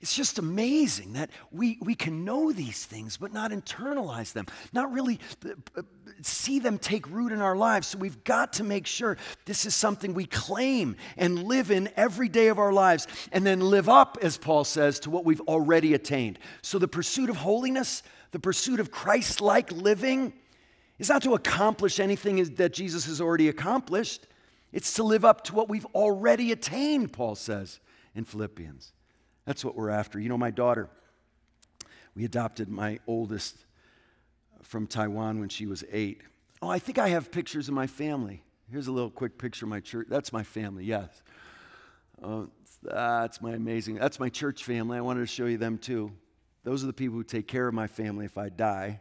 It's 0.00 0.14
just 0.14 0.38
amazing 0.38 1.12
that 1.12 1.30
we, 1.52 1.76
we 1.82 1.94
can 1.94 2.24
know 2.24 2.52
these 2.52 2.86
things, 2.86 3.18
but 3.18 3.34
not 3.34 3.50
internalize 3.50 4.32
them, 4.32 4.46
not 4.72 4.90
really 4.90 5.20
uh, 5.44 5.50
uh, 5.76 5.82
see 6.22 6.58
them 6.58 6.78
take 6.78 7.10
root 7.10 7.32
in 7.32 7.42
our 7.42 7.54
lives. 7.54 7.88
So 7.88 7.98
we've 7.98 8.24
got 8.24 8.54
to 8.54 8.64
make 8.64 8.86
sure 8.86 9.18
this 9.44 9.66
is 9.66 9.74
something 9.74 10.14
we 10.14 10.24
claim 10.24 10.96
and 11.18 11.44
live 11.44 11.70
in 11.70 11.90
every 11.96 12.30
day 12.30 12.48
of 12.48 12.58
our 12.58 12.72
lives, 12.72 13.06
and 13.30 13.44
then 13.44 13.60
live 13.60 13.90
up, 13.90 14.16
as 14.22 14.38
Paul 14.38 14.64
says, 14.64 15.00
to 15.00 15.10
what 15.10 15.26
we've 15.26 15.42
already 15.42 15.92
attained. 15.92 16.38
So 16.62 16.78
the 16.78 16.88
pursuit 16.88 17.28
of 17.28 17.36
holiness, 17.36 18.02
the 18.30 18.40
pursuit 18.40 18.80
of 18.80 18.90
Christ 18.90 19.42
like 19.42 19.70
living, 19.70 20.32
is 20.98 21.10
not 21.10 21.22
to 21.24 21.34
accomplish 21.34 22.00
anything 22.00 22.42
that 22.54 22.72
Jesus 22.72 23.04
has 23.04 23.20
already 23.20 23.48
accomplished, 23.48 24.26
it's 24.72 24.94
to 24.94 25.02
live 25.02 25.26
up 25.26 25.44
to 25.44 25.54
what 25.54 25.68
we've 25.68 25.86
already 25.94 26.52
attained, 26.52 27.12
Paul 27.12 27.34
says 27.34 27.80
in 28.14 28.24
Philippians. 28.24 28.92
That's 29.50 29.64
what 29.64 29.74
we're 29.74 29.90
after. 29.90 30.20
You 30.20 30.28
know, 30.28 30.38
my 30.38 30.52
daughter, 30.52 30.88
we 32.14 32.24
adopted 32.24 32.68
my 32.68 33.00
oldest 33.08 33.56
from 34.62 34.86
Taiwan 34.86 35.40
when 35.40 35.48
she 35.48 35.66
was 35.66 35.82
eight. 35.90 36.20
Oh, 36.62 36.68
I 36.68 36.78
think 36.78 37.00
I 37.00 37.08
have 37.08 37.32
pictures 37.32 37.66
of 37.66 37.74
my 37.74 37.88
family. 37.88 38.44
Here's 38.70 38.86
a 38.86 38.92
little 38.92 39.10
quick 39.10 39.38
picture 39.38 39.64
of 39.64 39.70
my 39.70 39.80
church. 39.80 40.06
That's 40.08 40.32
my 40.32 40.44
family, 40.44 40.84
yes. 40.84 41.08
Oh, 42.22 42.48
that's 42.80 43.42
my 43.42 43.54
amazing, 43.54 43.96
that's 43.96 44.20
my 44.20 44.28
church 44.28 44.62
family. 44.62 44.96
I 44.96 45.00
wanted 45.00 45.22
to 45.22 45.26
show 45.26 45.46
you 45.46 45.58
them 45.58 45.78
too. 45.78 46.12
Those 46.62 46.84
are 46.84 46.86
the 46.86 46.92
people 46.92 47.16
who 47.16 47.24
take 47.24 47.48
care 47.48 47.66
of 47.66 47.74
my 47.74 47.88
family 47.88 48.26
if 48.26 48.38
I 48.38 48.50
die. 48.50 49.00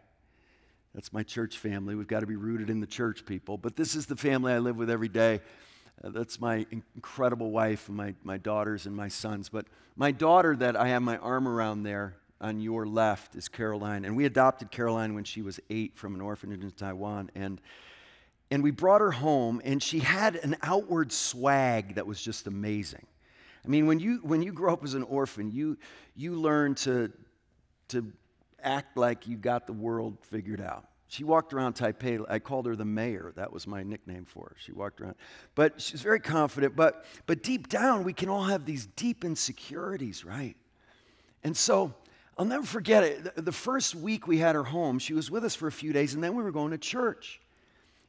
That's 0.96 1.14
my 1.14 1.22
church 1.22 1.60
family. 1.60 1.94
We've 1.94 2.08
got 2.08 2.22
to 2.22 2.26
be 2.26 2.38
rooted 2.38 2.72
in 2.72 2.80
the 2.80 2.88
church, 2.88 3.24
people. 3.24 3.60
But 3.60 3.76
this 3.76 3.94
is 3.94 4.08
the 4.08 4.16
family 4.16 4.52
I 4.52 4.58
live 4.58 4.78
with 4.78 4.90
every 4.90 5.10
day. 5.10 5.42
That's 6.02 6.40
my 6.40 6.66
incredible 6.72 7.52
wife 7.52 7.88
and 7.88 7.98
my, 7.98 8.16
my 8.24 8.38
daughters 8.38 8.86
and 8.86 8.96
my 8.96 9.08
sons. 9.10 9.50
But 9.50 9.66
my 9.96 10.12
daughter 10.12 10.56
that 10.56 10.76
I 10.76 10.90
have 10.90 11.02
my 11.02 11.18
arm 11.18 11.48
around 11.48 11.84
there 11.84 12.16
on 12.42 12.60
your 12.62 12.86
left 12.86 13.36
is 13.36 13.50
Caroline. 13.50 14.06
And 14.06 14.16
we 14.16 14.26
adopted 14.26 14.72
Caroline 14.72 15.14
when 15.14 15.26
she 15.26 15.42
was 15.42 15.60
eight 15.70 15.98
from 15.98 16.16
an 16.16 16.22
orphanage 16.22 16.64
in 16.64 16.72
Taiwan. 16.72 17.32
And, 17.36 17.60
and 18.50 18.64
we 18.64 18.72
brought 18.72 19.02
her 19.02 19.12
home, 19.12 19.62
and 19.64 19.84
she 19.84 20.00
had 20.00 20.36
an 20.38 20.56
outward 20.62 21.12
swag 21.12 21.96
that 21.96 22.08
was 22.08 22.22
just 22.22 22.48
amazing. 22.48 23.06
I 23.66 23.68
mean, 23.68 23.88
when 23.88 24.00
you, 24.00 24.20
when 24.24 24.42
you 24.42 24.54
grow 24.54 24.74
up 24.74 24.84
as 24.84 24.94
an 24.94 25.04
orphan, 25.04 25.52
you, 25.52 25.78
you 26.16 26.36
learn 26.36 26.76
to, 26.76 27.12
to 27.90 28.12
act 28.64 28.96
like 28.96 29.28
you 29.28 29.36
got 29.36 29.68
the 29.68 29.74
world 29.74 30.18
figured 30.22 30.62
out. 30.62 30.86
She 31.12 31.24
walked 31.24 31.54
around 31.54 31.74
Taipei. 31.74 32.24
I 32.30 32.38
called 32.38 32.68
her 32.68 32.76
the 32.76 32.86
mayor. 32.86 33.34
That 33.36 33.52
was 33.52 33.66
my 33.66 33.82
nickname 33.82 34.26
for 34.26 34.50
her. 34.50 34.56
She 34.60 34.72
walked 34.72 35.02
around. 35.02 35.16
But 35.56 35.82
she's 35.82 36.04
very 36.04 36.20
confident. 36.20 36.76
But, 36.76 37.04
but 37.26 37.42
deep 37.42 37.68
down, 37.68 38.04
we 38.04 38.14
can 38.14 38.30
all 38.30 38.44
have 38.44 38.64
these 38.64 38.86
deep 38.86 39.26
insecurities, 39.26 40.24
right? 40.24 40.56
And 41.44 41.58
so 41.58 41.96
I'll 42.38 42.46
never 42.46 42.66
forget 42.66 43.04
it. 43.04 43.44
The, 43.44 43.52
first 43.52 43.96
week 43.96 44.28
we 44.28 44.38
had 44.38 44.54
her 44.54 44.64
home, 44.64 45.00
she 45.00 45.14
was 45.14 45.32
with 45.32 45.44
us 45.44 45.56
for 45.56 45.68
a 45.68 45.72
few 45.72 45.94
days, 45.94 46.14
and 46.14 46.24
then 46.24 46.36
we 46.36 46.44
were 46.44 46.52
going 46.52 46.72
to 46.72 46.78
church. 46.78 47.42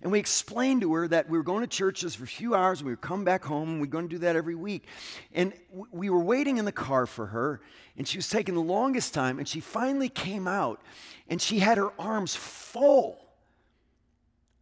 And 0.03 0.11
we 0.11 0.19
explained 0.19 0.81
to 0.81 0.95
her 0.95 1.09
that 1.09 1.29
we 1.29 1.37
were 1.37 1.45
going 1.45 1.61
to 1.61 1.67
church 1.67 2.01
just 2.01 2.17
for 2.17 2.25
a 2.25 2.27
few 2.27 2.55
hours 2.55 2.81
and 2.81 2.87
we 2.87 2.93
would 2.93 3.03
come 3.03 3.23
back 3.23 3.45
home 3.45 3.69
and 3.69 3.81
we 3.81 3.87
are 3.87 3.91
going 3.91 4.09
to 4.09 4.15
do 4.15 4.19
that 4.21 4.35
every 4.35 4.55
week. 4.55 4.87
And 5.35 5.53
we 5.91 6.09
were 6.09 6.21
waiting 6.21 6.57
in 6.57 6.65
the 6.65 6.73
car 6.73 7.07
for 7.07 7.27
her 7.27 7.61
and 7.99 8.09
she 8.09 8.17
was 8.17 8.29
taking 8.29 8.55
the 8.55 8.63
longest 8.63 9.13
time 9.13 9.39
and 9.39 9.47
she 9.47 9.61
finally 9.61 10.09
came 10.09 10.49
out 10.49 10.81
and 11.29 11.41
she 11.41 11.59
had 11.59 11.77
her 11.77 11.93
arms 12.01 12.35
full 12.35 13.19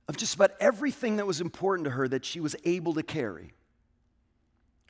of 0.09 0.17
just 0.17 0.35
about 0.35 0.53
everything 0.59 1.17
that 1.17 1.27
was 1.27 1.41
important 1.41 1.85
to 1.85 1.91
her 1.91 2.09
that 2.09 2.25
she 2.25 2.41
was 2.41 2.57
able 2.65 2.95
to 2.95 3.03
carry. 3.03 3.53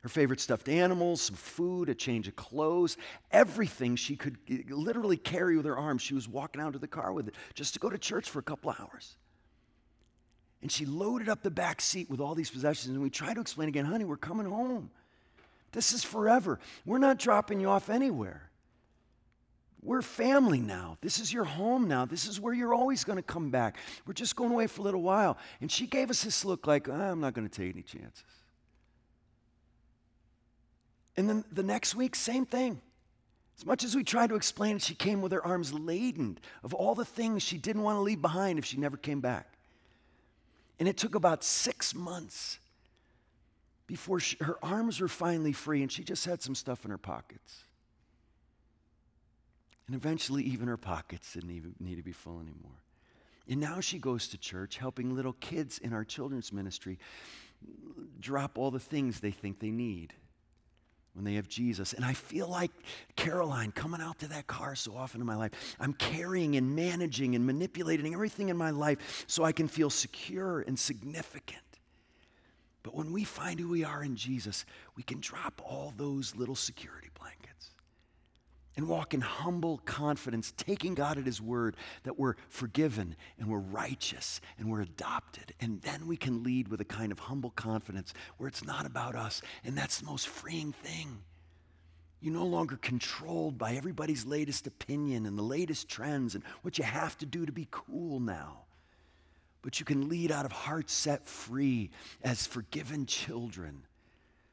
Her 0.01 0.09
favorite 0.09 0.39
stuffed 0.39 0.69
animals, 0.69 1.21
some 1.21 1.35
food, 1.35 1.89
a 1.89 1.95
change 1.95 2.27
of 2.27 2.35
clothes, 2.37 2.95
everything 3.31 3.97
she 3.97 4.15
could 4.15 4.37
literally 4.69 5.17
carry 5.17 5.57
with 5.57 5.65
her 5.65 5.77
arms. 5.77 6.01
She 6.01 6.13
was 6.13 6.27
walking 6.27 6.61
out 6.61 6.73
to 6.73 6.79
the 6.79 6.87
car 6.87 7.11
with 7.11 7.27
it 7.27 7.35
just 7.53 7.73
to 7.73 7.79
go 7.79 7.89
to 7.89 7.97
church 7.97 8.29
for 8.29 8.39
a 8.39 8.43
couple 8.43 8.73
hours. 8.79 9.17
And 10.61 10.71
she 10.71 10.85
loaded 10.85 11.29
up 11.29 11.41
the 11.41 11.51
back 11.51 11.79
seat 11.81 12.09
with 12.09 12.19
all 12.19 12.35
these 12.35 12.49
possessions. 12.49 12.93
And 12.93 13.01
we 13.01 13.09
tried 13.09 13.35
to 13.35 13.41
explain 13.41 13.69
again, 13.69 13.85
honey, 13.85 14.05
we're 14.05 14.17
coming 14.17 14.45
home. 14.49 14.91
This 15.71 15.93
is 15.93 16.03
forever. 16.03 16.59
We're 16.85 16.97
not 16.97 17.17
dropping 17.17 17.59
you 17.59 17.69
off 17.69 17.89
anywhere. 17.89 18.49
We're 19.81 20.01
family 20.01 20.59
now. 20.59 20.97
This 20.99 21.19
is 21.19 21.31
your 21.31 21.45
home 21.45 21.87
now. 21.87 22.05
This 22.05 22.27
is 22.27 22.39
where 22.39 22.53
you're 22.53 22.73
always 22.73 23.05
going 23.05 23.17
to 23.17 23.23
come 23.23 23.49
back. 23.49 23.77
We're 24.05 24.13
just 24.13 24.35
going 24.35 24.51
away 24.51 24.67
for 24.67 24.81
a 24.81 24.83
little 24.83 25.01
while. 25.01 25.37
And 25.61 25.71
she 25.71 25.87
gave 25.87 26.09
us 26.09 26.23
this 26.23 26.43
look 26.43 26.67
like, 26.67 26.89
oh, 26.89 26.93
I'm 26.93 27.21
not 27.21 27.33
going 27.33 27.47
to 27.47 27.55
take 27.55 27.73
any 27.73 27.83
chances. 27.83 28.23
And 31.15 31.29
then 31.29 31.45
the 31.51 31.63
next 31.63 31.95
week, 31.95 32.15
same 32.15 32.45
thing. 32.45 32.81
As 33.57 33.65
much 33.65 33.83
as 33.83 33.95
we 33.95 34.03
tried 34.03 34.29
to 34.29 34.35
explain 34.35 34.77
it, 34.77 34.81
she 34.81 34.95
came 34.95 35.21
with 35.21 35.31
her 35.31 35.45
arms 35.45 35.73
laden 35.73 36.37
of 36.63 36.73
all 36.73 36.95
the 36.95 37.05
things 37.05 37.43
she 37.43 37.57
didn't 37.57 37.81
want 37.81 37.97
to 37.97 38.01
leave 38.01 38.21
behind 38.21 38.59
if 38.59 38.65
she 38.65 38.77
never 38.77 38.97
came 38.97 39.19
back. 39.21 39.58
And 40.79 40.87
it 40.87 40.97
took 40.97 41.15
about 41.15 41.43
six 41.43 41.93
months 41.93 42.59
before 43.85 44.19
she, 44.19 44.37
her 44.39 44.57
arms 44.63 45.01
were 45.01 45.07
finally 45.07 45.51
free 45.51 45.81
and 45.81 45.91
she 45.91 46.03
just 46.03 46.25
had 46.25 46.41
some 46.41 46.55
stuff 46.55 46.85
in 46.85 46.91
her 46.91 46.97
pockets. 46.97 47.63
And 49.87 49.95
eventually, 49.95 50.43
even 50.43 50.67
her 50.67 50.77
pockets 50.77 51.33
didn't 51.33 51.51
even 51.51 51.73
need 51.79 51.95
to 51.95 52.03
be 52.03 52.11
full 52.11 52.39
anymore. 52.39 52.83
And 53.47 53.59
now 53.59 53.79
she 53.79 53.97
goes 53.97 54.27
to 54.27 54.37
church 54.37 54.77
helping 54.77 55.15
little 55.15 55.33
kids 55.33 55.79
in 55.79 55.91
our 55.91 56.03
children's 56.03 56.53
ministry 56.53 56.99
drop 58.19 58.57
all 58.57 58.69
the 58.69 58.79
things 58.79 59.19
they 59.19 59.31
think 59.31 59.59
they 59.59 59.71
need 59.71 60.13
when 61.19 61.25
they 61.25 61.35
have 61.35 61.49
Jesus. 61.49 61.91
And 61.91 62.05
I 62.05 62.13
feel 62.13 62.47
like 62.47 62.71
Caroline 63.17 63.73
coming 63.73 63.99
out 63.99 64.19
to 64.19 64.29
that 64.29 64.47
car 64.47 64.73
so 64.73 64.95
often 64.95 65.19
in 65.19 65.27
my 65.27 65.35
life. 65.35 65.51
I'm 65.77 65.91
carrying 65.91 66.55
and 66.55 66.77
managing 66.77 67.35
and 67.35 67.45
manipulating 67.45 68.13
everything 68.13 68.47
in 68.47 68.55
my 68.55 68.69
life 68.69 69.25
so 69.27 69.43
I 69.43 69.51
can 69.51 69.67
feel 69.67 69.89
secure 69.89 70.61
and 70.61 70.79
significant. 70.79 71.59
But 72.83 72.95
when 72.95 73.11
we 73.11 73.25
find 73.25 73.59
who 73.59 73.67
we 73.67 73.83
are 73.83 74.01
in 74.01 74.15
Jesus, 74.15 74.63
we 74.95 75.03
can 75.03 75.19
drop 75.19 75.61
all 75.61 75.93
those 75.97 76.37
little 76.37 76.55
security 76.55 77.09
blankets 77.19 77.38
and 78.79 78.87
walk 78.87 79.13
in 79.13 79.19
humble 79.19 79.79
confidence, 79.79 80.53
taking 80.55 80.95
God 80.95 81.17
at 81.17 81.25
His 81.25 81.41
word 81.41 81.75
that 82.03 82.17
we're 82.17 82.35
forgiven 82.47 83.17
and 83.37 83.49
we're 83.49 83.59
righteous 83.59 84.39
and 84.57 84.71
we're 84.71 84.79
adopted. 84.79 85.53
And 85.59 85.81
then 85.81 86.07
we 86.07 86.15
can 86.15 86.43
lead 86.43 86.69
with 86.69 86.79
a 86.79 86.85
kind 86.85 87.11
of 87.11 87.19
humble 87.19 87.49
confidence 87.49 88.13
where 88.37 88.47
it's 88.47 88.63
not 88.63 88.85
about 88.85 89.15
us. 89.15 89.41
And 89.65 89.77
that's 89.77 89.99
the 89.99 90.05
most 90.05 90.29
freeing 90.29 90.71
thing. 90.71 91.17
You're 92.21 92.33
no 92.33 92.45
longer 92.45 92.77
controlled 92.77 93.57
by 93.57 93.73
everybody's 93.73 94.25
latest 94.25 94.65
opinion 94.65 95.25
and 95.25 95.37
the 95.37 95.43
latest 95.43 95.89
trends 95.89 96.33
and 96.33 96.43
what 96.61 96.77
you 96.77 96.85
have 96.85 97.17
to 97.17 97.25
do 97.25 97.45
to 97.45 97.51
be 97.51 97.67
cool 97.71 98.21
now. 98.21 98.59
But 99.61 99.81
you 99.81 99.85
can 99.85 100.07
lead 100.07 100.31
out 100.31 100.45
of 100.45 100.53
hearts 100.53 100.93
set 100.93 101.27
free 101.27 101.89
as 102.23 102.47
forgiven 102.47 103.07
children 103.07 103.83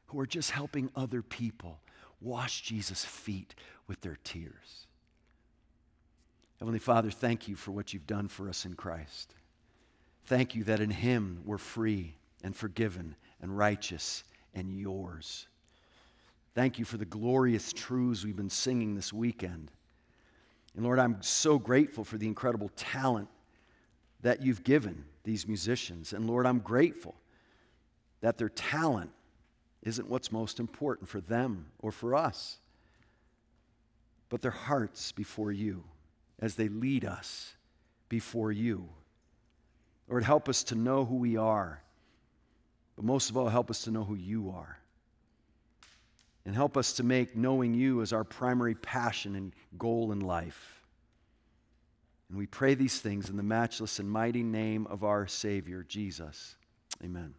who 0.07 0.19
are 0.19 0.27
just 0.27 0.51
helping 0.51 0.89
other 0.97 1.21
people 1.21 1.79
wash 2.21 2.61
Jesus' 2.61 3.05
feet 3.05 3.55
with 3.87 4.01
their 4.01 4.17
tears. 4.23 4.87
Heavenly 6.59 6.79
Father, 6.79 7.11
thank 7.11 7.47
you 7.47 7.55
for 7.55 7.71
what 7.71 7.93
you've 7.93 8.07
done 8.07 8.27
for 8.27 8.49
us 8.49 8.65
in 8.65 8.73
Christ. 8.73 9.35
Thank 10.25 10.55
you 10.55 10.63
that 10.65 10.79
in 10.79 10.89
Him 10.89 11.41
we're 11.45 11.57
free 11.57 12.15
and 12.43 12.55
forgiven 12.55 13.15
and 13.41 13.55
righteous 13.55 14.23
and 14.53 14.71
yours. 14.71 15.47
Thank 16.55 16.79
you 16.79 16.85
for 16.85 16.97
the 16.97 17.05
glorious 17.05 17.71
truths 17.71 18.25
we've 18.25 18.35
been 18.35 18.49
singing 18.49 18.95
this 18.95 19.13
weekend. 19.13 19.71
And 20.75 20.83
Lord, 20.83 20.99
I'm 20.99 21.21
so 21.21 21.59
grateful 21.59 22.03
for 22.03 22.17
the 22.17 22.27
incredible 22.27 22.69
talent 22.75 23.29
that 24.21 24.41
you've 24.41 24.63
given 24.63 25.05
these 25.23 25.47
musicians. 25.47 26.13
And 26.13 26.27
Lord, 26.27 26.47
I'm 26.47 26.59
grateful 26.59 27.15
that 28.21 28.37
their 28.37 28.49
talent 28.49 29.11
isn't 29.83 30.09
what's 30.09 30.31
most 30.31 30.59
important 30.59 31.09
for 31.09 31.21
them 31.21 31.67
or 31.79 31.91
for 31.91 32.15
us 32.15 32.59
but 34.29 34.41
their 34.41 34.51
hearts 34.51 35.11
before 35.11 35.51
you 35.51 35.83
as 36.39 36.55
they 36.55 36.67
lead 36.67 37.05
us 37.05 37.55
before 38.09 38.51
you. 38.51 38.89
Lord, 40.07 40.23
help 40.23 40.47
us 40.47 40.63
to 40.65 40.75
know 40.75 41.05
who 41.05 41.15
we 41.15 41.37
are, 41.37 41.81
but 42.95 43.05
most 43.05 43.29
of 43.29 43.37
all, 43.37 43.49
help 43.49 43.69
us 43.69 43.83
to 43.83 43.91
know 43.91 44.03
who 44.03 44.15
you 44.15 44.51
are. 44.51 44.79
And 46.45 46.55
help 46.55 46.77
us 46.77 46.93
to 46.93 47.03
make 47.03 47.35
knowing 47.35 47.73
you 47.73 48.01
as 48.01 48.13
our 48.13 48.23
primary 48.23 48.75
passion 48.75 49.35
and 49.35 49.51
goal 49.77 50.13
in 50.13 50.21
life. 50.21 50.81
And 52.29 52.37
we 52.37 52.45
pray 52.45 52.73
these 52.73 53.01
things 53.01 53.29
in 53.29 53.35
the 53.35 53.43
matchless 53.43 53.99
and 53.99 54.09
mighty 54.09 54.43
name 54.43 54.87
of 54.87 55.03
our 55.03 55.27
Savior, 55.27 55.83
Jesus. 55.83 56.55
Amen. 57.03 57.33